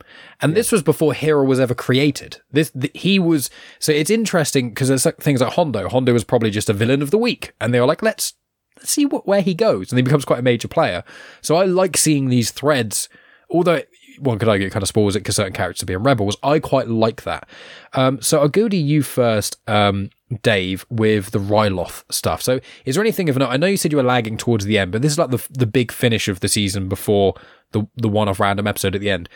[0.41, 2.41] and this was before Hera was ever created.
[2.51, 3.49] This th- he was.
[3.79, 5.89] So it's interesting because there's like things like Hondo.
[5.89, 8.33] Hondo was probably just a villain of the week, and they were like, let's
[8.77, 11.03] let's see what, where he goes, and he becomes quite a major player.
[11.41, 13.09] So I like seeing these threads,
[13.49, 13.81] although.
[14.19, 16.37] One could argue it kind of spoils it because certain characters are being rebels.
[16.43, 17.47] I quite like that.
[17.93, 20.09] Um, so I'll go to you first, um,
[20.41, 22.41] Dave, with the Ryloth stuff.
[22.41, 23.49] So is there anything of note?
[23.49, 25.45] I know you said you were lagging towards the end, but this is like the
[25.51, 27.35] the big finish of the season before
[27.71, 29.29] the the one off random episode at the end.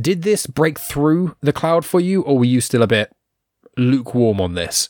[0.00, 3.12] Did this break through the cloud for you, or were you still a bit
[3.76, 4.88] lukewarm on this?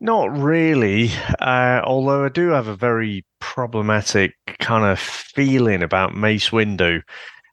[0.00, 6.50] Not really, uh, although I do have a very problematic kind of feeling about Mace
[6.50, 7.02] Windu.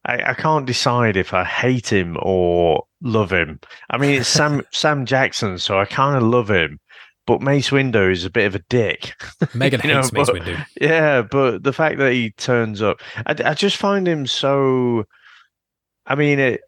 [0.05, 3.59] I, I can't decide if I hate him or love him.
[3.89, 6.79] I mean, it's Sam Sam Jackson, so I kind of love him,
[7.27, 9.13] but Mace Windu is a bit of a dick.
[9.53, 10.65] Megan You know, hates Mace Windu.
[10.79, 15.05] Yeah, but the fact that he turns up, I, I just find him so.
[16.05, 16.61] I mean, it.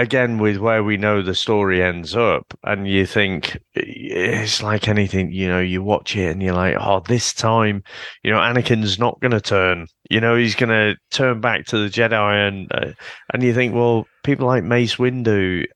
[0.00, 5.30] Again with where we know the story ends up and you think it's like anything
[5.30, 7.82] you know you watch it and you're like oh this time
[8.22, 9.86] you know anakin's not going to turn.
[10.08, 12.92] You know he's going to turn back to the jedi and uh,
[13.32, 15.66] and you think well people like mace windu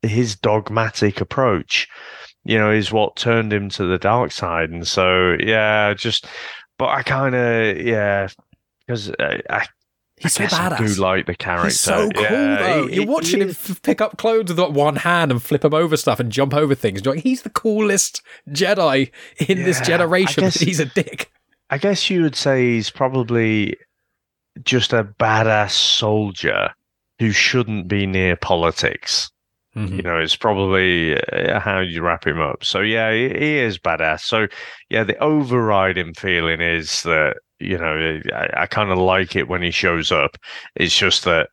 [0.00, 1.86] his dogmatic approach
[2.44, 4.70] you know is what turned him to the dark side.
[4.70, 6.26] And so yeah just
[6.78, 8.28] but i kind of yeah
[8.86, 9.66] because I, I
[10.20, 11.66] He's so guess I do like the character.
[11.68, 12.86] He's so cool Yeah, though.
[12.86, 15.64] he- You're he- watching he him f- pick up clothes with one hand and flip
[15.64, 17.02] him over stuff and jump over things.
[17.04, 19.10] You're like, he's the coolest Jedi
[19.48, 20.42] in this generation.
[20.42, 21.30] Guess- He's a dick.
[21.70, 23.76] I guess you would say he's probably
[24.64, 26.70] just a badass soldier
[27.18, 29.30] who shouldn't be near politics.
[29.76, 29.96] Mm-hmm.
[29.96, 32.64] You know, it's probably uh, how you wrap him up.
[32.64, 34.20] So yeah, he, he is badass.
[34.20, 34.46] So
[34.88, 39.62] yeah, the overriding feeling is that you know I, I kind of like it when
[39.62, 40.36] he shows up.
[40.76, 41.50] It's just that,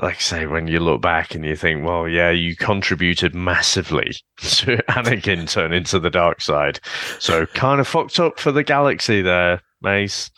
[0.00, 4.12] like I say, when you look back and you think, well, yeah, you contributed massively
[4.38, 6.80] to Anakin turning into the dark side.
[7.18, 10.30] So kind of fucked up for the galaxy there, Mace.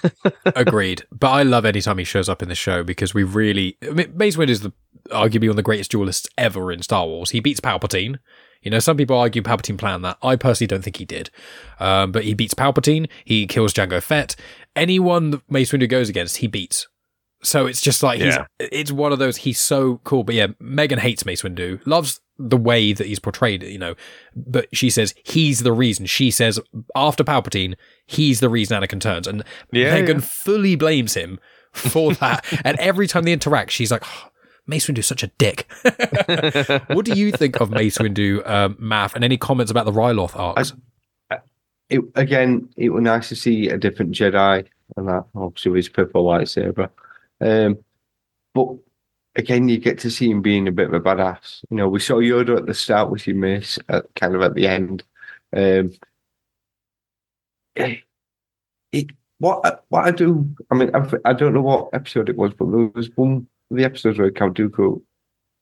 [0.44, 1.04] Agreed.
[1.10, 3.76] But I love any time he shows up in the show because we really.
[3.82, 4.72] I mean, Mace Windu is the,
[5.10, 7.30] arguably one of the greatest duelists ever in Star Wars.
[7.30, 8.18] He beats Palpatine.
[8.62, 10.18] You know, some people argue Palpatine planned that.
[10.22, 11.30] I personally don't think he did.
[11.80, 13.08] Um, but he beats Palpatine.
[13.24, 14.36] He kills Jango Fett.
[14.76, 16.88] Anyone that Mace Windu goes against, he beats.
[17.42, 18.46] So it's just like Yeah.
[18.60, 18.68] he's.
[18.70, 19.38] It's one of those.
[19.38, 20.22] He's so cool.
[20.22, 21.84] But yeah, Megan hates Mace Windu.
[21.86, 23.64] Loves the way that he's portrayed.
[23.64, 23.94] You know,
[24.36, 26.06] but she says he's the reason.
[26.06, 26.60] She says
[26.94, 27.74] after Palpatine,
[28.06, 30.24] he's the reason Anakin turns, and Yeah, Megan yeah.
[30.24, 31.40] fully blames him
[31.72, 32.44] for that.
[32.64, 34.28] and every time they interact, she's like, "Oh,
[34.66, 35.66] Mace Windu's such a dick.
[36.88, 40.36] what do you think of Mace Windu, um, Maff, and any comments about the Ryloth
[40.36, 40.72] arcs?
[41.88, 44.66] It again, it was nice to see a different Jedi,
[44.96, 46.88] and that obviously with his purple lightsaber.
[47.40, 47.78] Um,
[48.54, 48.68] but
[49.36, 51.64] again, you get to see him being a bit of a badass.
[51.70, 54.54] You know, we saw Yoda at the start, which he missed, at, kind of at
[54.54, 55.02] the end.
[55.54, 55.92] Um,
[57.74, 62.54] it, what what I do, I mean, I, I don't know what episode it was,
[62.54, 65.02] but there was one the episodes where Count Dooku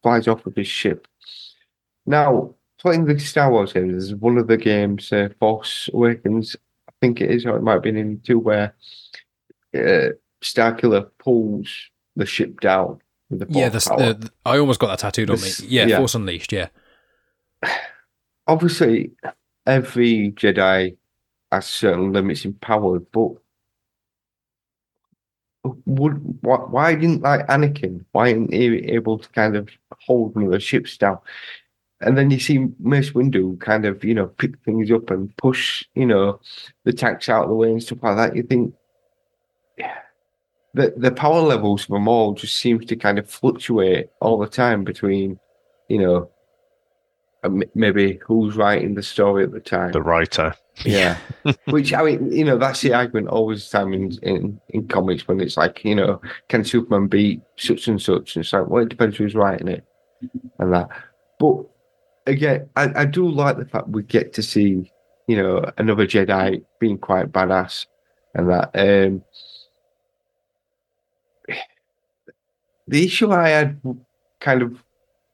[0.02, 1.06] flies off with his ship.
[2.06, 6.56] Now, playing the Star Wars games is one of the games, uh, Force Awakens,
[6.88, 8.74] I think it is, or it might have been in two, where
[9.74, 10.08] uh,
[10.42, 14.98] Starkiller pulls the ship down with the yeah, Force the, the, I almost got that
[14.98, 15.50] tattooed on me.
[15.62, 15.98] Yeah, yeah.
[15.98, 16.52] Force Unleashed.
[16.52, 16.68] Yeah,
[18.46, 19.12] Obviously,
[19.66, 20.96] every Jedi
[21.52, 23.32] has certain limits in power, but
[25.64, 28.04] would why, why didn't like Anakin?
[28.12, 29.68] Why isn't he able to kind of
[29.98, 31.18] hold one of the ships down?
[32.00, 35.84] And then you see Mace Windu kind of, you know, pick things up and push,
[35.94, 36.40] you know,
[36.84, 38.36] the tanks out of the way and stuff like that.
[38.36, 38.74] You think
[39.76, 39.98] yeah,
[40.72, 44.46] the the power levels of them all just seems to kind of fluctuate all the
[44.46, 45.38] time between,
[45.88, 46.30] you know,
[47.74, 49.92] maybe who's writing the story at the time.
[49.92, 50.54] The writer.
[50.84, 51.18] Yeah.
[51.66, 55.26] Which I mean, you know, that's the argument always the time in, in in comics
[55.26, 58.36] when it's like, you know, can Superman beat such and such?
[58.36, 59.84] And it's like, well, it depends who's writing it
[60.58, 60.88] and that.
[61.38, 61.64] But
[62.26, 64.92] again, I, I do like the fact we get to see,
[65.26, 67.86] you know, another Jedi being quite badass
[68.34, 68.70] and that.
[68.74, 69.22] Um
[72.86, 73.80] the issue I had
[74.40, 74.82] kind of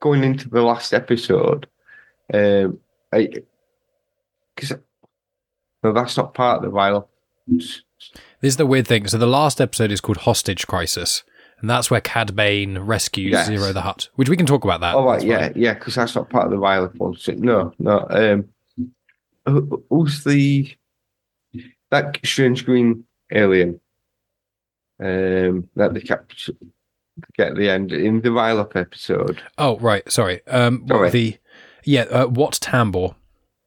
[0.01, 1.67] going into the last episode,
[2.35, 2.79] um
[3.13, 3.29] I
[4.55, 4.77] because
[5.83, 7.07] no, that's not part of the violence.
[7.47, 7.83] this
[8.43, 9.07] is the weird thing.
[9.07, 11.23] So the last episode is called Hostage Crisis,
[11.61, 13.49] and that's where Cad Bane rescues Yes.
[13.49, 14.95] Ziro the Hutt, which we can talk about that.
[14.95, 15.53] Oh, right, yeah, fine.
[15.57, 17.17] yeah, because that's not part of the violent one.
[17.17, 18.07] So, no, no.
[18.11, 18.49] Um,
[19.47, 20.75] who- who's the
[21.91, 23.81] that strange green alien?
[24.99, 26.55] Um, that they capture
[27.37, 29.41] get the end in the Violet episode.
[29.59, 30.11] Oh, right.
[30.11, 30.41] Sorry.
[30.47, 31.11] Um, Sorry.
[31.11, 31.37] the
[31.87, 32.03] yeah.
[32.03, 33.15] Uh, what Tambor?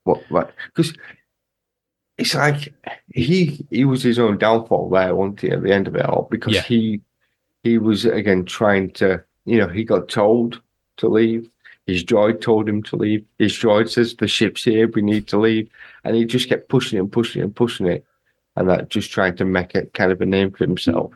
[0.04, 0.54] What, what?
[0.68, 0.94] Because
[2.18, 2.74] it's like
[3.14, 5.50] he he was his own downfall there, wasn't he?
[5.52, 6.62] At the end of it all, because Yeah.
[6.64, 7.02] he
[7.64, 10.62] he was again trying to, you know, he got told
[10.98, 11.50] to leave.
[11.88, 13.26] His droid told him to leave.
[13.40, 15.70] His droid says the ship's here, we need to leave,
[16.04, 18.06] and he just kept pushing it and pushing it and pushing it,
[18.56, 21.14] and that just trying to make it kind of a name for himself,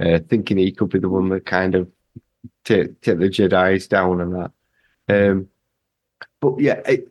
[0.00, 1.90] uh, thinking he could be the one that kind of
[2.64, 4.50] take take the Jedi's down and that.
[5.08, 5.48] Um,
[6.40, 7.08] but yeah, it,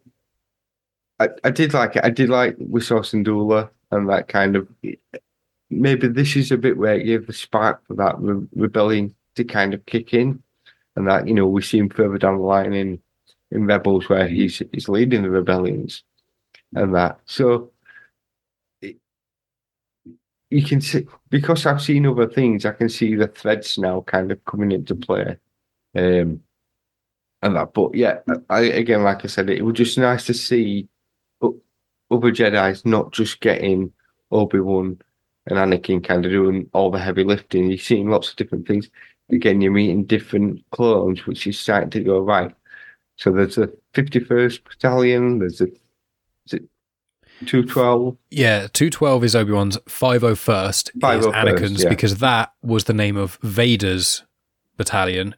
[1.20, 2.06] I, I did like it.
[2.06, 4.68] I did like we saw Syndulla and that kind of.
[5.70, 9.44] Maybe this is a bit where it gave the spark for that re- rebellion to
[9.44, 10.42] kind of kick in,
[10.96, 13.02] and that you know we see him further down the line in
[13.52, 16.04] in Rebels where he's he's leading the rebellions,
[16.74, 17.20] and that.
[17.26, 17.72] So
[20.56, 24.32] you can see because I've seen other things, I can see the threads now kind
[24.32, 25.38] of coming into play.
[25.96, 26.42] Um,
[27.46, 27.74] and that.
[27.74, 28.20] But yeah,
[28.50, 30.90] I, again, like I said, it was just nice to see
[31.42, 33.92] other Jedi's not just getting
[34.32, 35.00] Obi Wan
[35.48, 37.70] and Anakin kind of doing all the heavy lifting.
[37.70, 38.90] You're seeing lots of different things.
[39.32, 42.54] Again, you're meeting different clones, which is starting to go right.
[43.18, 45.40] So there's a 51st Battalion.
[45.40, 45.68] There's a
[46.46, 46.64] is it
[47.46, 48.18] 212.
[48.32, 51.90] Yeah, 212 is Obi Wan's 501st is oh Anakin's yeah.
[51.90, 54.24] because that was the name of Vader's
[54.78, 55.36] battalion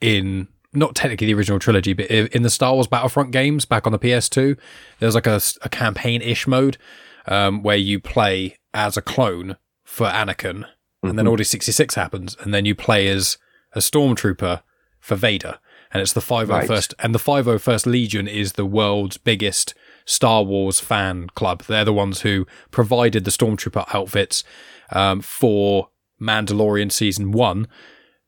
[0.00, 3.92] in not technically the original trilogy, but in the Star Wars Battlefront games back on
[3.92, 4.56] the PS2.
[5.00, 6.78] There's like a, a campaign ish mode
[7.26, 10.64] um, where you play as a clone for Anakin,
[11.02, 11.30] and then Mhm.
[11.30, 13.38] Order 66 happens, and then you play as
[13.72, 14.62] a stormtrooper
[15.00, 15.58] for Vader.
[15.92, 19.74] And it's the 501st, and the 501st Legion is the world's biggest
[20.04, 21.62] Star Wars fan club.
[21.62, 24.44] They're the ones who provided the stormtrooper outfits
[24.92, 25.88] um, for
[26.20, 27.68] Mandalorian season one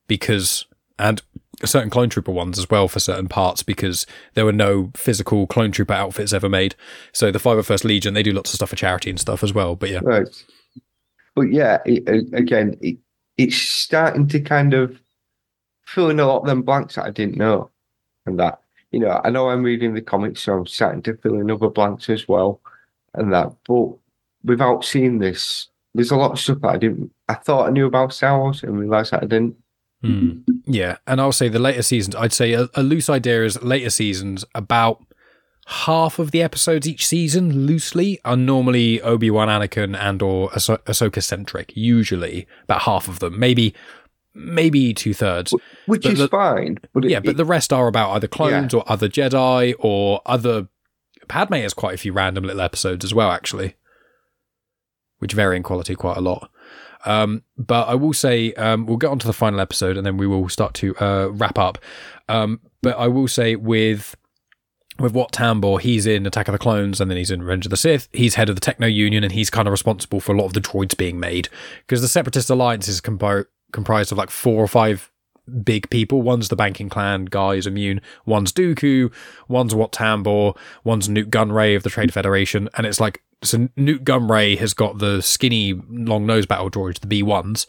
[0.06, 0.64] because,
[1.00, 1.22] and
[1.64, 5.72] certain clone trooper ones as well for certain parts because there were no physical clone
[5.72, 6.74] trooper outfits ever made.
[7.12, 9.76] So the 501st Legion, they do lots of stuff for charity and stuff as well.
[9.76, 10.00] But yeah.
[10.02, 10.28] Right.
[11.34, 12.96] But yeah, it, again, it,
[13.36, 15.00] it's starting to kind of
[15.86, 17.70] fill in a lot of them blanks that I didn't know.
[18.26, 18.60] And that,
[18.90, 21.68] you know, I know I'm reading the comics, so I'm starting to fill in other
[21.68, 22.60] blanks as well.
[23.14, 23.90] And that, but
[24.44, 27.86] without seeing this, there's a lot of stuff that I didn't, I thought I knew
[27.86, 29.56] about Star Wars and realised that I didn't.
[30.02, 30.38] Hmm.
[30.72, 32.14] Yeah, and I'll say the later seasons.
[32.14, 34.44] I'd say a, a loose idea is later seasons.
[34.54, 35.04] About
[35.66, 40.78] half of the episodes each season, loosely, are normally Obi Wan, Anakin, and or Ahso-
[40.84, 41.72] Ahsoka centric.
[41.74, 43.74] Usually, about half of them, maybe
[44.32, 45.52] maybe two thirds.
[45.86, 46.78] Which But is the- fine.
[46.92, 50.68] But it, yeah, but the rest are about either clones or other Jedi or other.
[51.26, 53.74] Padme has quite a few random little episodes as well, actually,
[55.18, 56.48] which vary in quality quite a lot.
[57.04, 60.16] Um, but I will say um, we'll get on to the final episode and then
[60.16, 61.78] we will start to uh, wrap up.
[62.28, 64.16] Um, but I will say with
[64.98, 67.70] with Wat Tambor, he's in Attack of the Clones and then he's in Revenge of
[67.70, 68.08] the Sith.
[68.12, 70.52] He's head of the Techno Union and he's kind of responsible for a lot of
[70.52, 71.48] the droids being made
[71.86, 75.10] because the Separatist Alliance is compo- comprised of like four or five
[75.64, 76.22] big people.
[76.22, 78.00] One's the banking clan, guys immune.
[78.26, 79.12] One's Dooku.
[79.48, 80.56] One's Wat Tambor.
[80.84, 82.68] One's Nute Gunray of the Trade Federation.
[82.76, 87.22] And it's like, so Nute Gunray has got the skinny, long nose battle droids, the
[87.22, 87.66] B1s,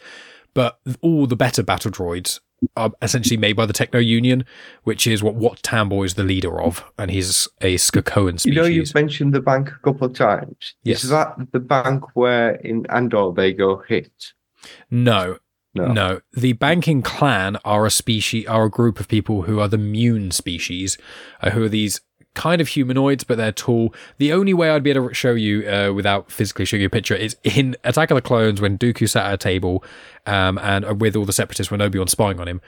[0.53, 2.39] but all the better battle droids
[2.75, 4.45] are essentially made by the Techno Union,
[4.83, 6.83] which is what Wat Tambor is the leader of.
[6.97, 8.55] And he's a Skakoan species.
[8.55, 10.75] You know, you've mentioned the bank a couple of times.
[10.83, 11.03] Yes.
[11.03, 14.33] Is that the bank where in Andor they go hit?
[14.89, 15.37] No.
[15.73, 15.87] No.
[15.87, 16.21] No.
[16.33, 20.31] The banking clan are a species, are a group of people who are the Muun
[20.33, 20.97] species,
[21.41, 22.01] uh, who are these
[22.33, 23.93] kind of humanoids, but they're tall.
[24.17, 26.89] The only way I'd be able to show you uh, without physically showing you a
[26.89, 29.83] picture is in Attack of the Clones when Dooku sat at a table
[30.25, 32.61] um, and with all the separatists when Obi-Wan spying on him.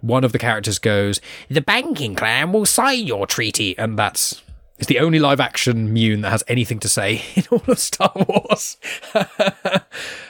[0.00, 4.42] One of the characters goes, "The banking clan will sign your treaty," and that's
[4.78, 8.12] it's the only live action Muun that has anything to say in all of Star
[8.14, 8.76] Wars.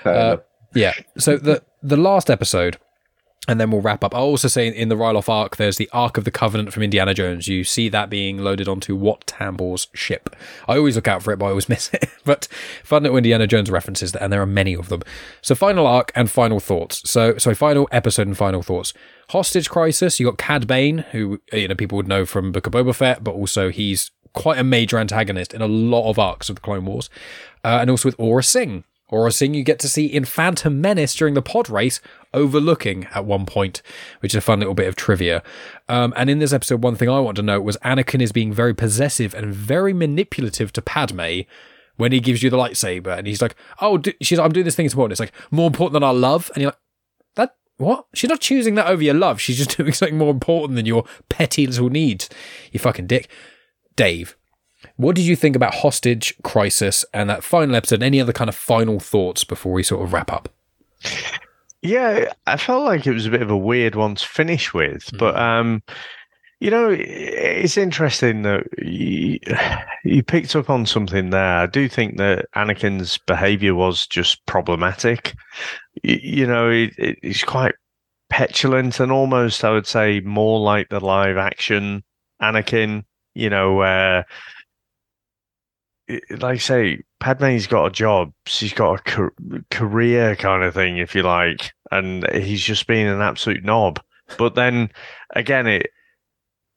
[0.04, 0.38] Uh,
[0.74, 0.94] yeah.
[1.18, 2.78] So the the last episode,
[3.48, 4.14] and then we'll wrap up.
[4.14, 7.14] I'll also say in the Ryloth arc, there's the Ark of the Covenant from Indiana
[7.14, 7.48] Jones.
[7.48, 10.36] You see that being loaded onto Wat Tambor's ship.
[10.68, 12.10] I always look out for it, but I always miss it.
[12.26, 12.46] but
[12.84, 15.02] fun little Indiana Jones references, that, and there are many of them.
[15.40, 17.08] So final arc and final thoughts.
[17.10, 18.92] So so final episode and final thoughts.
[19.30, 20.20] Hostage crisis.
[20.20, 23.24] You got Cad Bane, who you know people would know from Book of Boba Fett,
[23.24, 26.84] but also he's quite a major antagonist in a lot of arcs of the Clone
[26.84, 27.08] Wars,
[27.64, 28.84] uh, and also with Aurra Sing.
[29.10, 32.00] Aurra Sing you get to see in Phantom Menace during the pod race,
[32.34, 33.82] overlooking at one point,
[34.20, 35.42] which is a fun little bit of trivia.
[35.88, 38.52] Um, and in this episode, one thing I want to note was Anakin is being
[38.52, 41.40] very possessive and very manipulative to Padme
[41.96, 44.76] when he gives you the lightsaber, and he's like, "Oh, do, she's I'm doing this
[44.76, 44.86] thing.
[44.86, 45.12] It's important.
[45.12, 46.78] It's like more important than our love." And you're like,
[47.34, 48.06] "That what?
[48.14, 49.40] She's not choosing that over your love.
[49.40, 52.28] She's just doing something more important than your petty little needs.
[52.72, 53.28] You fucking dick."
[53.96, 54.36] Dave,
[54.96, 58.02] what did you think about Hostage Crisis and that final episode?
[58.02, 60.48] Any other kind of final thoughts before we sort of wrap up?
[61.82, 65.10] Yeah, I felt like it was a bit of a weird one to finish with,
[65.16, 65.82] but um,
[66.60, 69.38] you know, it's interesting that you,
[70.04, 71.58] you picked up on something there.
[71.58, 75.34] I do think that Anakin's behavior was just problematic.
[76.02, 77.74] You, you know, it, it, he's quite
[78.28, 82.02] petulant and almost, I would say, more like the live action
[82.42, 83.04] Anakin.
[83.34, 84.26] You know, where it-
[86.30, 88.32] like I say, Padme's got a job.
[88.46, 89.30] She's got a
[89.70, 94.00] career kind of thing, if you like, and he's just being an absolute knob.
[94.38, 94.90] But then
[95.34, 95.90] again, it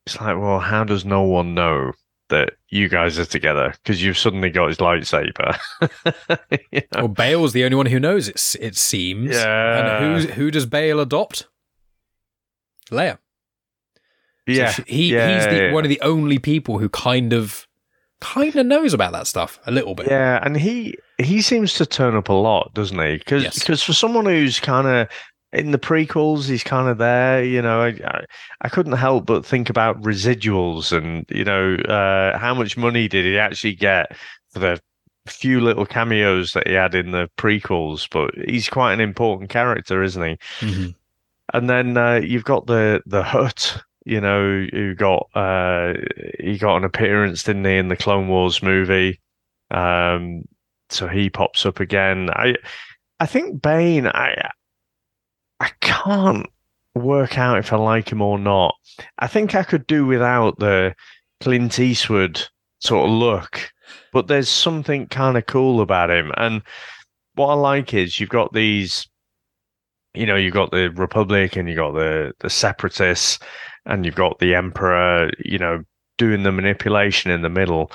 [0.05, 1.91] it's like, well, how does no one know
[2.29, 3.73] that you guys are together?
[3.83, 5.57] Because you've suddenly got his lightsaber.
[6.71, 6.99] You know?
[7.01, 8.27] Well, Bail's the only one who knows.
[8.29, 9.31] It it seems.
[9.35, 10.01] Yeah.
[10.07, 11.47] And who who does Bail adopt?
[12.89, 13.17] Leia.
[14.47, 15.71] So Yeah, she- he yeah, he's the, yeah.
[15.73, 17.67] one of the only people who kind of
[18.21, 20.07] kind of knows about that stuff a little bit.
[20.07, 23.17] Yeah, and he he seems to turn up a lot, doesn't he?
[23.17, 23.63] Because Yes.
[23.83, 25.07] for someone who's kind of
[25.53, 27.43] in the prequels, he's kind of there.
[27.43, 28.23] You know, I,
[28.61, 33.25] I couldn't help but think about residuals and you know uh, how much money did
[33.25, 34.15] he actually get
[34.53, 34.79] for the
[35.27, 38.07] few little cameos that he had in the prequels.
[38.09, 40.37] But he's quite an important character, isn't he?
[40.65, 40.95] Mhm.
[41.53, 45.93] And then uh, you've got the the Hutt, you know, who got uh,
[46.39, 49.19] he got an appearance, didn't he, in the Clone Wars movie?
[49.69, 50.43] Um,
[50.89, 52.29] so he pops up again.
[52.31, 52.55] I
[53.19, 54.07] I think Bane.
[54.07, 54.49] I
[55.59, 56.47] I can't
[56.95, 58.75] work out if I like him or not.
[59.19, 60.95] I think I could do without the
[61.39, 62.43] Clint Eastwood
[62.79, 63.71] sort of look,
[64.11, 66.31] but there's something kind of cool about him.
[66.37, 66.63] And
[67.35, 69.07] what I like is you've got these
[70.13, 73.39] you know, you've got the Republic and you've got the, the separatists
[73.85, 75.83] and you've got the Emperor, you know,
[76.17, 77.91] doing the manipulation in the middle.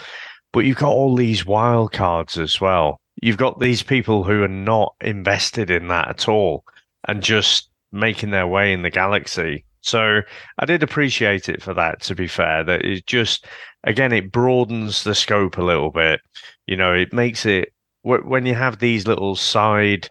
[0.52, 3.00] But you've got all these wild cards as well.
[3.22, 6.64] You've got these people who are not invested in that at all
[7.08, 9.64] and just making their way in the galaxy.
[9.80, 10.20] So
[10.58, 13.46] I did appreciate it for that, to be fair, that it just,
[13.84, 16.20] again, it broadens the scope a little bit.
[16.66, 17.72] You know, it makes it,
[18.02, 20.10] when you have these little side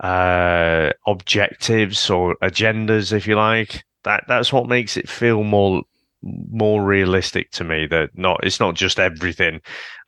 [0.00, 3.84] uh, objectives or agendas, if you like.
[4.04, 5.82] That that's what makes it feel more
[6.22, 7.86] more realistic to me.
[7.86, 9.60] That not it's not just everything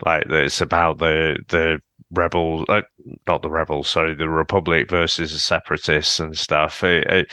[0.05, 0.24] like.
[0.28, 2.82] It's about the the rebels, uh,
[3.27, 6.85] not the rebels, sorry, the Republic versus the separatists and stuff.
[6.85, 7.32] It, it,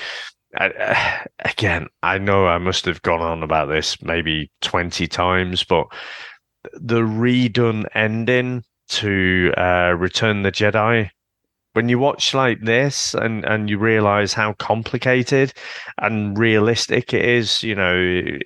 [0.58, 5.88] I, again, I know I must have gone on about this maybe twenty times, but
[6.74, 11.10] the redone ending to uh, Return the Jedi
[11.74, 15.54] when you watch like this and and you realize how complicated
[16.00, 17.96] and realistic it is you know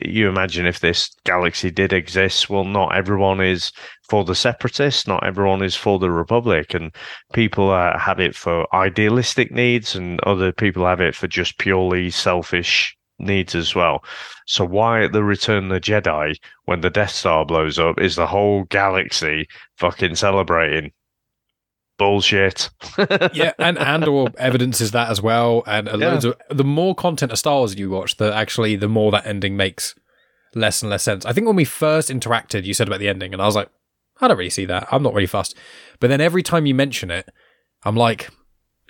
[0.02, 3.72] you imagine if this galaxy did exist well not everyone is
[4.10, 6.94] for the separatists not everyone is for the republic and
[7.34, 12.10] people uh, have it for idealistic needs and other people have it for just purely
[12.10, 14.04] selfish needs as well.
[14.48, 16.36] So why at the return of the jedi
[16.66, 19.48] when the death star blows up is the whole galaxy
[19.78, 20.92] fucking celebrating
[21.98, 22.70] bullshit
[23.34, 25.64] yeah, and and or evidence is that as well.
[25.68, 28.88] And a loads of the more content of Star Wars you watch, the actually the
[28.88, 29.96] more that ending makes
[30.56, 31.26] less and less sense.
[31.26, 33.70] I think when we first interacted, you said about the ending, and I was like,
[34.22, 34.88] I don't really see that.
[34.92, 35.56] I'm not really fussed.
[36.00, 37.30] But then every time you mention it,
[37.84, 38.30] I'm like,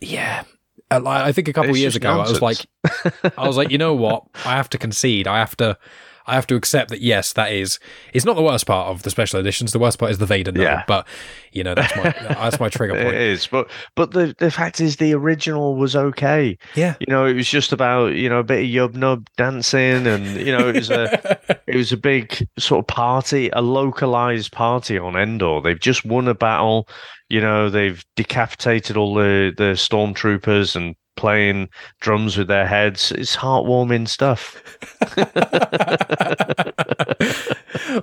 [0.01, 0.43] yeah.
[0.91, 2.57] I think a couple It's years ago, I was like.
[3.37, 4.25] I was like, you know what?
[4.45, 5.27] I have to concede.
[5.27, 5.77] I have to.
[6.25, 7.79] I have to accept that yes, that is.
[8.13, 9.71] It's not the worst part of the special editions.
[9.71, 10.51] The worst part is the Vader.
[10.55, 10.63] Yeah.
[10.63, 10.83] Yeah.
[10.87, 11.07] But
[11.51, 13.15] you know that's my that's my trigger It point.
[13.15, 16.57] is, but but the the fact is, the original was okay.
[16.75, 16.95] Yeah.
[16.99, 20.25] You know, it was just about you know a bit of yub nub dancing, and
[20.37, 24.97] you know it was a it was a big sort of party, a localized party
[24.97, 25.61] on Endor.
[25.61, 26.87] They've just won a battle.
[27.29, 31.69] You know, they've decapitated all the the stormtroopers and playing
[31.99, 33.11] drums with their heads.
[33.11, 34.61] It's heartwarming stuff.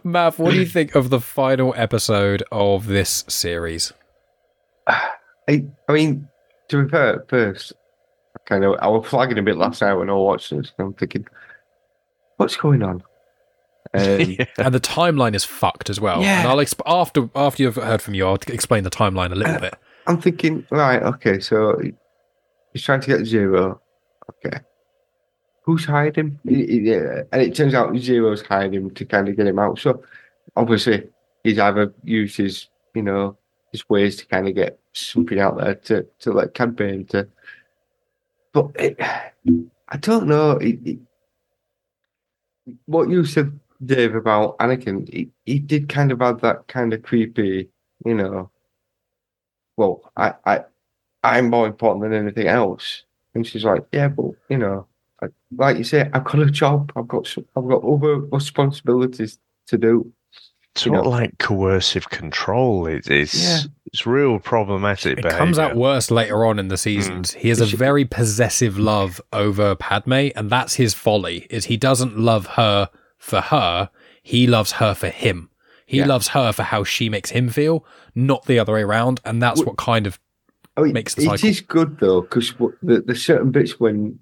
[0.04, 3.92] Maff, what do you think of the final episode of this series?
[4.86, 6.28] I, I mean,
[6.68, 7.72] to be fair, first,
[8.36, 10.72] I kind of, I was flagging a bit last night when I watched this.
[10.78, 11.26] And I'm thinking,
[12.36, 13.02] what's going on?
[13.92, 16.22] Um, And the timeline is fucked as well.
[16.22, 16.40] Yeah.
[16.40, 19.58] And I'll exp- after after you've heard from you, I'll explain the timeline a little
[19.58, 19.74] bit.
[20.06, 21.80] I'm thinking, right, okay, so
[22.72, 23.78] he's trying to get Ziro.
[24.30, 24.58] Okay.
[25.62, 26.38] Who's hiding?
[26.44, 29.78] Yeah, and it turns out Ziro's hiding him to kind of get him out.
[29.78, 30.02] So
[30.56, 31.08] obviously,
[31.44, 33.36] he's either used his, you know,
[33.72, 37.28] his ways to kind of get something out there to, to Cad Bane to.
[38.52, 40.52] But it, I don't know.
[40.52, 40.98] It, it,
[42.86, 47.02] what you said, Dave, about Anakin, he, he did kind of have that kind of
[47.02, 47.68] creepy,
[48.04, 48.50] you know,
[49.80, 50.64] well, I, I,
[51.22, 53.02] I'm more important than anything else.
[53.34, 54.86] And she's like, yeah, but you know,
[55.22, 55.26] I,
[55.56, 56.92] like you say, I've got a job.
[56.96, 60.12] I've got, some, I've got other responsibilities to do.
[60.74, 61.10] It's You not know.
[61.10, 62.86] like coercive control.
[62.86, 63.58] It, it's Yeah.
[63.86, 65.18] it's real problematic.
[65.18, 67.32] It comes out worse later on in the seasons.
[67.34, 67.38] Mm.
[67.38, 71.46] He has a very possessive love over Padme, and that's his folly.
[71.50, 72.88] Is he doesn't love her
[73.18, 73.90] for her,
[74.22, 75.50] he loves her for him.
[75.86, 76.06] He Yeah.
[76.06, 77.84] loves her for how she makes him feel,
[78.14, 79.20] not the other way around.
[79.24, 80.20] And that's what kind of
[80.80, 81.48] Oh, I mean, makes the cycle.
[81.48, 82.52] is good though because
[82.82, 84.18] the, there's certain bits when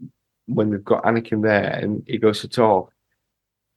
[0.47, 2.93] when they've got Anakin there and he goes to talk,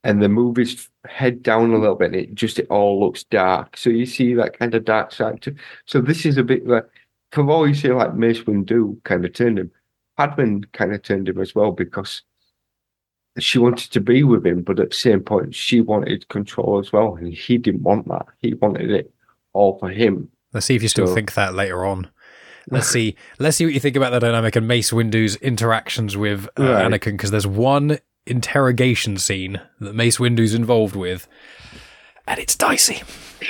[0.03, 3.77] and the movie's head down a little bit, and it just it all looks dark.
[3.77, 5.55] So you see that kind of dark side too.
[5.85, 6.85] So this is a bit like,
[7.31, 9.71] from all you see, like Mace Windu kind of turned him.
[10.17, 12.21] Padman kind of turned him as well because
[13.39, 16.91] she wanted to be with him, but at the same point, she wanted control as
[16.91, 18.25] well, and he didn't want that.
[18.39, 19.13] He wanted it
[19.53, 20.29] all for him.
[20.53, 22.09] Let's see if you still So- think that later on.
[22.69, 23.15] Let's see.
[23.39, 26.91] Let's see what you think about the dynamic and Mace Windu's interactions with uh, Right.
[26.91, 27.97] Anakin because there's one
[28.27, 31.27] interrogation scene that Mace Windu's involved with,
[32.27, 33.01] and it's dicey,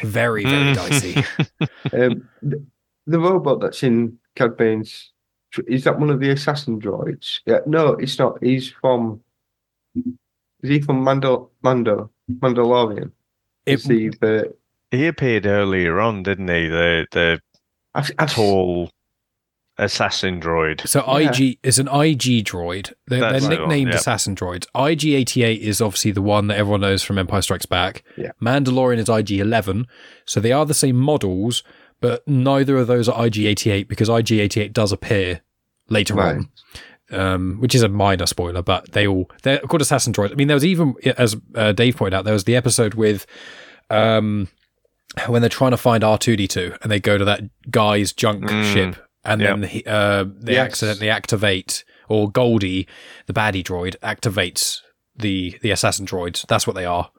[0.03, 1.23] very very dicey.
[1.93, 2.63] Um, the,
[3.07, 5.11] the robot that's in Cad Bane's
[5.67, 7.39] is that one of the assassin droids?
[7.45, 8.41] Yeah, no, it's not.
[8.41, 9.19] He's from.
[9.95, 11.49] Is he from Mando?
[11.63, 13.11] Mando Mandalorian?
[13.65, 14.53] It- Is he the?
[14.91, 16.67] He appeared earlier on, didn't he?
[16.67, 17.41] The the
[17.93, 18.89] I've, I've, tall
[19.81, 20.87] assassin droid.
[20.87, 21.29] So Yeah.
[21.31, 22.93] IG is an IG droid.
[23.07, 23.95] They're, they're That's the one, nicknamed yeah.
[23.97, 24.65] assassin droids.
[24.75, 28.03] IG88 is obviously the one that everyone knows from Empire Strikes Back.
[28.17, 28.31] Yeah.
[28.41, 29.85] Mandalorian is IG11.
[30.25, 31.63] So they are the same models,
[31.99, 35.41] but neither of those are IG88 because IG88 does appear
[35.89, 36.37] later Right.
[36.37, 36.49] on.
[37.11, 40.31] Um, which is a minor spoiler, but they all they're called assassin droids.
[40.31, 43.25] I mean, there was even as uh, Dave pointed out, there was the episode with
[43.89, 44.47] um,
[45.27, 48.13] when they're trying to find R two D two and they go to that guy's
[48.13, 48.73] junk Mm.
[48.73, 50.67] ship, and then he, uh, they Yes.
[50.67, 52.87] accidentally activate, or Goldie,
[53.27, 54.81] the baddie droid, activates
[55.15, 56.45] the the assassin droids.
[56.47, 57.11] That's what they are.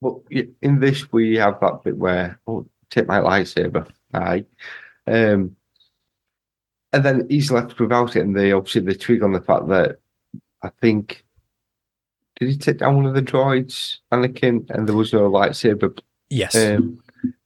[0.00, 4.44] Well, in this we have that bit where oh, take my lightsaber, aye,
[5.06, 5.56] um,
[6.92, 9.98] and then he's left without it, and they obviously they twig on the fact that
[10.62, 11.24] I think
[12.38, 15.98] did he take down one of the droids, Anakin, and there was no lightsaber,
[16.30, 16.54] Yes.
[16.56, 16.98] um,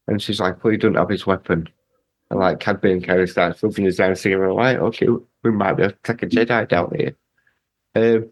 [0.06, 1.68] and she's like, well, he doesn't have his weapon,
[2.34, 5.08] and like Cad Bane kind of starts looking his down, saying, right, okay,
[5.42, 7.16] we might be able to a Jedi down here,
[7.94, 8.30] um,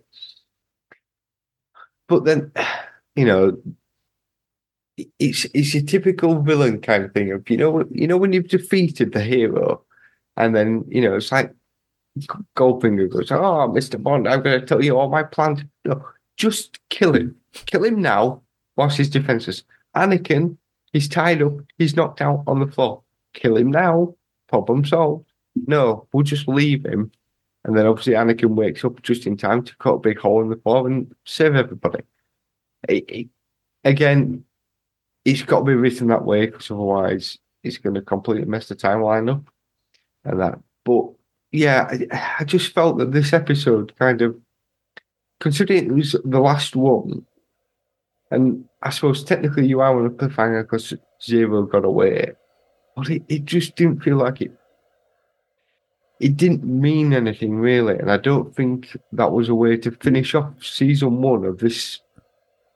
[2.09, 2.53] but then,
[3.17, 3.59] you know
[5.19, 8.49] it's it's a typical villain kind of thing of you know you know when you've
[8.49, 9.83] defeated the hero
[10.37, 11.55] and then you know it's like
[12.57, 15.61] Goldfinger goes oh Mr Bond I'm going to tell you all my plans.
[15.85, 16.05] No
[16.37, 17.37] just kill him.
[17.67, 18.43] Kill him now
[18.77, 19.63] whilst he's defenseless.
[19.97, 20.57] Anakin
[20.93, 21.53] he's tied up.
[21.79, 23.02] He's knocked out on the floor
[23.35, 24.15] kill him now
[24.49, 25.27] problem solved.
[25.67, 27.11] No we'll just leave him.
[27.65, 30.49] And then obviously Anakin wakes up just in time to cut a big hole in
[30.49, 32.03] the floor and save everybody.
[32.89, 33.29] It- it-
[33.85, 34.45] again
[35.25, 38.75] it's got to be written that way because otherwise it's going to completely mess the
[38.75, 39.45] timeline up
[40.25, 40.59] and that.
[40.85, 41.05] But
[41.53, 44.37] yeah, I, I just felt that this episode kind of,
[45.39, 47.25] considering it was the last one,
[48.31, 50.93] and I suppose technically you are on a cliffhanger because
[51.23, 52.33] Ziro got away,
[52.97, 54.53] but it, it just didn't feel like it.
[56.21, 60.35] It didn't mean anything really, and I don't think that was a way to finish
[60.35, 62.01] off season one of this.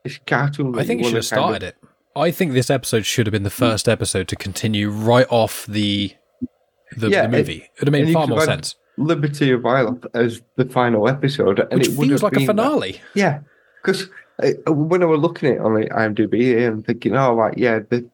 [0.02, 0.78] This cartoon.
[0.78, 1.76] I think it should have started it.
[2.16, 6.14] I think this episode should have been the first episode to continue right off the
[6.96, 7.58] the, Yeah, the movie.
[7.58, 8.76] It would have made far more sense.
[8.96, 12.56] Liberty of Island as the final episode, and Which it feels like a been that.
[12.56, 13.00] finale.
[13.14, 13.40] Yeah,
[13.82, 14.08] because
[14.42, 17.80] uh, when I was looking at it on the IMDb I'm thinking, oh right, yeah,
[17.80, 18.08] the,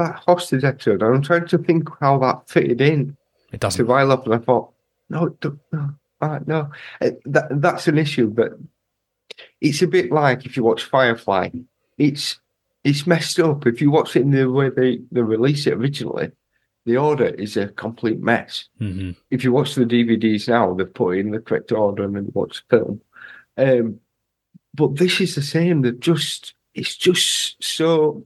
[0.00, 1.02] that hostage episode.
[1.02, 3.16] I'm trying to think how that fitted in
[3.52, 3.84] It doesn't.
[3.86, 4.72] Vile Up, and I thought,
[5.08, 5.36] no,
[5.72, 6.70] no, no,
[7.00, 8.28] Uh, that that's an issue.
[8.28, 8.52] But
[9.60, 11.50] it's a bit like if you watch Firefly,
[11.98, 12.38] it's
[12.84, 13.66] it's messed up.
[13.66, 16.32] If you watch it in the way they they released it originally,
[16.86, 19.16] the order is a complete mess Mhm.
[19.30, 22.62] if you watch the DVDs now, they've put in the correct order and then watch
[22.68, 23.00] the film.
[23.56, 24.00] Um,
[24.74, 25.82] but this is the same.
[25.82, 28.24] They're just, it's just so.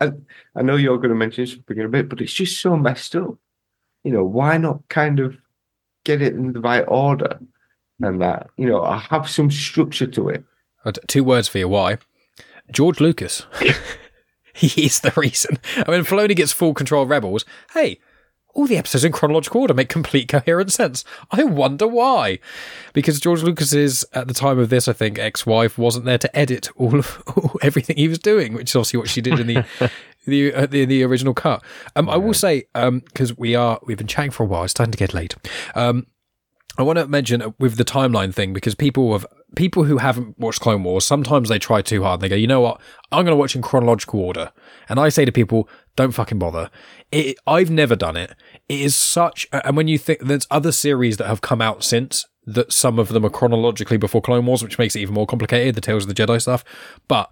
[0.00, 0.12] I,
[0.54, 3.16] I know you're going to mention something in a bit, but it's just so messed
[3.16, 3.34] up.
[4.04, 5.36] You know, why not kind of
[6.04, 7.38] get it in the right order
[8.00, 10.44] and that, you know, I have some structure to it?
[11.08, 11.68] Two words for you.
[11.68, 11.98] Why?
[12.70, 13.46] George Lucas.
[14.58, 15.58] he is the reason.
[15.76, 17.44] I mean, Filoni gets full control of Rebels.
[17.74, 18.00] Hey,
[18.54, 21.04] all the episodes in chronological order make complete coherent sense.
[21.30, 22.38] I wonder why.
[22.92, 26.68] Because George Lucas's, at the time of this, I think, ex-wife wasn't there to edit
[26.76, 27.22] all of
[27.62, 29.64] everything he was doing, which is obviously what she did in the
[30.26, 31.62] the, uh, the the original cut.
[31.96, 34.92] Um, I will say, because we are we've been chatting for a while, it's starting
[34.92, 35.34] to get late.
[35.74, 36.06] Um,
[36.78, 39.26] I want to mention with the timeline thing because people have
[39.56, 42.20] people who haven't watched Clone Wars sometimes they try too hard.
[42.20, 42.80] They go, you know what?
[43.10, 44.52] I'm going to watch in chronological order,
[44.88, 45.68] and I say to people,
[45.98, 46.70] don't fucking bother.
[47.10, 48.34] It, I've never done it.
[48.68, 52.24] It is such, and when you think there's other series that have come out since
[52.46, 55.74] that some of them are chronologically before Clone Wars, which makes it even more complicated.
[55.74, 56.64] The Tales of the Jedi stuff,
[57.08, 57.30] but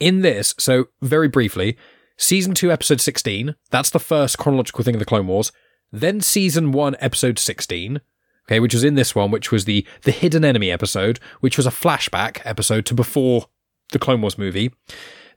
[0.00, 1.76] in this, so very briefly,
[2.16, 5.52] season two, episode 16, that's the first chronological thing of the Clone Wars.
[5.92, 8.00] Then season one, episode 16,
[8.48, 11.66] okay, which was in this one, which was the the hidden enemy episode, which was
[11.66, 13.46] a flashback episode to before
[13.92, 14.72] the Clone Wars movie.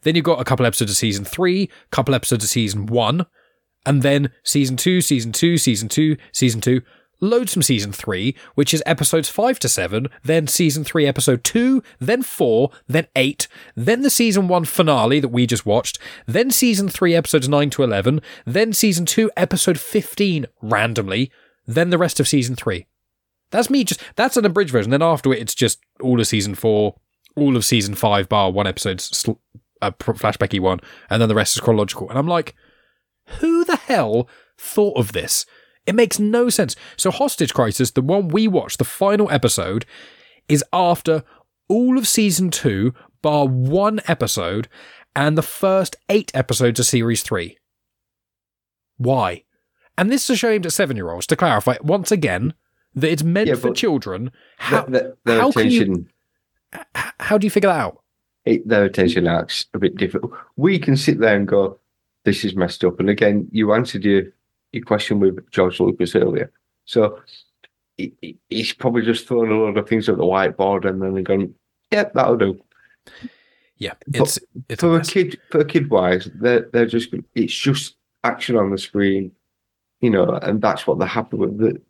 [0.03, 3.25] Then you've got a couple episodes of season three, couple episodes of season one,
[3.85, 6.81] and then season two, season two, season two, season two.
[7.19, 11.81] loads from season 3, which is episodes 5 to 7, then season 3, episode 2,
[11.99, 16.89] then 4, then 8, then the season 1 finale that we just watched, then season
[16.89, 21.31] 3, episodes 9 to 11, then season 2, episode 15, randomly,
[21.65, 22.85] then the rest of season 3.
[23.51, 24.91] That's me just, that's an abridged version.
[24.91, 26.95] Then after it, it's just all of season 4,
[27.37, 29.39] all of season 5, bar one episode, sl-
[29.83, 30.79] uh, flashbacky one,
[31.09, 32.09] and then the rest is chronological.
[32.09, 32.55] And I'm like,
[33.39, 34.27] who the hell
[34.57, 35.45] thought of this?
[35.85, 36.75] It makes no sense.
[36.97, 39.85] So, Hostage Crisis, the one we watched, the final episode,
[40.47, 41.23] is after
[41.67, 44.67] all of season two, bar one episode,
[45.15, 47.57] and the first eight episodes of series three.
[48.97, 49.43] Why?
[49.97, 52.53] And this is a show aimed at seven year olds, to clarify once again
[52.95, 54.31] that it's meant Yeah, for children.
[54.57, 54.87] How,
[55.25, 56.07] how can you-
[57.19, 58.02] how do you figure that out?
[58.45, 60.33] It, their attention arc's a bit difficult.
[60.57, 61.79] We can sit there and go,
[62.25, 64.23] "This is messed up." And again, you answered your
[64.71, 66.51] your question with George Lucas earlier,
[66.85, 67.19] so
[67.97, 71.23] he, he- he's probably just thrown a lot of things at the whiteboard and then
[71.23, 71.53] gone,
[71.91, 72.59] "Yep, that'll do."
[73.77, 74.39] Yeah, it's
[74.69, 75.09] it's for a mess.
[75.09, 79.31] kid, for a kid wise, they're they're just it's just action on the screen,
[80.01, 81.57] you know, and that's what they're happy with.
[81.59, 81.81] That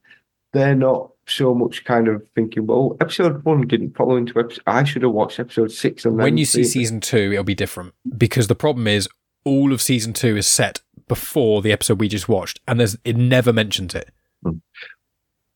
[0.53, 4.63] they're not so much kind of thinking, well, episode one didn't follow into episode.
[4.67, 7.93] I should have watched episode six and when you see season two, it'll be different
[8.17, 9.07] because the problem is
[9.45, 13.17] all of season two is set before the episode we just watched, and there's it
[13.17, 14.11] never mentions it
[14.43, 14.57] hmm.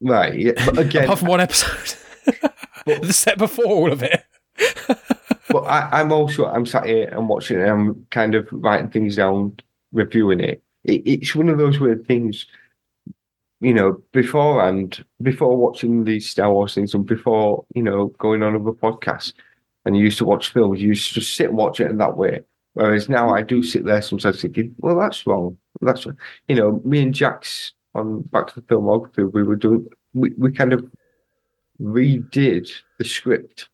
[0.01, 1.97] right, yeah, but again, apart from one episode.
[2.85, 4.23] the set before all of it.
[5.49, 7.63] but I, I'm also I'm sat here and watching it.
[7.63, 9.57] and I'm kind of writing things down,
[9.91, 10.61] reviewing it.
[10.83, 11.03] it.
[11.05, 12.45] It's one of those weird things,
[13.59, 14.01] you know.
[14.11, 19.33] Beforehand, before watching these Star Wars things, and before you know going on other podcasts,
[19.85, 21.97] and you used to watch films, you used to just sit and watch it in
[21.97, 22.41] that way.
[22.73, 25.57] Whereas now I do sit there sometimes thinking, well, that's wrong.
[25.81, 26.05] That's
[26.47, 30.51] you know, me and Jax on Back to the Filmography, we were doing we, we
[30.51, 30.85] kind of
[31.81, 33.69] redid the script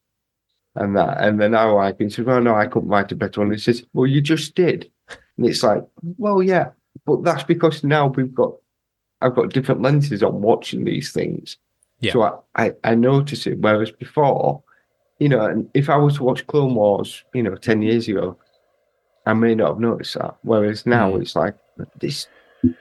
[0.76, 1.22] and that.
[1.22, 3.51] And then I can say, well, no, I couldn't write a better one.
[3.51, 4.89] He says, well, you just did.
[5.38, 5.84] And it's like,
[6.18, 6.69] well, yeah,
[7.05, 8.53] but that's because now we've got,
[9.24, 11.58] I've got different lenses on watching these things.
[12.00, 12.14] Yeah.
[12.14, 13.60] So I, I, I notice it.
[13.60, 14.62] Whereas before,
[15.20, 17.84] you know, and if I was to watch Clone Wars, you know, 10 mm-hmm.
[17.84, 18.38] years ago,
[19.26, 20.36] I may not have noticed that.
[20.41, 21.22] Whereas now mm-hmm.
[21.22, 21.56] it's like,
[22.00, 22.28] this,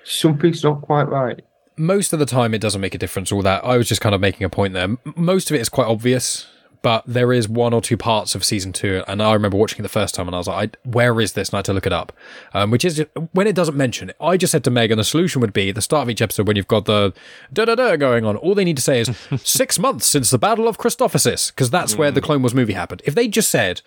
[0.04, 1.40] something's not quite right.
[1.76, 4.14] most of the time it doesn't make a difference all that i was just kind
[4.14, 6.46] of making a point there most of it is quite obvious
[6.82, 9.82] but there is one or two parts of season two and i remember watching it
[9.82, 11.72] the first time and i was like I, where is this and i had to
[11.72, 12.12] look it up
[12.52, 15.40] um, which is when it doesn't mention it i just said to megan the solution
[15.40, 17.12] would be at the start of each episode when you've got the
[17.52, 19.10] da da da going on all they need to say is
[19.44, 23.00] six months since the battle of Christophsis because that's where the clone wars movie happened
[23.04, 23.80] if they just said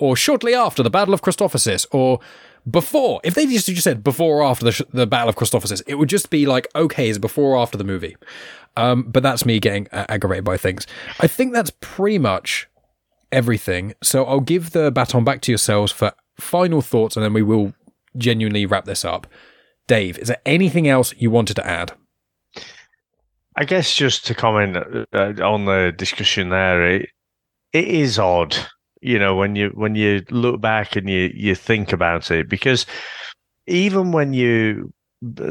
[0.00, 2.20] or shortly after the Battle of Christophsis, or
[2.68, 3.20] before.
[3.22, 5.96] If they just, just said before or after the, sh- the Battle of Christophsis, it
[5.96, 8.16] would just be like, okay, is it before or after the movie?
[8.76, 10.86] Um, but that's me getting uh, aggravated by things.
[11.18, 12.68] I think that's pretty much
[13.32, 13.94] everything.
[14.02, 17.74] So I'll give the baton back to yourselves for final thoughts, and then we will
[18.16, 19.26] genuinely wrap this up.
[19.86, 21.92] Dave, is there anything else you wanted to add?
[23.56, 24.76] I guess just to comment
[25.12, 27.08] uh, on the discussion there, it,
[27.72, 28.56] it is odd,
[29.00, 32.86] you know, when you when you look back and you you think about it, because
[33.66, 34.92] even when you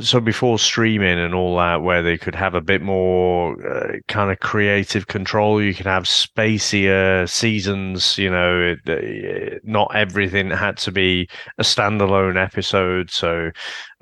[0.02, 4.32] so before streaming and all that, where they could have a bit more uh, kind
[4.32, 8.18] of creative control, you could have spacier seasons.
[8.18, 11.30] You know, it, uh, not everything had to be
[11.60, 13.12] a standalone episode.
[13.12, 13.52] So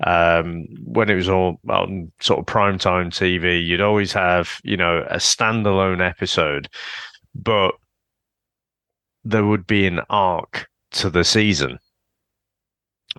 [0.06, 5.04] um, when it was all on sort of primetime TV, you'd always have you know
[5.10, 6.68] a standalone episode,
[7.34, 7.72] but
[9.22, 11.78] there would be an arc to the season.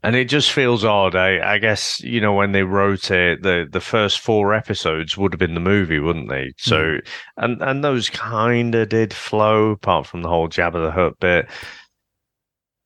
[0.02, 1.16] And it just feels odd.
[1.16, 5.34] I, I guess you know when they wrote it, the the first four episodes would
[5.34, 6.54] have been the movie, wouldn't they?
[6.58, 7.00] So,
[7.38, 11.50] and and those kind of did flow, apart from the whole Jabba the Hutt bit.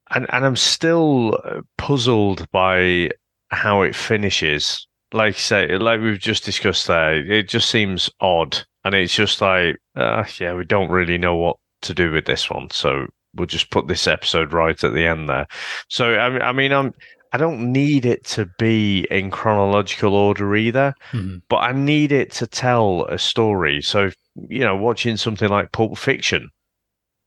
[0.09, 3.11] And and I'm still uh, puzzled by
[3.49, 4.87] how it finishes.
[5.11, 9.77] Like say, like we've just discussed there, it just seems odd, and it's just like,
[9.95, 13.69] uh, yeah, we don't really know what to do with this one, so we'll just
[13.71, 15.47] put this episode right at the end there.
[15.89, 16.93] So I, I mean, I'm
[17.31, 21.41] I don't need it to be in chronological order either, Mhm.
[21.49, 23.81] but I need it to tell a story.
[23.81, 24.11] So
[24.49, 26.49] you know, watching something like Pulp Fiction,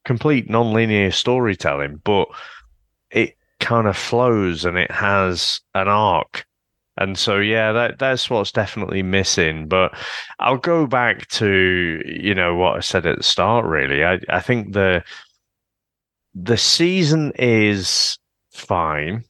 [0.04, 2.28] complete non-linear storytelling, but
[3.10, 6.44] it kind of flows and it has an arc.
[6.98, 9.68] And so, yeah, that that's what's definitely missing.
[9.68, 9.92] But
[10.38, 13.66] I'll go back to you know what I said at the start.
[13.66, 15.04] Really, I I think the
[16.36, 18.18] the season is
[18.52, 19.24] fine.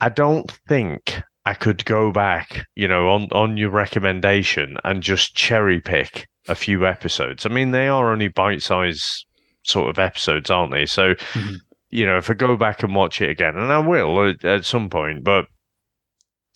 [0.00, 5.34] I don't think I could go back, you know, on on your recommendation and just
[5.34, 7.44] cherry pick a few episodes.
[7.44, 9.26] I mean, they are only bite size
[9.64, 10.86] sort of episodes, aren't they?
[10.86, 11.56] So, Mhm.
[11.90, 14.64] you know, if I go back and watch it again, and I will at, at
[14.64, 15.46] some point, but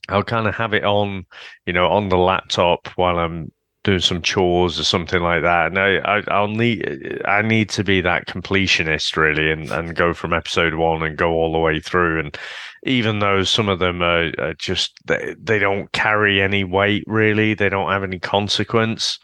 [0.08, 1.24] I'll kind of have it on,
[1.66, 3.50] you know, on the laptop while I'm
[3.84, 5.66] doing some chores or something like that.
[5.66, 10.12] And I, I I'll need I need to be that completionist really, and and go
[10.14, 12.18] from episode one and go all the way through.
[12.20, 12.36] And
[12.84, 17.54] even though some of them are, are just they, they don't carry any weight really,
[17.54, 19.18] they don't have any consequence.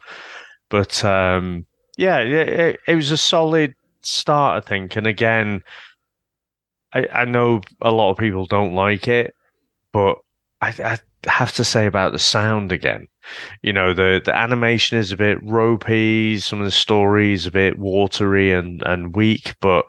[0.68, 1.66] But um,
[1.96, 4.96] yeah, it, it was a solid start, I think.
[4.96, 5.62] And again,
[6.92, 9.34] I, I know a lot of people don't like it,
[9.92, 10.18] but
[10.60, 13.06] I, I have to say about the sound again.
[13.62, 17.78] You know, the, the animation is a bit ropey, some of the stories a bit
[17.78, 19.84] watery and, and weak, but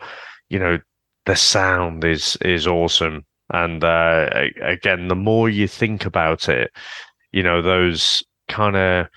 [0.50, 0.80] you know,
[1.26, 3.26] the sound is is awesome.
[3.54, 4.30] And uh,
[4.62, 6.72] again, the more you think about it,
[7.32, 9.08] you know, those kind of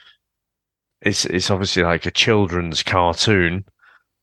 [1.02, 3.64] it's it's obviously like a children's cartoon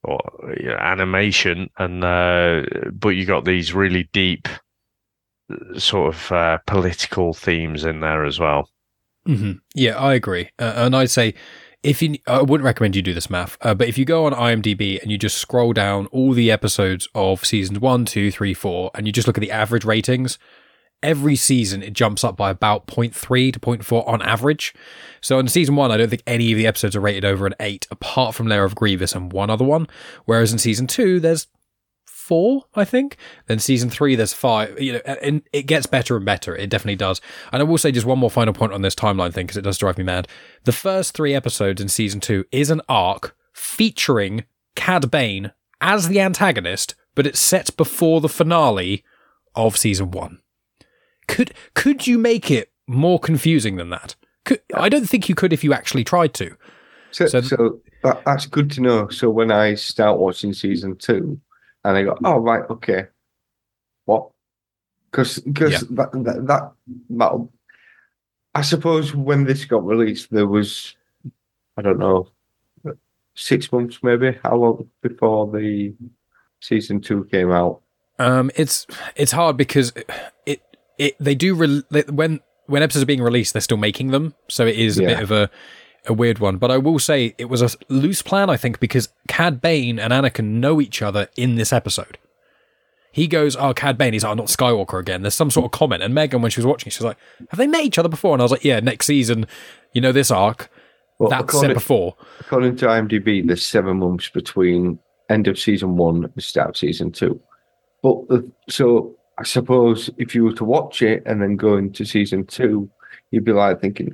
[0.03, 0.19] or
[0.59, 4.47] you know, animation, and uh, but you got these really deep
[5.78, 8.69] sort of uh, political themes in there as well.
[9.26, 10.49] hmm Yeah, I agree.
[10.60, 11.34] Uh, and I'd say
[11.84, 14.34] if you, I wouldn't recommend you do this Maff, uh, but if you go on
[14.34, 18.91] IMDb and you just scroll down all the episodes of seasons one, two, three, four,
[18.94, 20.38] and you just look at the average ratings,
[21.03, 24.73] every season it jumps up by about 0.3 to 0.4 on average.
[25.22, 27.56] So in season one, I don't think any of the episodes are rated over an
[27.60, 29.88] eight, apart from Lair of Grievous and one other one.
[30.26, 31.48] Whereas in season two, there's
[32.31, 33.17] four, I think.
[33.47, 34.79] Then season three, there's five.
[34.79, 36.55] You know, and it gets better and better.
[36.55, 37.19] It definitely does.
[37.51, 39.63] And I will say just one more final point on this timeline thing because it
[39.63, 40.29] does drive me mad.
[40.63, 44.45] The first three episodes in season two is an arc featuring
[44.77, 45.51] Cad Bane
[45.81, 49.03] as the antagonist, but it's set before the finale
[49.53, 50.39] of season one.
[51.27, 54.15] Could could you make it more confusing than that?
[54.45, 56.55] Could, I don't think you could if you actually tried to.
[57.11, 59.09] So, So- so, that, that's good to know.
[59.09, 61.41] So when I start watching season two,
[61.83, 63.07] and I go, oh right, okay,
[64.05, 64.29] what?
[65.11, 65.87] Because because Yeah.
[65.91, 66.71] that, that that
[67.09, 67.47] that
[68.53, 70.95] I suppose when this got released, there was
[71.77, 72.29] I don't know
[73.35, 75.93] six months maybe how long before the
[76.59, 77.81] season two came out.
[78.19, 78.85] Um, it's
[79.15, 79.93] it's hard because
[80.45, 80.61] it
[80.97, 84.65] it they do re- when when episodes are being released, they're still making them, so
[84.65, 85.49] it is a bit of a
[86.07, 86.57] a weird one.
[86.57, 90.11] But I will say it was a loose plan, I think, because Cad Bane and
[90.14, 92.18] Anakin know each other in this episode.
[93.11, 95.72] He goes, "Oh, Cad Bane." He's like, "I'm not Skywalker again." There's some sort of
[95.72, 97.18] comment, and Megan, when she was watching, she was like,
[97.49, 99.48] "Have they met each other before?" And I was like, "Yeah, next season,
[99.94, 100.69] you know, this arc
[101.19, 104.98] Well, that's set before." According to IMDb, there's seven months between
[105.30, 107.41] end of season one and start of season two.
[108.02, 112.06] But the, so I suppose if you were to watch it and then go into
[112.06, 112.90] season two,
[113.32, 114.14] you'd be like thinking,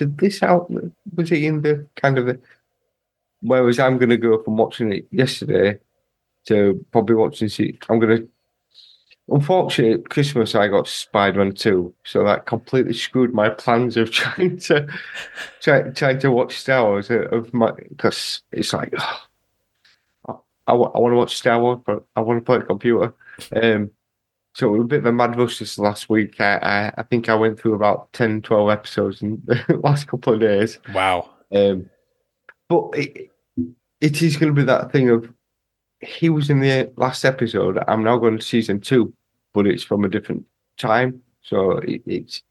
[0.00, 0.70] did this out?
[1.14, 2.40] Was it in the kind of the?
[3.42, 5.78] Whereas I'm to go from watching it yesterday
[6.46, 7.84] to probably watching it.
[7.88, 8.28] I'm to.
[9.28, 14.58] Unfortunately, at Christmas I got Spider-Man two, so that completely screwed my plans of trying
[14.60, 14.88] to
[15.60, 18.92] try, trying to watch Star Wars uh, of my because it's like
[20.28, 20.32] I,
[20.66, 23.14] I, want to watch Star Wars, but I want to play a computer.
[23.54, 23.90] Um,
[24.60, 26.40] so it was a bit of a mad rush this last week.
[26.40, 30.34] I, I, I think I went through about 10, 12 episodes in the last couple
[30.34, 30.78] of days.
[30.94, 31.30] Wow.
[31.52, 31.90] Um,
[32.68, 33.30] but it,
[34.00, 35.32] it is going to be that thing of
[36.00, 37.78] he was in the last episode.
[37.88, 39.12] I'm now going to season two,
[39.52, 40.44] but it's from a different
[40.78, 41.20] time.
[41.42, 42.42] So it, it's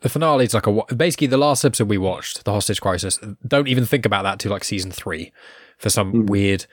[0.00, 3.18] The finale is like a basically the last episode we watched, the hostage crisis.
[3.46, 5.32] Don't even think about that till like season three,
[5.78, 6.26] for some Hmm.
[6.26, 6.66] weird,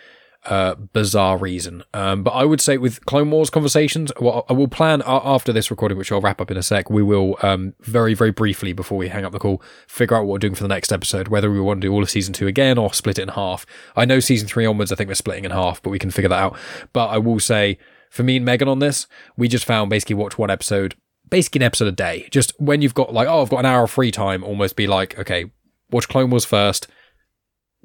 [0.46, 1.84] uh, bizarre reason.
[1.94, 5.70] Um, but I would say with Clone Wars conversations, well, I will plan after this
[5.70, 6.90] recording, which I'll wrap up in a sec.
[6.90, 10.34] We will um very very briefly before we hang up the call, figure out what
[10.34, 12.48] we're doing for the next episode, whether we want to do all of season two
[12.48, 13.66] again or split it in half.
[13.96, 16.30] I know season three onwards, I think we're splitting in half, but we can figure
[16.30, 16.58] that out.
[16.94, 17.78] But I will say.
[18.10, 19.08] For me and Megan on this,
[19.38, 20.96] we just found basically watch one episode
[21.30, 22.28] basically an episode a day.
[22.30, 24.86] Just when you've got like, oh, I've got an hour of free time, almost be
[24.86, 25.46] like, okay,
[25.90, 26.88] watch Clone Wars first,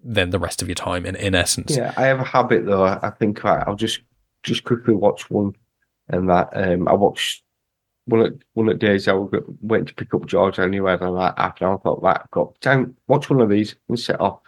[0.03, 1.07] then the rest of your time.
[1.07, 2.85] In in essence, Yeah, I have a habit though.
[2.85, 4.01] I think right, I'll just
[4.43, 5.55] just quickly watch one,
[6.09, 7.43] and that um, I watched
[8.07, 9.09] one at one at days.
[9.09, 9.15] I
[9.61, 11.75] went to pick up George anyway, and like half an hour.
[11.75, 12.97] I thought, right, I've got time.
[13.09, 14.41] Watch one of these and set off.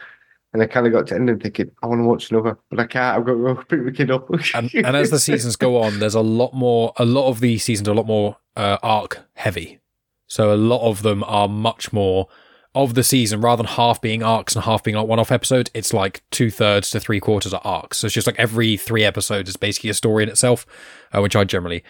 [0.54, 2.80] And I kind of got to end and thinking, I want to watch another, but
[2.80, 3.18] I can't.
[3.18, 4.30] I've got to go pick the kid up.
[4.30, 6.94] and, and as the seasons go on, there's a lot more.
[6.96, 9.80] A lot of the seasons are a lot more uh, arc heavy.
[10.26, 12.28] So a lot of them are much more
[12.74, 15.70] of the season rather than half being arcs and half being like one-off episodes.
[15.74, 17.98] It's like two thirds to three quarters are arcs.
[17.98, 20.66] So it's just like every three episodes is basically a story in itself,
[21.12, 21.82] uh, which I generally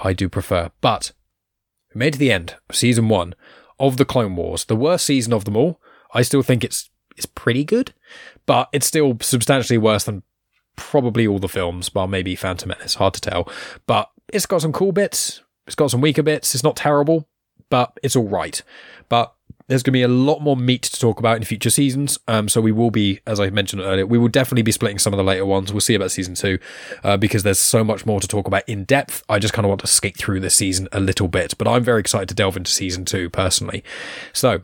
[0.00, 0.70] I do prefer.
[0.80, 1.12] But
[1.94, 3.34] We made to the end of season one
[3.78, 5.80] of the Clone Wars, the worst season of them all.
[6.12, 7.94] I still think it's it's pretty good,
[8.44, 10.24] but it's still substantially worse than
[10.76, 12.94] probably all the films, bar maybe Phantom Menace.
[12.94, 13.48] Hard to tell,
[13.86, 15.42] but it's got some cool bits.
[15.66, 16.54] It's got some weaker bits.
[16.54, 17.28] It's not terrible,
[17.70, 18.60] but it's all right.
[19.08, 19.33] But
[19.66, 22.18] there's going to be a lot more meat to talk about in future seasons.
[22.28, 25.14] Um, so we will be, as I mentioned earlier, we will definitely be splitting some
[25.14, 25.72] of the later ones.
[25.72, 26.58] We'll see about season two
[27.02, 29.22] uh, because there's so much more to talk about in depth.
[29.28, 31.82] I just kind of want to skate through this season a little bit, but I'm
[31.82, 33.82] very excited to delve into season two personally.
[34.34, 34.62] So,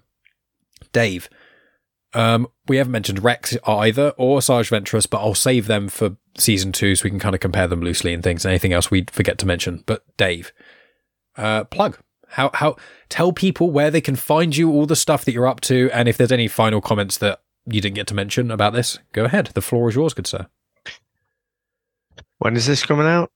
[0.92, 1.30] Dave,
[2.12, 6.72] um, we haven't mentioned Rex either or Asajj Ventress, but I'll save them for season
[6.72, 8.44] two so we can kind of compare them loosely and things.
[8.44, 9.82] Anything else we forget to mention?
[9.86, 10.52] But Dave,
[11.36, 11.98] uh, plug.
[12.30, 12.76] How how
[13.08, 16.08] tell people where they can find you, all the stuff that you're up to, and
[16.08, 19.50] if there's any final comments that you didn't get to mention about this, go ahead.
[19.54, 20.46] The floor is yours, good sir.
[22.38, 23.30] When is this coming out?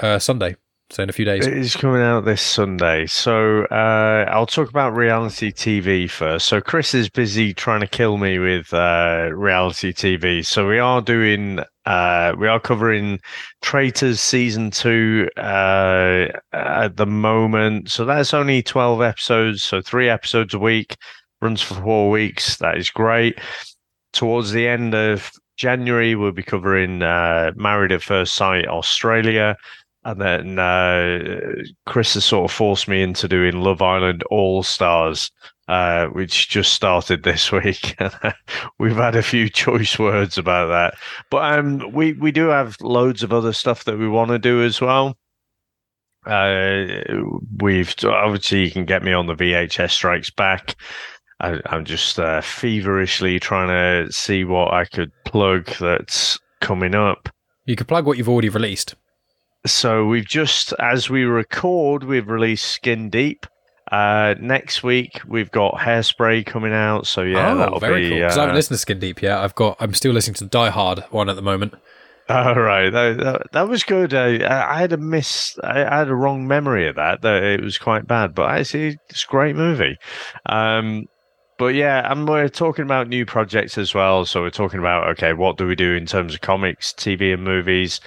[0.00, 0.56] Uh, Sunday,
[0.90, 1.46] so in a few days.
[1.46, 3.06] It is coming out this Sunday.
[3.06, 6.46] So uh, I'll talk about reality TV first.
[6.46, 10.46] So Chris is busy trying to kill me with uh, reality TV.
[10.46, 13.20] So we are doing, uh, we are covering
[13.62, 17.90] Traitors season two uh, at the moment.
[17.90, 19.64] So that's only 12 episodes.
[19.64, 20.96] So three episodes a week,
[21.40, 22.58] runs for four weeks.
[22.58, 23.40] That is great.
[24.12, 29.56] Towards the end of January, we'll be covering uh, Married at First Sight Australia.
[30.06, 35.32] And then uh, Chris has sort of forced me into doing Love Island All Stars,
[35.66, 37.96] uh, which just started this week.
[38.78, 40.94] We've had a few choice words about that,
[41.28, 44.62] but um, we we do have loads of other stuff that we want to do
[44.62, 45.16] as well.
[46.24, 46.84] Uh,
[47.60, 50.76] we've obviously you can get me on the VHS Strikes Back.
[51.40, 57.28] I, I'm just uh, feverishly trying to see what I could plug that's coming up.
[57.64, 58.94] You could plug what you've already released.
[59.66, 63.46] So we've just, as we record, we've released Skin Deep.
[63.90, 67.06] Uh, next week we've got Hairspray coming out.
[67.06, 68.08] So yeah, oh, that'll very be.
[68.10, 68.18] cool.
[68.18, 69.38] Because uh, I haven't listened to Skin Deep yet.
[69.38, 69.76] I've got.
[69.80, 71.74] I'm still listening to the Die Hard one at the moment.
[72.28, 74.12] All right, that, that, that was good.
[74.12, 75.56] I, I had a miss.
[75.62, 77.22] I, I had a wrong memory of that.
[77.22, 79.96] That it was quite bad, but actually, it's a great movie.
[80.46, 81.06] Um,
[81.56, 84.24] but yeah, and we're talking about new projects as well.
[84.26, 87.44] So we're talking about okay, what do we do in terms of comics, TV, and
[87.44, 88.00] movies?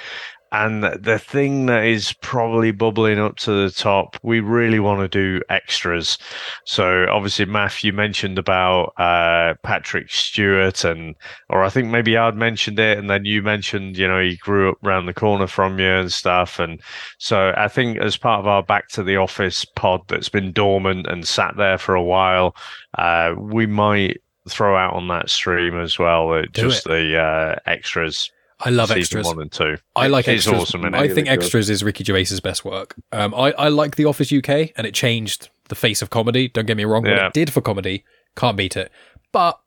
[0.52, 5.08] And the thing that is probably bubbling up to the top, we really want to
[5.08, 6.18] do extras.
[6.66, 11.16] So obviously, Maff, you mentioned about uh, Patrick Stewart, and
[11.50, 14.72] or I think maybe I'd mentioned it, and then you mentioned, you know, he grew
[14.72, 16.58] up round the corner from you and stuff.
[16.58, 16.82] And
[17.20, 21.08] so I think as part of our Back to the Office pod that's been dormant
[21.08, 22.56] and sat there for a while,
[22.98, 28.32] uh, we might throw out on that stream as well, uh, just the uh, extras.
[28.60, 29.26] I love season extras.
[29.28, 29.78] one and two.
[29.96, 30.62] I like It's extras.
[30.64, 30.86] awesome.
[30.86, 31.28] I think Really good.
[31.30, 32.96] extras is Ricky Gervais's best work.
[33.12, 36.48] Um, I, I like The Office UK, and it changed the face of comedy.
[36.50, 37.04] Don't get me wrong.
[37.04, 38.04] What it did for comedy,
[38.36, 38.92] can't beat it.
[39.32, 39.60] But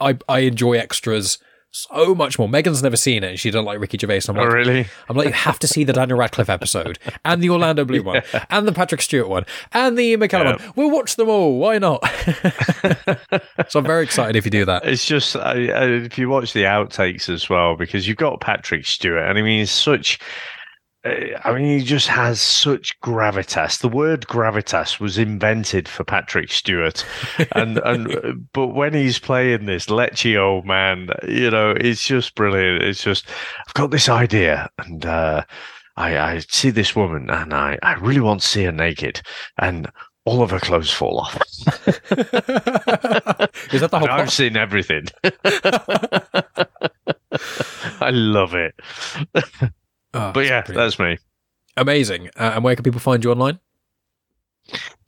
[0.00, 1.38] I I enjoy extras
[1.72, 2.48] so much more.
[2.48, 4.22] Megan's never seen it, and she doesn't like Ricky Gervais.
[4.28, 4.86] I'm Oh, like, really?
[5.08, 8.22] I'm like, you have to see the Daniel Radcliffe episode, and the Orlando Bloom one,
[8.50, 10.64] and the Patrick Stewart one, and the Ian McKellen Yeah.
[10.66, 10.72] one.
[10.76, 11.58] We'll watch them all.
[11.58, 12.02] Why not?
[13.68, 14.84] so I'm very excited if you do that.
[14.84, 18.86] It's just I, I, if you watch the outtakes as well, because you've got Patrick
[18.86, 20.18] Stewart, and I mean, he's such.
[21.02, 23.80] I mean, he just has such gravitas.
[23.80, 27.06] The word gravitas was invented for Patrick Stewart,
[27.52, 32.82] and and but when he's playing this lechy old man, you know, it's just brilliant.
[32.82, 33.26] It's just
[33.66, 35.42] I've got this idea, and uh,
[35.96, 39.22] I, I see this woman, and I I really want to see her naked,
[39.58, 39.90] and
[40.26, 41.34] all of her clothes fall off.
[43.72, 45.06] Is that the whole I've seen everything.
[48.02, 48.74] I love it.
[50.14, 50.90] Oh, But yeah, brilliant.
[50.90, 51.18] that's me.
[51.76, 52.28] amazing.
[52.36, 53.58] Uh, and where can people find you online?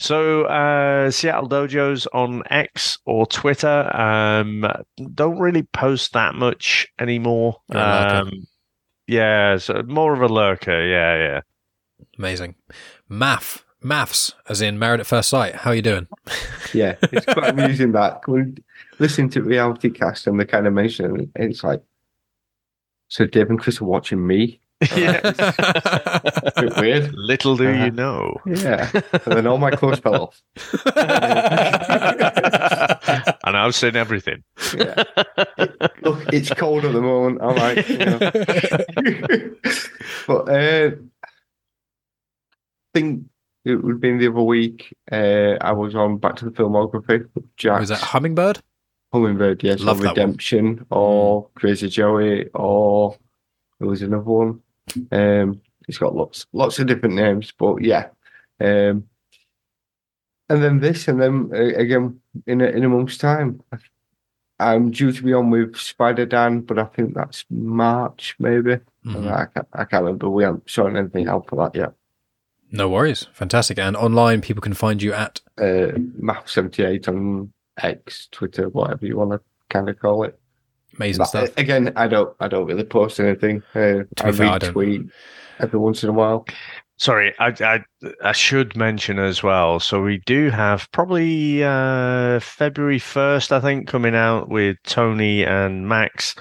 [0.00, 3.94] So uh, Seattle Dojos on X or Twitter.
[3.96, 4.66] Um,
[5.14, 7.56] don't really post that much anymore.
[7.72, 8.46] Yeah, um,
[9.06, 10.84] yeah, so more of a lurker.
[10.86, 11.40] Yeah, yeah.
[12.18, 12.56] Amazing.
[13.10, 13.62] Maff.
[13.84, 15.56] MAFS, as in Married at First Sight.
[15.56, 16.06] How are you doing?
[16.72, 18.56] Yeah, it's quite amusing that when
[19.00, 21.82] listening to reality cast and the kind of mention it's like,
[23.08, 24.60] so Dave and Chris are watching me.
[24.96, 25.20] Yeah.
[25.24, 27.14] A bit weird.
[27.14, 27.84] Little do Uh-huh.
[27.84, 28.36] you know.
[28.46, 30.42] Yeah, and then all my clothes fell off.
[33.44, 34.42] and I've seen everything.
[34.76, 35.02] Yeah.
[36.02, 37.40] Look, it's cold at the moment.
[37.42, 38.18] I'm like, you know.
[40.26, 40.96] but uh, I
[42.94, 43.24] think
[43.64, 44.94] it would have been the other week.
[45.10, 48.60] Uh, I was on Back to the Filmography with Jack Was that Hummingbird?
[49.12, 50.16] Hummingbird, yes, Love or that one.
[50.16, 53.16] Redemption, or Crazy Joey, or
[53.78, 54.60] there was another one.
[55.10, 58.08] Um, it's got lots, lots of different names, but yeah.
[58.60, 59.04] Um,
[60.48, 63.62] and then this, and then uh, again in a, in a month's time.
[64.60, 68.78] I'm due to be on with Spider Dan, but I think that's March maybe.
[69.04, 69.32] Mhm.
[69.32, 70.30] I, can't, I can't remember.
[70.30, 71.94] We haven't sorted anything out for that yet.
[72.70, 73.26] No worries.
[73.32, 73.78] Fantastic.
[73.78, 75.40] And online, people can find you at.
[75.58, 75.92] Uh,
[76.22, 77.52] Map78 on
[77.82, 80.38] X, Twitter, whatever you want to kind of call it.
[80.96, 81.48] Amazing But, stuff.
[81.48, 83.62] uh, again, I don't I don't really post anything.
[83.74, 85.10] Uh, I be fair, I retweet
[85.58, 86.46] every once in a while.
[86.98, 87.84] Sorry, I, I
[88.22, 89.80] I should mention as well.
[89.80, 95.88] So we do have probably uh, February first, I think, coming out with Tony and
[95.88, 96.34] Max.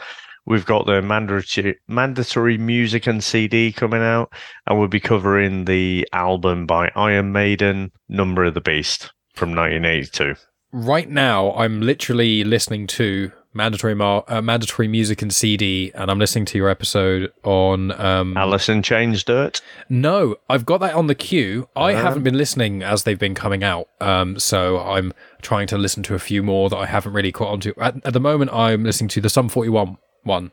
[0.46, 4.34] We've got the mandatory mandatory music and CD coming out,
[4.68, 10.36] and we'll be covering the album by Iron Maiden, "Number of the Beast" from 1982.
[10.74, 16.20] Right now, I'm literally listening to mandatory mar- uh, mandatory music and CD, and I'm
[16.20, 17.92] listening to your episode on.
[18.00, 19.62] Um, Alice in Chains Dirt.
[19.90, 21.68] no, I've got that on the queue.
[21.76, 22.04] I Uh-huh.
[22.04, 26.16] haven't been listening as they've been coming out, um, so I'm trying to listen to
[26.16, 27.74] a few more that I haven't really caught onto.
[27.80, 30.52] At, at the moment, I'm listening to the Sum 41 one.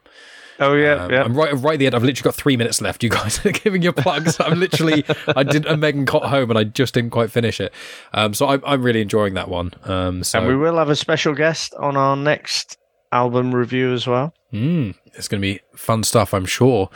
[0.60, 1.22] Oh yeah, Um, yeah.
[1.22, 1.94] I'm right, right at the end.
[1.94, 3.04] I've literally got three minutes left.
[3.04, 4.40] You guys are giving your plugs.
[4.40, 5.04] I'm literally,
[5.36, 7.72] I did, a Megan Cot home and I just didn't quite finish it.
[8.12, 9.70] Um, so I'm, I'm really enjoying that one.
[9.84, 12.76] Um, so And we will have a special guest on our next
[13.12, 14.34] album review as well.
[14.52, 16.90] Mm, it's going to be fun stuff, I'm sure.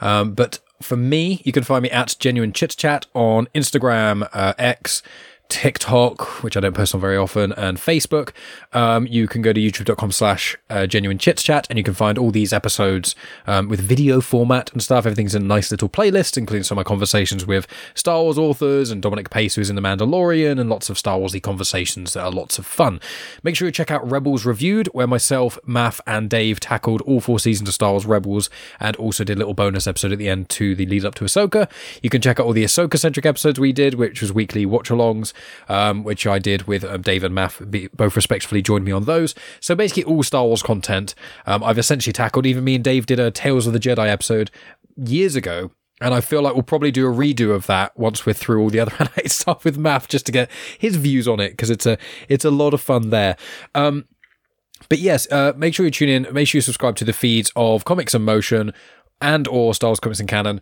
[0.00, 4.54] Um, but for me, you can find me at Genuine Chit Chat on Instagram, uh,
[4.58, 5.02] X,
[5.48, 8.30] TikTok, which I don't post on very often, and Facebook.
[8.72, 12.30] Um, you can go to youtube.com slash uh, genuine chat and you can find all
[12.30, 13.14] these episodes
[13.46, 15.06] um, with video format and stuff.
[15.06, 18.90] Everything's in a nice little playlist, including some of my conversations with Star Wars authors
[18.90, 22.30] and Dominic Pace, who's in The Mandalorian, and lots of Star Warsy conversations that are
[22.30, 23.00] lots of fun.
[23.42, 27.38] Make sure you check out Rebels Reviewed, where myself, Maff, and Dave tackled all four
[27.38, 28.50] seasons of Star Wars Rebels
[28.80, 31.24] and also did a little bonus episode at the end to the lead up to
[31.24, 31.70] Ahsoka.
[32.02, 34.88] You can check out all the Ahsoka centric episodes we did, which was weekly watch
[34.88, 35.32] alongs,
[35.68, 39.34] um, which I did with um, Dave and Maff, both respectfully joined me on those.
[39.60, 41.14] So basically, all Star Wars content
[41.46, 42.46] um, I've essentially tackled.
[42.46, 44.50] Even me and Dave did a Tales of the Jedi episode
[44.96, 45.70] years ago.
[46.00, 48.68] And I feel like we'll probably do a redo of that once we're through all
[48.68, 51.86] the other animated stuff with Maff, just to get his views on it because it's
[51.86, 51.96] a
[52.28, 53.36] it's a lot of fun there.
[53.74, 54.06] Um,
[54.88, 56.26] but yes, uh, make sure you tune in.
[56.32, 58.74] Make sure you subscribe to the feeds of Comics and Motion
[59.20, 60.60] and or Star Wars Comics in Canon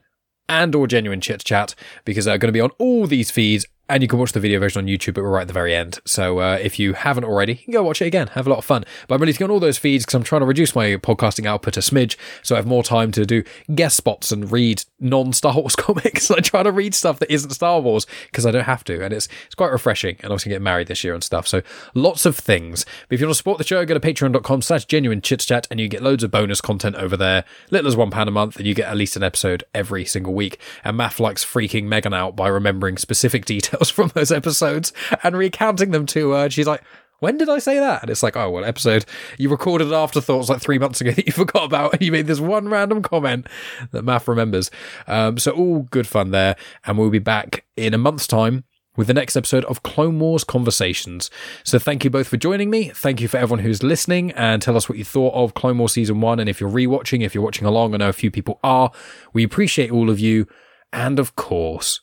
[0.48, 1.74] and or Genuine Chit Chat
[2.04, 3.66] because they're going to be on all these feeds.
[3.86, 5.74] And you can watch the video version on YouTube, but we're right at the very
[5.74, 5.98] end.
[6.06, 8.28] So uh, if you haven't already, you can go watch it again.
[8.28, 8.82] Have a lot of fun.
[9.06, 11.76] But I'm releasing on all those feeds because I'm trying to reduce my podcasting output
[11.76, 13.44] a smidge so I have more time to do
[13.74, 16.30] guest spots and read non-Star Wars comics.
[16.30, 19.12] I try to read stuff that isn't Star Wars because I don't have to, and
[19.12, 20.16] it's it's quite refreshing.
[20.20, 21.46] And also get married this year and stuff.
[21.46, 21.60] So
[21.92, 22.86] lots of things.
[23.08, 25.78] But if you want to support the show, go to patreon.com/slash genuine chit chat, and
[25.78, 27.44] you get loads of bonus content over there.
[27.70, 30.32] Little as one pound a month, and you get at least an episode every single
[30.32, 30.58] week.
[30.82, 34.92] And Maff likes freaking Megan out by remembering specific details from those episodes
[35.22, 36.44] and recounting them to her.
[36.44, 36.82] And she's like.
[37.20, 38.02] When did I say that?
[38.02, 39.06] And it's like, oh, well, episode
[39.38, 42.40] you recorded afterthoughts like three months ago that you forgot about, and you made this
[42.40, 43.46] one random comment
[43.92, 44.70] that Maff remembers.
[45.06, 48.64] Um, so all good fun there, and we'll be back in a month's time
[48.96, 51.30] with the next episode of Clone Wars Conversations.
[51.62, 52.90] So thank you both for joining me.
[52.90, 55.92] Thank you for everyone who's listening, and tell us what you thought of Clone Wars
[55.92, 56.40] season one.
[56.40, 58.90] And if you're rewatching, if you're watching along, I know a few people are.
[59.32, 60.46] We appreciate all of you,
[60.92, 62.00] and of course,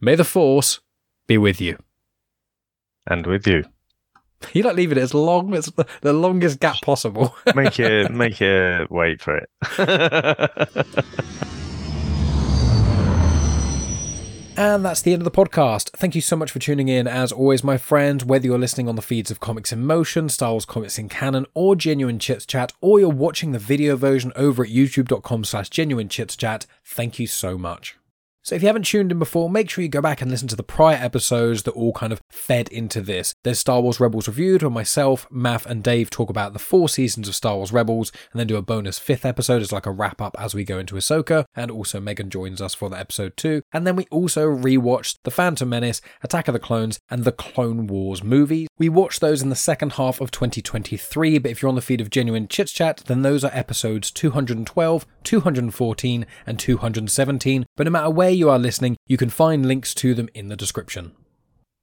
[0.00, 0.80] may the Force
[1.26, 1.78] be with you.
[3.06, 3.64] And with you.
[4.54, 7.36] You like leaving it as long as the, longest gap possible.
[7.54, 9.48] Make it make it wait for it.
[14.54, 15.90] And that's the end of the podcast.
[15.90, 17.08] Thank you so much for tuning in.
[17.08, 20.50] As always, my friend, whether you're listening on the feeds of Comics in Motion, Star
[20.50, 24.62] Wars Comics in Canon, or Genuine Chits Chat, or you're watching the video version over
[24.62, 27.96] at youtube.com slash genuine chits chat, thank you so much.
[28.44, 30.56] So if you haven't tuned in before, make sure you go back and listen to
[30.56, 33.36] the prior episodes that all kind of fed into this.
[33.44, 37.28] There's Star Wars Rebels Reviewed, where myself, Maff, and Dave talk about the four seasons
[37.28, 40.20] of Star Wars Rebels, and then do a bonus fifth episode as like a wrap
[40.20, 43.62] up as we go into Ahsoka, and also Megan joins us for the episode too.
[43.72, 47.86] And then we also rewatched The Phantom Menace, Attack of the Clones, and the Clone
[47.86, 48.66] Wars movies.
[48.76, 52.00] We watched those in the second half of 2023, but if you're on the feed
[52.00, 57.66] of Genuine Chit Chat, then those are episodes 212, 214, and 217.
[57.76, 60.56] But no matter where you are listening, you can find links to them in the
[60.56, 61.12] description.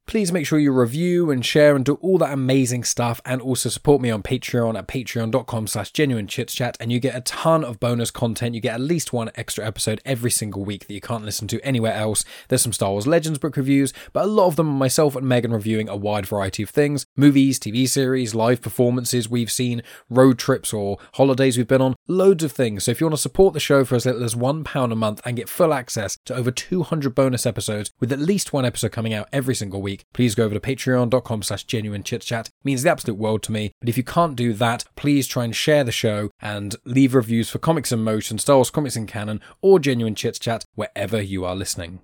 [0.06, 3.68] Please make sure you review and share and do all that amazing stuff and also
[3.68, 7.62] support me on Patreon at patreon.com slash genuine chits chat and you get a ton
[7.62, 8.56] of bonus content.
[8.56, 11.64] You get at least one extra episode every single week that you can't listen to
[11.64, 12.24] anywhere else.
[12.48, 15.28] There's some Star Wars Legends book reviews, but a lot of them are myself and
[15.28, 17.06] Megan reviewing a wide variety of things.
[17.16, 22.42] Movies, TV series, live performances we've seen, road trips or holidays we've been on, loads
[22.42, 22.84] of things.
[22.84, 25.20] So if you want to support the show for as little as £1 a month
[25.24, 29.14] and get full access to over 200 bonus episodes with at least one episode coming
[29.14, 32.48] out every single week, week, please go over to patreon.com slash genuine chit chat.
[32.64, 33.72] Means the absolute world to me.
[33.80, 37.50] But if you can't do that, please try and share the show and leave reviews
[37.50, 41.44] for Comics in Motion, Star Wars Comics in Canon, or Genuine Chit Chat wherever you
[41.44, 42.00] are listening.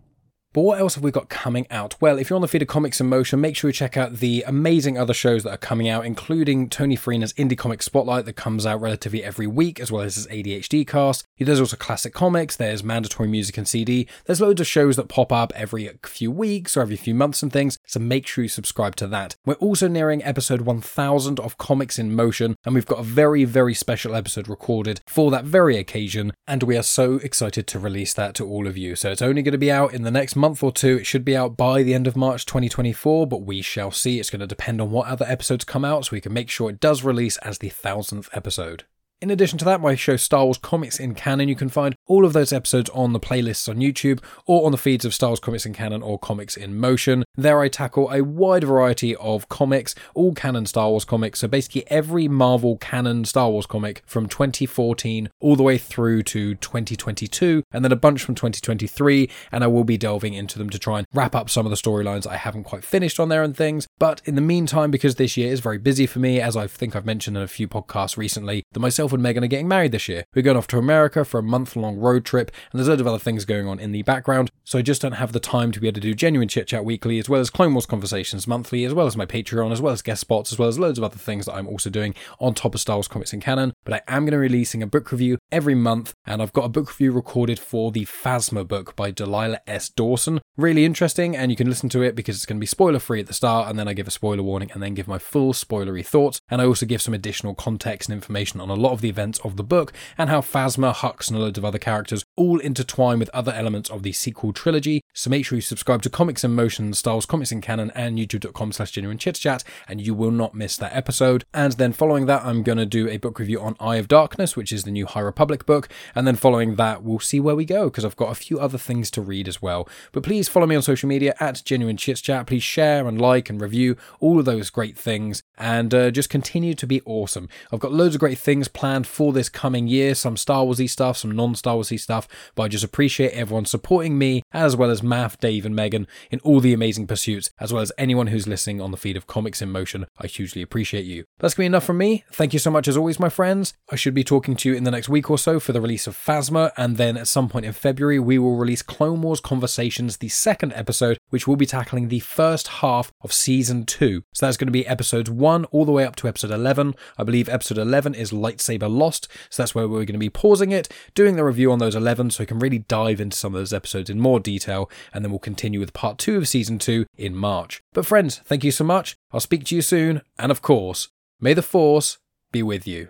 [0.57, 1.97] But what else have we got coming out?
[2.01, 4.15] Well, if you're on the feed of Comics in Motion, make sure you check out
[4.15, 8.37] the amazing other shows that are coming out, including Tony Farina's Indie Comic Spotlight that
[8.37, 11.27] comes out relatively every week, as well as his ADHD cast.
[11.39, 14.09] There's also classic comics, there's mandatory music and CD.
[14.25, 17.53] There's loads of shows that pop up every few weeks or every few months and
[17.53, 19.37] things, so make sure you subscribe to that.
[19.45, 23.75] We're also nearing episode 1000 of Comics in Motion, and we've got a very, very
[23.75, 28.35] special episode recorded for that very occasion, and we are so excited to release that
[28.37, 28.97] to all of you.
[28.97, 30.99] So it's only going to be out in the next month month or two.
[30.99, 34.21] It should be out by the end of March 2024, but we shall see.
[34.21, 36.71] It's going to depend on what other episodes come out, so we can make sure
[36.71, 38.85] it does release as the thousandth episode.
[39.23, 42.27] In addition to that, my show Star Wars Comics in Canon, you can find all
[42.27, 45.41] of those episodes on the playlists on YouTube or on the feeds of Star Wars
[45.41, 47.25] Comics in Canon or Comics in Motion.
[47.35, 51.91] There I tackle a wide variety of comics, all canon Star Wars comics, so basically
[51.91, 57.83] every Marvel canon Star Wars comic from 2014 all the way through to 2022, and
[57.83, 61.07] then a bunch from 2023, and I will be delving into them to try and
[61.15, 63.87] wrap up some of the storylines I haven't quite finished on there and things.
[63.99, 66.95] But in the meantime, because this year is very busy for me, as I think
[66.95, 70.09] I've mentioned in a few podcasts recently, that myself and Megan are getting married this
[70.09, 70.25] year.
[70.35, 73.03] We're going off to America for a month long road trip, and there's a loads
[73.03, 75.71] of other things going on in the background, so I just don't have the time
[75.73, 78.47] to be able to do genuine chit chat weekly, as well as Clone Wars conversations
[78.47, 80.97] monthly, as well as my Patreon, as well as guest spots, as well as loads
[80.97, 83.75] of other things that I'm also doing on top of Star Wars comics and canon.
[83.85, 86.65] But I am going to be releasing a book review every month, and I've got
[86.65, 89.91] a book review recorded for the Phasma book by Delilah S.
[89.91, 90.41] Dawson.
[90.57, 93.21] Really interesting, and you can listen to it because it's going to be spoiler free
[93.21, 95.53] at the start, and then I give a spoiler warning, and then give my full
[95.53, 96.41] spoilery thoughts.
[96.49, 99.39] And I also give some additional context and information on a lot of the events
[99.41, 103.31] of the book and how Phasma, Hux, and loads of other characters all intertwine with
[103.31, 105.03] other elements of the sequel trilogy.
[105.13, 108.73] So make sure you subscribe to Comics in Motion, Star Comics in Canon, and youtube.com
[108.73, 111.45] slash genuine chit chat, and you will not miss that episode.
[111.55, 114.57] And then following that, I'm going to do a book review on Eye of Darkness,
[114.57, 115.89] which is the new High Republic book.
[116.15, 118.79] And then following that, we'll see where we go, because I've got a few other
[118.79, 119.89] things to read as well.
[120.13, 122.47] But please follow me on social media at genuine chit chat.
[122.47, 126.75] Please share and like and review all of those great things, and uh, just continue
[126.75, 127.49] to be awesome.
[127.73, 131.17] I've got loads of great things planned for this coming year, some Star Warsy stuff,
[131.17, 135.01] some non Star Warsy stuff, but I just appreciate everyone supporting me, as well as
[135.01, 138.81] Maff, Dave, and Megan in all the amazing pursuits, as well as anyone who's listening
[138.81, 140.07] on the feed of Comics in Motion.
[140.19, 141.25] I hugely appreciate you.
[141.39, 142.25] That's to be enough from me.
[142.33, 143.75] Thank you so much as always, my friends.
[143.91, 146.07] I should be talking to you in the next week or so for the release
[146.07, 150.19] of Phasma, and then at some point in February, we will release Clone Wars Conversations,
[150.19, 154.23] the second episode, which will be tackling the first half of season two.
[154.33, 156.95] So that's going to be episodes one all the way up to episode 11.
[157.19, 160.73] I believe episode 11 is Lightsaber Lost, so that's where we're going to be pausing
[160.73, 163.61] it, doing the review on those 11 so we can really dive into some of
[163.61, 167.07] those episodes in more detail, and then we'll continue with part two of season two
[167.17, 167.83] in March.
[167.93, 169.17] But friends, thank you so much.
[169.33, 171.09] I'll speak to you soon, and of course,
[171.41, 172.19] may the Force
[172.53, 173.09] be with you.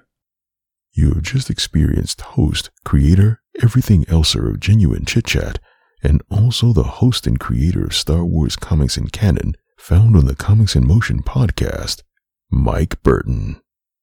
[0.92, 5.58] You have just experienced host, creator, everything elser of Genuine Chit Chat,
[6.06, 10.36] and also the host and creator of Star Wars Comics in Canon, found on the
[10.36, 12.02] Comics in Motion podcast,
[12.48, 13.60] Mike Burton.